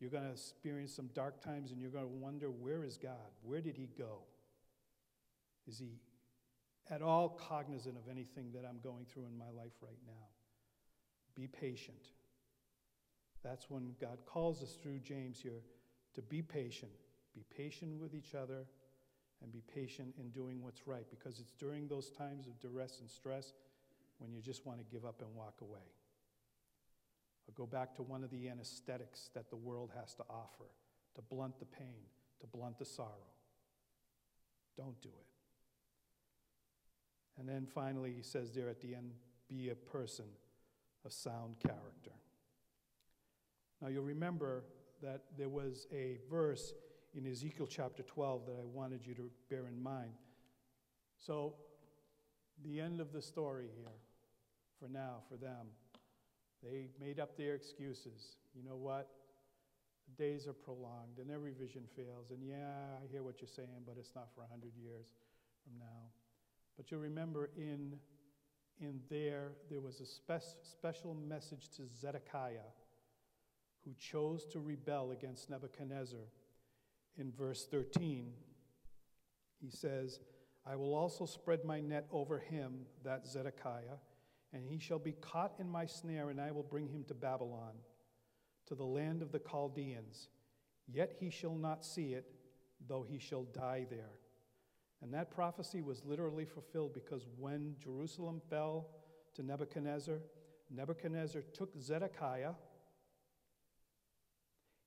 you're 0.00 0.10
going 0.10 0.24
to 0.24 0.30
experience 0.30 0.94
some 0.94 1.10
dark 1.14 1.42
times 1.42 1.70
and 1.70 1.80
you're 1.80 1.90
going 1.90 2.04
to 2.04 2.10
wonder, 2.10 2.48
Where 2.50 2.82
is 2.82 2.96
God? 2.96 3.30
Where 3.42 3.60
did 3.60 3.76
he 3.76 3.90
go? 3.96 4.22
Is 5.68 5.78
he 5.78 6.00
at 6.90 7.02
all 7.02 7.28
cognizant 7.28 7.96
of 7.96 8.10
anything 8.10 8.52
that 8.54 8.64
I'm 8.68 8.80
going 8.82 9.04
through 9.04 9.26
in 9.26 9.36
my 9.38 9.50
life 9.56 9.72
right 9.82 10.00
now? 10.06 10.26
Be 11.34 11.46
patient. 11.46 12.08
That's 13.42 13.68
when 13.68 13.94
God 14.00 14.18
calls 14.26 14.62
us 14.62 14.76
through 14.82 15.00
James 15.00 15.38
here 15.38 15.62
to 16.14 16.22
be 16.22 16.40
patient. 16.40 16.92
Be 17.34 17.44
patient 17.54 18.00
with 18.00 18.14
each 18.14 18.34
other 18.34 18.66
and 19.42 19.52
be 19.52 19.62
patient 19.74 20.14
in 20.18 20.30
doing 20.30 20.62
what's 20.62 20.86
right 20.86 21.04
because 21.10 21.38
it's 21.38 21.52
during 21.58 21.86
those 21.86 22.10
times 22.10 22.46
of 22.46 22.58
duress 22.60 23.00
and 23.00 23.10
stress 23.10 23.52
when 24.24 24.32
you 24.32 24.40
just 24.40 24.64
want 24.64 24.78
to 24.78 24.84
give 24.90 25.04
up 25.04 25.20
and 25.20 25.34
walk 25.34 25.60
away. 25.60 25.92
Or 27.46 27.52
go 27.54 27.66
back 27.66 27.94
to 27.96 28.02
one 28.02 28.24
of 28.24 28.30
the 28.30 28.48
anesthetics 28.48 29.28
that 29.34 29.50
the 29.50 29.56
world 29.56 29.90
has 30.00 30.14
to 30.14 30.22
offer 30.30 30.64
to 31.14 31.22
blunt 31.22 31.58
the 31.58 31.66
pain, 31.66 32.08
to 32.40 32.46
blunt 32.46 32.78
the 32.78 32.86
sorrow. 32.86 33.30
Don't 34.78 35.00
do 35.02 35.10
it. 35.10 35.26
And 37.38 37.46
then 37.48 37.66
finally, 37.66 38.12
he 38.16 38.22
says 38.22 38.52
there 38.52 38.70
at 38.70 38.80
the 38.80 38.94
end 38.94 39.12
be 39.48 39.68
a 39.68 39.74
person 39.74 40.24
of 41.04 41.12
sound 41.12 41.56
character. 41.60 42.12
Now 43.82 43.88
you'll 43.88 44.04
remember 44.04 44.64
that 45.02 45.24
there 45.36 45.50
was 45.50 45.86
a 45.92 46.18
verse 46.30 46.72
in 47.14 47.26
Ezekiel 47.26 47.66
chapter 47.66 48.02
12 48.02 48.46
that 48.46 48.56
I 48.58 48.64
wanted 48.64 49.06
you 49.06 49.14
to 49.14 49.30
bear 49.50 49.66
in 49.66 49.80
mind. 49.82 50.12
So, 51.18 51.54
the 52.64 52.80
end 52.80 53.00
of 53.00 53.12
the 53.12 53.20
story 53.20 53.68
here, 53.76 53.92
for 54.84 54.92
now, 54.92 55.22
for 55.30 55.36
them, 55.36 55.68
they 56.62 56.88
made 57.00 57.18
up 57.18 57.38
their 57.38 57.54
excuses. 57.54 58.36
You 58.54 58.62
know 58.68 58.76
what? 58.76 59.08
The 60.06 60.22
days 60.22 60.46
are 60.46 60.52
prolonged 60.52 61.18
and 61.18 61.30
every 61.30 61.52
vision 61.52 61.84
fails. 61.96 62.30
And 62.30 62.42
yeah, 62.42 62.98
I 63.02 63.06
hear 63.10 63.22
what 63.22 63.40
you're 63.40 63.48
saying, 63.48 63.84
but 63.86 63.96
it's 63.98 64.12
not 64.14 64.28
for 64.34 64.42
100 64.42 64.72
years 64.76 65.06
from 65.62 65.78
now. 65.78 66.10
But 66.76 66.90
you'll 66.90 67.00
remember 67.00 67.48
in, 67.56 67.94
in 68.78 69.00
there, 69.08 69.52
there 69.70 69.80
was 69.80 70.00
a 70.00 70.06
spe- 70.06 70.44
special 70.62 71.14
message 71.14 71.68
to 71.76 71.82
Zedekiah, 71.98 72.72
who 73.84 73.92
chose 73.98 74.44
to 74.46 74.60
rebel 74.60 75.12
against 75.12 75.48
Nebuchadnezzar. 75.48 76.28
In 77.16 77.32
verse 77.32 77.66
13, 77.70 78.32
he 79.62 79.70
says, 79.70 80.20
I 80.66 80.76
will 80.76 80.94
also 80.94 81.24
spread 81.24 81.64
my 81.64 81.80
net 81.80 82.06
over 82.10 82.38
him, 82.38 82.86
that 83.04 83.26
Zedekiah, 83.26 83.98
and 84.54 84.64
he 84.64 84.78
shall 84.78 85.00
be 85.00 85.12
caught 85.12 85.52
in 85.58 85.68
my 85.68 85.84
snare, 85.84 86.30
and 86.30 86.40
I 86.40 86.52
will 86.52 86.62
bring 86.62 86.88
him 86.88 87.04
to 87.08 87.14
Babylon, 87.14 87.72
to 88.66 88.76
the 88.76 88.84
land 88.84 89.20
of 89.20 89.32
the 89.32 89.40
Chaldeans. 89.40 90.28
Yet 90.86 91.16
he 91.18 91.28
shall 91.28 91.56
not 91.56 91.84
see 91.84 92.14
it, 92.14 92.24
though 92.86 93.02
he 93.02 93.18
shall 93.18 93.42
die 93.42 93.84
there. 93.90 94.20
And 95.02 95.12
that 95.12 95.32
prophecy 95.32 95.82
was 95.82 96.04
literally 96.04 96.44
fulfilled 96.44 96.94
because 96.94 97.26
when 97.36 97.74
Jerusalem 97.82 98.40
fell 98.48 98.86
to 99.34 99.42
Nebuchadnezzar, 99.42 100.20
Nebuchadnezzar 100.70 101.42
took 101.52 101.76
Zedekiah, 101.78 102.52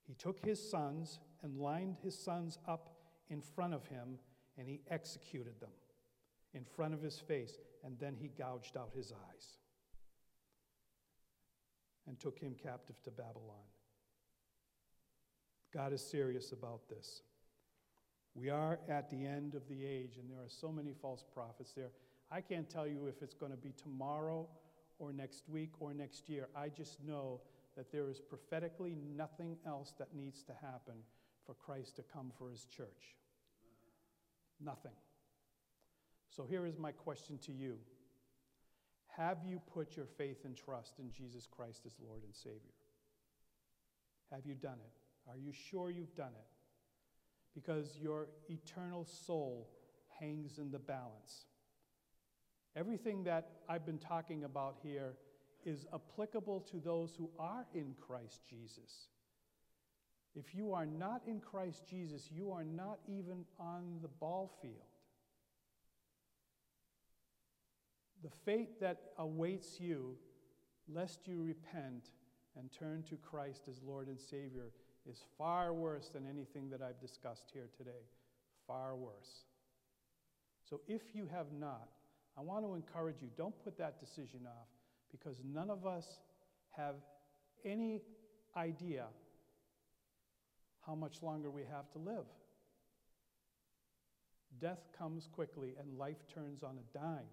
he 0.08 0.14
took 0.14 0.44
his 0.44 0.72
sons 0.72 1.20
and 1.44 1.58
lined 1.58 1.98
his 2.02 2.18
sons 2.18 2.58
up 2.68 2.96
in 3.30 3.42
front 3.42 3.74
of 3.74 3.86
him, 3.88 4.18
and 4.58 4.70
he 4.70 4.80
executed 4.90 5.60
them 5.60 5.72
in 6.58 6.66
front 6.76 6.94
of 6.94 7.02
his 7.02 7.20
face, 7.20 7.58
and 7.86 7.98
then 8.00 8.16
he 8.20 8.30
gouged 8.30 8.76
out 8.76 8.90
his 8.94 9.14
eyes 9.14 9.58
and 12.08 12.20
took 12.20 12.40
him 12.40 12.56
captive 12.62 13.02
to 13.04 13.12
Babylon. 13.12 13.68
God 15.74 15.94
is 15.94 16.02
serious 16.02 16.52
about 16.52 16.90
this. 16.90 17.22
We 18.34 18.50
are 18.50 18.80
at 18.90 19.10
the 19.10 19.26
end 19.26 19.54
of 19.54 19.68
the 19.68 19.86
age, 19.86 20.18
and 20.20 20.30
there 20.30 20.40
are 20.40 20.50
so 20.50 20.72
many 20.72 20.94
false 21.02 21.24
prophets 21.34 21.74
there. 21.76 21.92
I 22.32 22.42
can't 22.42 22.70
tell 22.70 22.88
you 22.88 23.08
if 23.08 23.22
it's 23.22 23.34
going 23.34 23.52
to 23.52 23.58
be 23.58 23.74
tomorrow 23.82 24.48
or 25.00 25.14
next 25.14 25.44
week 25.48 25.72
or 25.80 25.94
next 25.94 26.28
year. 26.30 26.48
I 26.56 26.70
just 26.70 27.04
know 27.04 27.42
that 27.76 27.92
there 27.92 28.10
is 28.10 28.20
prophetically 28.20 28.96
nothing 29.16 29.58
else 29.66 29.94
that 30.00 30.16
needs 30.16 30.44
to 30.44 30.54
happen 30.54 30.96
for 31.46 31.54
Christ 31.54 31.96
to 31.98 32.04
come 32.04 32.32
for 32.38 32.50
his 32.50 32.66
church. 32.66 33.16
Nothing. 34.60 34.92
So 36.30 36.46
here 36.46 36.66
is 36.66 36.78
my 36.78 36.92
question 36.92 37.38
to 37.46 37.52
you 37.52 37.78
Have 39.16 39.40
you 39.46 39.62
put 39.74 39.96
your 39.96 40.06
faith 40.06 40.46
and 40.46 40.56
trust 40.56 41.00
in 41.00 41.12
Jesus 41.12 41.48
Christ 41.50 41.84
as 41.86 41.96
Lord 42.06 42.24
and 42.24 42.36
Savior? 42.36 42.76
Have 44.32 44.46
you 44.46 44.56
done 44.56 44.80
it? 44.84 45.30
Are 45.30 45.38
you 45.38 45.52
sure 45.52 45.90
you've 45.90 46.16
done 46.16 46.34
it? 46.38 46.48
because 47.58 47.98
your 48.00 48.28
eternal 48.50 49.04
soul 49.04 49.68
hangs 50.20 50.60
in 50.60 50.70
the 50.70 50.78
balance. 50.78 51.46
Everything 52.76 53.24
that 53.24 53.50
I've 53.68 53.84
been 53.84 53.98
talking 53.98 54.44
about 54.44 54.78
here 54.84 55.16
is 55.66 55.88
applicable 55.92 56.60
to 56.72 56.78
those 56.78 57.16
who 57.18 57.32
are 57.40 57.66
in 57.74 57.96
Christ 58.00 58.42
Jesus. 58.48 59.08
If 60.36 60.54
you 60.54 60.72
are 60.74 60.86
not 60.86 61.24
in 61.26 61.40
Christ 61.40 61.88
Jesus, 61.90 62.30
you 62.32 62.52
are 62.52 62.64
not 62.64 63.00
even 63.08 63.44
on 63.60 63.98
the 64.04 64.08
ball 64.08 64.52
field. 64.62 64.76
The 68.24 68.30
fate 68.46 68.80
that 68.82 68.98
awaits 69.18 69.80
you, 69.80 70.16
lest 70.88 71.28
you 71.28 71.42
repent 71.42 72.10
and 72.58 72.72
turn 72.72 73.04
to 73.10 73.16
Christ 73.16 73.64
as 73.70 73.82
Lord 73.84 74.08
and 74.08 74.20
Savior, 74.20 74.72
is 75.10 75.24
far 75.38 75.74
worse 75.74 76.10
than 76.10 76.28
anything 76.28 76.70
that 76.70 76.82
I've 76.82 77.00
discussed 77.00 77.50
here 77.54 77.70
today. 77.78 78.06
Far 78.66 78.96
worse. 78.96 79.46
So 80.70 80.82
if 80.88 81.02
you 81.14 81.28
have 81.32 81.48
not, 81.58 81.88
I 82.38 82.42
want 82.42 82.66
to 82.66 82.76
encourage 82.76 83.22
you 83.22 83.30
don't 83.38 83.58
put 83.64 83.78
that 83.78 84.00
decision 84.00 84.42
off 84.46 84.68
because 85.12 85.42
none 85.46 85.70
of 85.70 85.86
us 85.86 86.06
have 86.72 86.96
any 87.64 88.02
idea 88.56 89.06
how 90.86 90.96
much 90.96 91.22
longer 91.22 91.50
we 91.50 91.64
have 91.64 91.90
to 91.92 92.00
live. 92.00 92.26
Death 94.60 94.88
comes 94.98 95.28
quickly 95.32 95.76
and 95.80 95.98
life 95.98 96.26
turns 96.34 96.64
on 96.64 96.78
a 96.78 96.98
dime. 96.98 97.28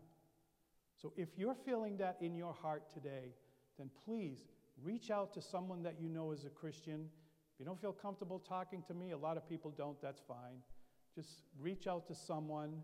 So 1.05 1.13
if 1.19 1.29
you're 1.37 1.55
feeling 1.67 1.99
that 1.99 2.17
in 2.23 2.35
your 2.35 2.55
heart 2.55 2.91
today, 2.91 3.35
then 3.77 3.91
please 4.07 4.47
reach 4.83 5.11
out 5.11 5.35
to 5.35 5.43
someone 5.43 5.83
that 5.83 5.97
you 6.01 6.09
know 6.09 6.33
is 6.33 6.47
a 6.47 6.49
Christian 6.49 7.11
if 7.55 7.61
you 7.61 7.67
don't 7.67 7.81
feel 7.81 7.93
comfortable 7.93 8.41
talking 8.41 8.83
to 8.89 8.95
me, 8.95 9.13
a 9.13 9.17
lot 9.17 9.37
of 9.37 9.49
people 9.49 9.71
don't, 9.71 10.01
that's 10.03 10.21
fine. 10.27 10.59
Just 11.15 11.43
reach 11.61 11.87
out 11.87 12.09
to 12.09 12.15
someone 12.15 12.83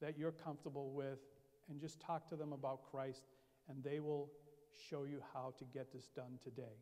that 0.00 0.16
you're 0.16 0.30
comfortable 0.30 0.92
with 0.92 1.18
and 1.68 1.80
just 1.80 2.00
talk 2.00 2.28
to 2.28 2.36
them 2.36 2.52
about 2.52 2.88
Christ, 2.88 3.22
and 3.68 3.82
they 3.82 3.98
will 3.98 4.30
show 4.88 5.04
you 5.04 5.20
how 5.34 5.54
to 5.58 5.64
get 5.64 5.92
this 5.92 6.06
done 6.14 6.38
today. 6.40 6.78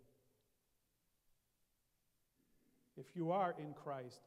If 2.99 3.07
you 3.15 3.31
are 3.31 3.55
in 3.59 3.73
Christ, 3.73 4.21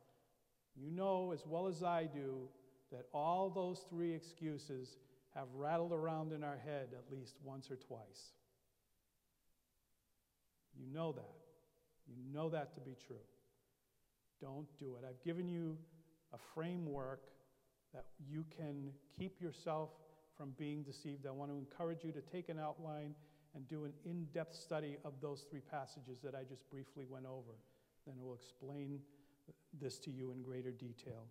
you 0.76 0.90
know 0.90 1.34
as 1.34 1.46
well 1.46 1.68
as 1.68 1.84
I 1.84 2.10
do 2.12 2.48
that 2.92 3.06
all 3.14 3.52
those 3.52 3.86
three 3.92 4.12
excuses 4.12 4.98
have 5.36 5.48
rattled 5.54 5.94
around 5.94 6.34
in 6.34 6.44
our 6.44 6.58
head 6.58 6.90
at 6.94 7.12
least 7.12 7.36
once 7.44 7.72
or 7.72 7.76
twice. 7.76 8.34
You 10.78 10.86
know 10.94 11.12
that. 11.14 11.36
You 12.08 12.24
know 12.34 12.50
that 12.50 12.74
to 12.76 12.82
be 12.82 12.96
true. 13.08 13.16
Don't 14.42 14.68
do 14.78 14.96
it. 14.96 15.06
I've 15.08 15.24
given 15.24 15.48
you 15.48 15.78
a 16.34 16.38
framework 16.54 17.22
that 17.94 18.06
you 18.28 18.46
can 18.56 18.92
keep 19.18 19.42
yourself 19.42 19.90
from 20.38 20.54
being 20.58 20.82
deceived. 20.84 21.28
I 21.28 21.32
want 21.32 21.52
to 21.52 21.58
encourage 21.58 22.04
you 22.04 22.12
to 22.14 22.22
take 22.22 22.50
an 22.50 22.60
outline 22.60 23.14
and 23.54 23.68
do 23.68 23.84
an 23.86 23.94
in 24.06 24.26
depth 24.34 24.56
study 24.56 24.98
of 25.04 25.14
those 25.22 25.46
three 25.50 25.60
passages 25.60 26.20
that 26.24 26.34
I 26.34 26.44
just 26.44 26.70
briefly 26.70 27.06
went 27.08 27.26
over. 27.26 27.60
Then 28.06 28.16
I 28.20 28.24
will 28.24 28.34
explain 28.34 29.00
this 29.80 30.00
to 30.00 30.12
you 30.12 30.32
in 30.32 30.42
greater 30.42 30.72
detail. 30.72 31.28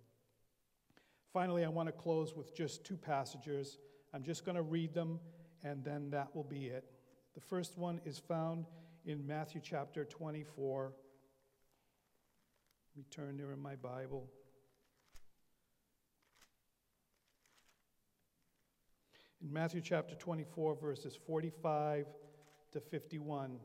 Finally, 1.33 1.65
I 1.65 1.69
want 1.69 1.89
to 1.89 1.93
close 1.93 2.35
with 2.37 2.55
just 2.55 2.85
two 2.85 2.97
passages. 2.97 3.79
I'm 4.13 4.25
just 4.25 4.45
going 4.45 4.57
to 4.57 4.63
read 4.63 4.93
them, 4.93 5.21
and 5.63 5.85
then 5.85 6.11
that 6.11 6.35
will 6.35 6.45
be 6.45 6.67
it. 6.67 6.85
The 7.35 7.41
first 7.41 7.79
one 7.79 8.01
is 8.05 8.19
found 8.19 8.67
in 9.05 9.25
Matthew 9.27 9.61
chapter 9.63 10.05
24. 10.05 10.93
Let 12.97 12.97
me 12.97 13.05
turn 13.11 13.37
there 13.37 13.53
in 13.53 13.61
my 13.61 13.77
Bible. 13.77 14.29
In 19.43 19.53
Matthew 19.53 19.81
chapter 19.81 20.17
24, 20.17 20.75
verses 20.75 21.17
45 21.27 22.07
to 22.73 22.81
51. 22.81 23.59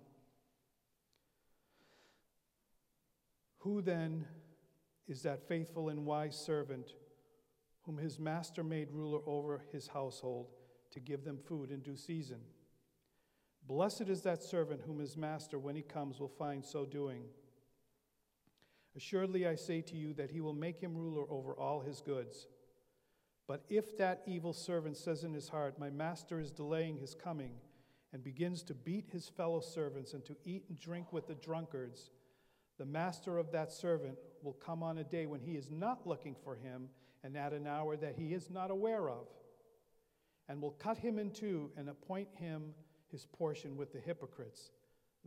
Who 3.60 3.82
then 3.82 4.26
is 5.08 5.24
that 5.24 5.48
faithful 5.48 5.90
and 5.90 6.06
wise 6.06 6.38
servant 6.38 6.94
whom 7.86 7.98
his 7.98 8.20
master 8.20 8.64
made 8.64 8.92
ruler 8.92 9.20
over 9.26 9.62
his 9.72 9.88
household 9.88 10.48
to 10.92 11.00
give 11.00 11.24
them 11.24 11.38
food 11.38 11.72
in 11.72 11.82
due 11.82 11.96
season? 11.96 12.40
Blessed 13.68 14.10
is 14.10 14.22
that 14.22 14.44
servant 14.44 14.82
whom 14.86 15.00
his 15.00 15.18
master, 15.18 15.58
when 15.58 15.76
he 15.76 15.82
comes, 15.82 16.20
will 16.20 16.28
find 16.28 16.64
so 16.64 16.86
doing. 16.86 17.24
Assuredly, 18.96 19.48
I 19.48 19.56
say 19.56 19.82
to 19.82 19.96
you 19.96 20.14
that 20.14 20.32
he 20.32 20.42
will 20.42 20.54
make 20.54 20.80
him 20.80 20.96
ruler 20.96 21.26
over 21.30 21.54
all 21.54 21.82
his 21.82 22.02
goods. 22.02 22.48
But 23.48 23.64
if 23.70 23.98
that 23.98 24.22
evil 24.26 24.54
servant 24.54 24.98
says 24.98 25.24
in 25.24 25.34
his 25.34 25.50
heart, 25.50 25.80
My 25.80 25.90
master 25.90 26.40
is 26.40 26.52
delaying 26.52 26.98
his 26.98 27.14
coming, 27.14 27.52
and 28.16 28.24
begins 28.24 28.64
to 28.64 28.74
beat 28.74 29.10
his 29.12 29.28
fellow 29.28 29.60
servants 29.60 30.14
and 30.14 30.24
to 30.24 30.38
eat 30.46 30.64
and 30.70 30.80
drink 30.80 31.12
with 31.12 31.28
the 31.28 31.36
drunkards, 31.36 32.12
the 32.78 32.86
master 32.86 33.38
of 33.38 33.52
that 33.52 33.74
servant 33.74 34.18
will 34.42 34.54
come 34.54 34.82
on 34.82 35.00
a 35.00 35.04
day 35.04 35.26
when 35.26 35.42
he 35.42 35.58
is 35.58 35.70
not 35.70 36.08
looking 36.08 36.34
for 36.42 36.56
him, 36.56 36.88
and 37.26 37.36
at 37.36 37.52
an 37.52 37.66
hour 37.66 37.98
that 37.98 38.16
he 38.16 38.34
is 38.34 38.50
not 38.52 38.70
aware 38.70 39.10
of, 39.10 39.28
and 40.48 40.62
will 40.62 40.72
cut 40.72 40.98
him 40.98 41.18
in 41.18 41.32
two 41.32 41.72
and 41.76 41.90
appoint 41.90 42.28
him 42.36 42.74
his 43.12 43.26
portion 43.26 43.76
with 43.76 43.92
the 43.92 44.00
hypocrites. 44.00 44.70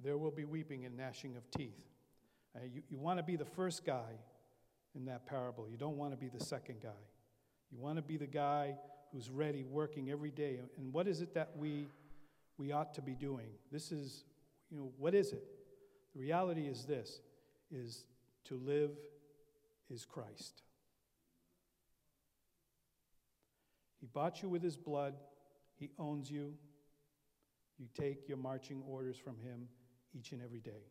There 0.03 0.16
will 0.16 0.30
be 0.30 0.44
weeping 0.44 0.84
and 0.84 0.96
gnashing 0.96 1.36
of 1.36 1.51
teeth. 1.51 1.88
Uh, 2.55 2.61
you 2.72 2.82
you 2.88 2.99
want 2.99 3.18
to 3.18 3.24
be 3.24 3.36
the 3.36 3.44
first 3.44 3.84
guy 3.84 4.12
in 4.94 5.05
that 5.07 5.26
parable. 5.26 5.66
You 5.68 5.76
don't 5.76 5.96
want 5.96 6.12
to 6.12 6.16
be 6.16 6.28
the 6.28 6.44
second 6.44 6.76
guy. 6.80 7.03
You 7.72 7.78
want 7.78 7.96
to 7.96 8.03
be 8.03 8.16
the 8.16 8.26
guy 8.26 8.76
who's 9.12 9.30
ready, 9.30 9.64
working 9.64 10.11
every 10.11 10.30
day. 10.30 10.61
And 10.76 10.92
what 10.92 11.09
is 11.09 11.20
it 11.20 11.34
that 11.34 11.51
we, 11.57 11.86
we 12.59 12.72
ought 12.72 12.94
to 12.94 13.03
be 13.03 13.14
doing? 13.14 13.49
This 13.72 13.90
is, 13.92 14.24
you 14.70 14.78
know, 14.78 14.92
what 14.99 15.14
is 15.14 15.32
it? 15.32 15.44
The 16.14 16.20
reality 16.20 16.66
is 16.66 16.84
this 16.84 17.20
is 17.70 18.05
to 18.44 18.57
live 18.57 18.90
is 19.90 20.05
Christ. 20.05 20.62
He 24.01 24.07
bought 24.07 24.42
you 24.42 24.49
with 24.49 24.62
his 24.62 24.76
blood. 24.76 25.14
He 25.76 25.90
owns 25.99 26.30
you. 26.30 26.55
You 27.78 27.86
take 27.94 28.28
your 28.28 28.38
marching 28.38 28.82
orders 28.86 29.16
from 29.16 29.36
him 29.38 29.68
each 30.12 30.32
and 30.32 30.42
every 30.42 30.61
day. 30.61 30.86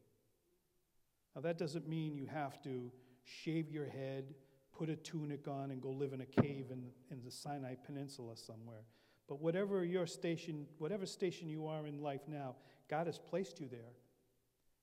Now, 1.35 1.41
that 1.41 1.57
doesn't 1.57 1.87
mean 1.87 2.15
you 2.15 2.25
have 2.25 2.61
to 2.63 2.91
shave 3.23 3.69
your 3.69 3.85
head, 3.85 4.33
put 4.77 4.89
a 4.89 4.95
tunic 4.95 5.47
on, 5.47 5.71
and 5.71 5.81
go 5.81 5.89
live 5.89 6.13
in 6.13 6.21
a 6.21 6.25
cave 6.25 6.67
in, 6.71 6.85
in 7.11 7.23
the 7.23 7.31
Sinai 7.31 7.75
Peninsula 7.85 8.35
somewhere. 8.35 8.85
But 9.27 9.41
whatever 9.41 9.83
your 9.83 10.07
station, 10.07 10.65
whatever 10.77 11.05
station 11.05 11.49
you 11.49 11.67
are 11.67 11.85
in 11.85 12.01
life 12.01 12.21
now, 12.27 12.55
God 12.89 13.07
has 13.07 13.19
placed 13.19 13.59
you 13.59 13.67
there. 13.67 13.93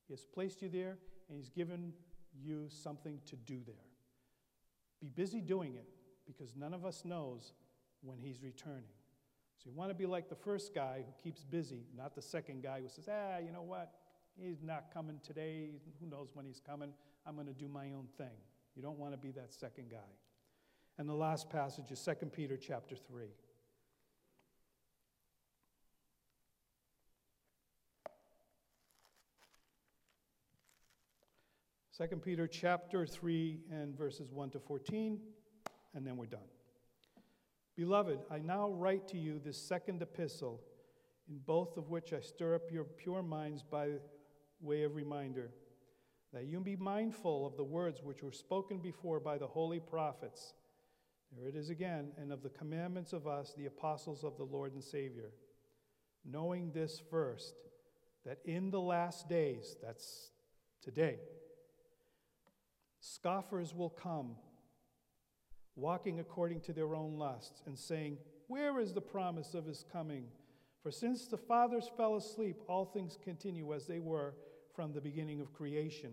He 0.06 0.12
has 0.12 0.24
placed 0.24 0.60
you 0.60 0.68
there, 0.68 0.98
and 1.28 1.38
He's 1.38 1.48
given 1.48 1.92
you 2.40 2.66
something 2.68 3.20
to 3.26 3.36
do 3.36 3.60
there. 3.66 3.74
Be 5.00 5.08
busy 5.08 5.40
doing 5.40 5.74
it 5.74 5.88
because 6.26 6.54
none 6.54 6.74
of 6.74 6.84
us 6.84 7.04
knows 7.04 7.52
when 8.04 8.18
He's 8.18 8.42
returning. 8.42 8.84
So 9.58 9.70
you 9.70 9.76
want 9.76 9.90
to 9.90 9.94
be 9.94 10.06
like 10.06 10.28
the 10.28 10.34
first 10.34 10.74
guy 10.74 11.04
who 11.06 11.12
keeps 11.22 11.42
busy, 11.42 11.86
not 11.96 12.14
the 12.14 12.22
second 12.22 12.62
guy 12.62 12.80
who 12.80 12.88
says, 12.88 13.08
ah, 13.10 13.38
you 13.38 13.50
know 13.50 13.62
what? 13.62 13.92
He's 14.36 14.62
not 14.62 14.92
coming 14.92 15.20
today. 15.24 15.70
Who 16.00 16.06
knows 16.06 16.28
when 16.34 16.44
he's 16.44 16.60
coming? 16.60 16.92
I'm 17.26 17.34
going 17.34 17.46
to 17.46 17.54
do 17.54 17.68
my 17.68 17.86
own 17.92 18.08
thing. 18.18 18.36
You 18.76 18.82
don't 18.82 18.98
want 18.98 19.12
to 19.12 19.18
be 19.18 19.30
that 19.32 19.52
second 19.52 19.90
guy. 19.90 19.96
And 20.98 21.08
the 21.08 21.14
last 21.14 21.48
passage 21.48 21.90
is 21.90 22.00
2 22.04 22.26
Peter 22.26 22.56
chapter 22.56 22.94
3. 22.96 23.26
Second 31.90 32.22
Peter 32.22 32.48
chapter 32.48 33.06
3 33.06 33.60
and 33.70 33.96
verses 33.96 34.32
1 34.32 34.50
to 34.50 34.58
14, 34.58 35.20
and 35.94 36.04
then 36.04 36.16
we're 36.16 36.26
done. 36.26 36.40
Beloved, 37.76 38.20
I 38.30 38.38
now 38.38 38.68
write 38.70 39.08
to 39.08 39.18
you 39.18 39.40
this 39.44 39.60
second 39.60 40.00
epistle, 40.00 40.60
in 41.28 41.38
both 41.44 41.76
of 41.76 41.90
which 41.90 42.12
I 42.12 42.20
stir 42.20 42.54
up 42.54 42.70
your 42.70 42.84
pure 42.84 43.22
minds 43.22 43.62
by 43.62 43.88
way 44.60 44.84
of 44.84 44.94
reminder, 44.94 45.50
that 46.32 46.44
you 46.44 46.60
be 46.60 46.76
mindful 46.76 47.46
of 47.46 47.56
the 47.56 47.64
words 47.64 48.00
which 48.02 48.22
were 48.22 48.32
spoken 48.32 48.78
before 48.78 49.18
by 49.18 49.38
the 49.38 49.46
holy 49.46 49.80
prophets. 49.80 50.54
There 51.36 51.48
it 51.48 51.56
is 51.56 51.70
again, 51.70 52.12
and 52.16 52.32
of 52.32 52.42
the 52.42 52.48
commandments 52.48 53.12
of 53.12 53.26
us, 53.26 53.54
the 53.56 53.66
apostles 53.66 54.22
of 54.22 54.36
the 54.36 54.44
Lord 54.44 54.72
and 54.72 54.82
Savior. 54.82 55.32
Knowing 56.24 56.70
this 56.70 57.02
first, 57.10 57.54
that 58.24 58.38
in 58.44 58.70
the 58.70 58.80
last 58.80 59.28
days, 59.28 59.76
that's 59.82 60.30
today, 60.80 61.18
Scoffers 63.00 63.74
will 63.74 63.90
come, 63.90 64.36
walking 65.76 66.20
according 66.20 66.60
to 66.60 66.72
their 66.72 66.94
own 66.94 67.18
lusts, 67.18 67.62
and 67.66 67.78
saying, 67.78 68.18
Where 68.46 68.78
is 68.78 68.92
the 68.92 69.00
promise 69.00 69.54
of 69.54 69.66
his 69.66 69.84
coming? 69.92 70.26
For 70.82 70.90
since 70.90 71.26
the 71.26 71.38
fathers 71.38 71.90
fell 71.96 72.16
asleep, 72.16 72.56
all 72.68 72.84
things 72.84 73.18
continue 73.22 73.72
as 73.74 73.86
they 73.86 74.00
were 74.00 74.34
from 74.74 74.92
the 74.92 75.00
beginning 75.00 75.40
of 75.40 75.52
creation. 75.52 76.12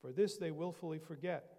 For 0.00 0.12
this 0.12 0.36
they 0.36 0.50
wilfully 0.50 0.98
forget 0.98 1.52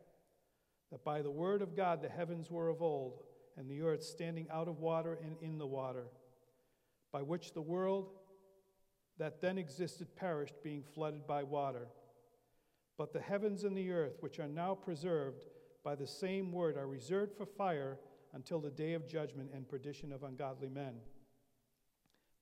that 0.92 1.04
by 1.04 1.22
the 1.22 1.32
word 1.32 1.62
of 1.62 1.76
God 1.76 2.02
the 2.02 2.10
heavens 2.10 2.52
were 2.52 2.70
of 2.70 2.82
old, 2.82 3.24
and 3.58 3.70
the 3.70 3.82
earth 3.82 4.04
standing 4.04 4.48
out 4.52 4.68
of 4.68 4.80
water 4.80 5.18
and 5.24 5.36
in 5.42 5.58
the 5.58 5.66
water, 5.66 6.06
by 7.12 7.22
which 7.22 7.54
the 7.54 7.62
world 7.62 8.12
that 9.18 9.42
then 9.42 9.58
existed 9.58 10.16
perished, 10.16 10.62
being 10.64 10.84
flooded 10.84 11.26
by 11.26 11.44
water. 11.44 11.88
But 12.98 13.14
the 13.14 13.20
heavens 13.20 13.64
and 13.64 13.76
the 13.76 13.92
earth, 13.92 14.18
which 14.20 14.40
are 14.40 14.48
now 14.48 14.76
preserved 14.76 15.46
by 15.84 15.96
the 15.96 16.08
same 16.08 16.52
word, 16.52 16.78
are 16.78 16.88
reserved 16.88 17.34
for 17.36 17.46
fire 17.46 17.98
until 18.34 18.60
the 18.60 18.70
day 18.70 18.94
of 18.94 19.08
judgment 19.08 19.52
and 19.54 19.68
perdition 19.68 20.12
of 20.12 20.24
ungodly 20.24 20.70
men. 20.70 20.96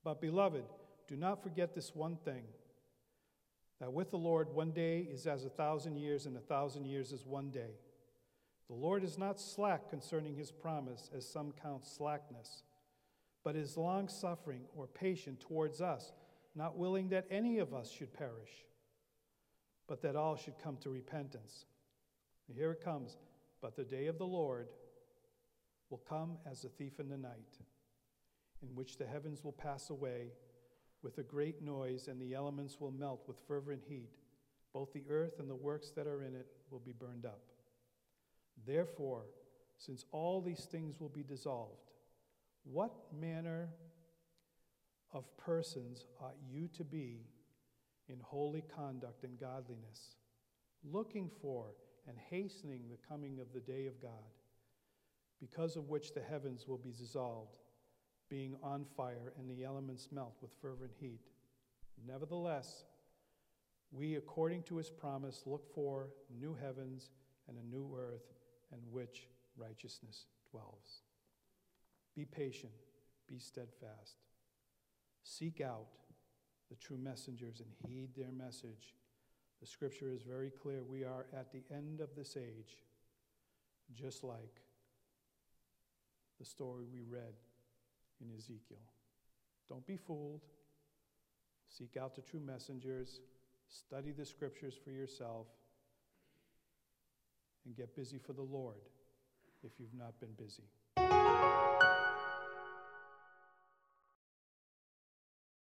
But, 0.04 0.22
beloved, 0.22 0.66
do 1.08 1.16
not 1.16 1.44
forget 1.44 1.74
this 1.74 1.96
one 1.96 2.18
thing 2.18 2.44
that 3.80 3.92
with 3.92 4.10
the 4.10 4.18
Lord, 4.18 4.54
one 4.54 4.72
day 4.72 5.00
is 5.00 5.28
as 5.28 5.46
a 5.46 5.50
thousand 5.50 5.98
years, 5.98 6.26
and 6.26 6.38
a 6.38 6.42
thousand 6.42 6.86
years 6.86 7.12
is 7.12 7.26
one 7.26 7.52
day. 7.52 7.80
The 8.68 8.76
Lord 8.76 9.04
is 9.04 9.18
not 9.18 9.40
slack 9.40 9.90
concerning 9.90 10.36
his 10.36 10.52
promise, 10.52 11.10
as 11.16 11.28
some 11.28 11.54
count 11.62 11.86
slackness, 11.86 12.64
but 13.44 13.56
is 13.56 13.78
long 13.78 14.08
suffering 14.08 14.62
or 14.76 14.88
patient 14.88 15.40
towards 15.40 15.82
us, 15.82 16.14
not 16.56 16.78
willing 16.78 17.10
that 17.10 17.28
any 17.30 17.60
of 17.60 17.74
us 17.74 17.92
should 17.92 18.14
perish 18.14 18.66
but 19.88 20.02
that 20.02 20.16
all 20.16 20.36
should 20.36 20.58
come 20.64 20.78
to 20.78 20.90
repentance. 20.90 21.66
And 22.48 22.58
here 22.58 22.72
it 22.72 22.84
comes. 22.84 23.18
But 23.62 23.76
the 23.76 23.84
day 23.84 24.08
of 24.08 24.18
the 24.18 24.26
Lord 24.26 24.68
will 25.90 26.02
come 26.10 26.38
as 26.50 26.64
a 26.64 26.70
thief 26.70 27.00
in 27.00 27.10
the 27.10 27.18
night, 27.18 27.60
in 28.62 28.76
which 28.76 28.98
the 28.98 29.06
heavens 29.06 29.44
will 29.44 29.52
pass 29.52 29.90
away 29.90 30.32
with 31.02 31.18
a 31.20 31.24
great 31.24 31.62
noise, 31.62 32.08
and 32.08 32.20
the 32.20 32.34
elements 32.34 32.80
will 32.80 32.92
melt 32.92 33.22
with 33.28 33.38
fervent 33.48 33.84
heat. 33.88 34.10
Both 34.74 34.92
the 34.94 35.04
earth 35.10 35.40
and 35.40 35.50
the 35.50 35.56
works 35.56 35.92
that 35.92 36.08
are 36.08 36.24
in 36.24 36.36
it 36.36 36.48
will 36.72 36.80
be 36.80 36.92
burned 36.92 37.26
up. 37.26 37.42
Therefore, 38.66 39.26
since 39.78 40.06
all 40.12 40.42
these 40.42 40.66
things 40.66 41.00
will 41.00 41.10
be 41.10 41.24
dissolved, 41.24 41.92
what 42.64 42.92
manner 43.14 43.70
of 45.14 45.26
persons 45.38 46.06
ought 46.20 46.36
you 46.50 46.68
to 46.70 46.84
be 46.84 47.22
in 48.10 48.20
holy 48.20 48.64
conduct 48.76 49.24
and 49.24 49.40
godliness, 49.40 50.16
looking 50.84 51.30
for 51.42 51.68
and 52.08 52.18
hastening 52.30 52.84
the 52.90 53.08
coming 53.08 53.40
of 53.40 53.54
the 53.54 53.60
day 53.60 53.88
of 53.88 54.02
God, 54.02 54.12
because 55.40 55.76
of 55.76 55.90
which 55.90 56.14
the 56.14 56.22
heavens 56.22 56.68
will 56.68 56.78
be 56.78 56.92
dissolved, 56.92 57.58
being 58.30 58.56
on 58.64 58.86
fire, 58.98 59.34
and 59.38 59.50
the 59.50 59.64
elements 59.64 60.10
melt 60.12 60.36
with 60.42 60.52
fervent 60.62 60.92
heat. 61.00 61.22
Nevertheless, 62.08 62.84
we, 63.92 64.16
according 64.16 64.64
to 64.64 64.78
his 64.78 64.90
promise, 64.90 65.44
look 65.46 65.74
for 65.74 66.10
new 66.40 66.56
heavens 66.60 67.12
and 67.48 67.58
a 67.58 67.76
new 67.76 67.96
earth 67.98 68.34
in 68.72 68.80
which 68.92 69.28
righteousness 69.58 70.26
dwells. 70.50 71.02
Be 72.16 72.26
patient, 72.26 72.74
be 73.28 73.40
steadfast. 73.40 74.18
Seek 75.24 75.62
out 75.62 75.88
the 76.70 76.76
true 76.76 76.98
messengers 76.98 77.62
and 77.62 77.70
heed 77.88 78.10
their 78.16 78.32
message. 78.32 78.96
The 79.66 79.72
scripture 79.72 80.12
is 80.14 80.22
very 80.22 80.52
clear. 80.52 80.84
We 80.84 81.04
are 81.04 81.26
at 81.36 81.52
the 81.52 81.64
end 81.74 82.00
of 82.00 82.10
this 82.16 82.38
age, 82.38 82.84
just 83.96 84.24
like 84.24 84.62
the 86.38 86.46
story 86.46 86.86
we 86.94 87.02
read 87.02 87.34
in 88.22 88.28
Ezekiel. 88.38 88.86
Don't 89.68 89.84
be 89.88 89.98
fooled. 89.98 90.42
Seek 91.68 91.98
out 91.98 92.14
the 92.14 92.22
true 92.22 92.42
messengers. 92.46 93.22
Study 93.68 94.12
the 94.12 94.24
scriptures 94.24 94.76
for 94.84 94.92
yourself. 94.92 95.48
And 97.66 97.76
get 97.76 97.96
busy 97.96 98.20
for 98.20 98.34
the 98.34 98.44
Lord 98.44 98.84
if 99.64 99.72
you've 99.80 99.98
not 99.98 100.20
been 100.20 100.34
busy. 100.38 100.70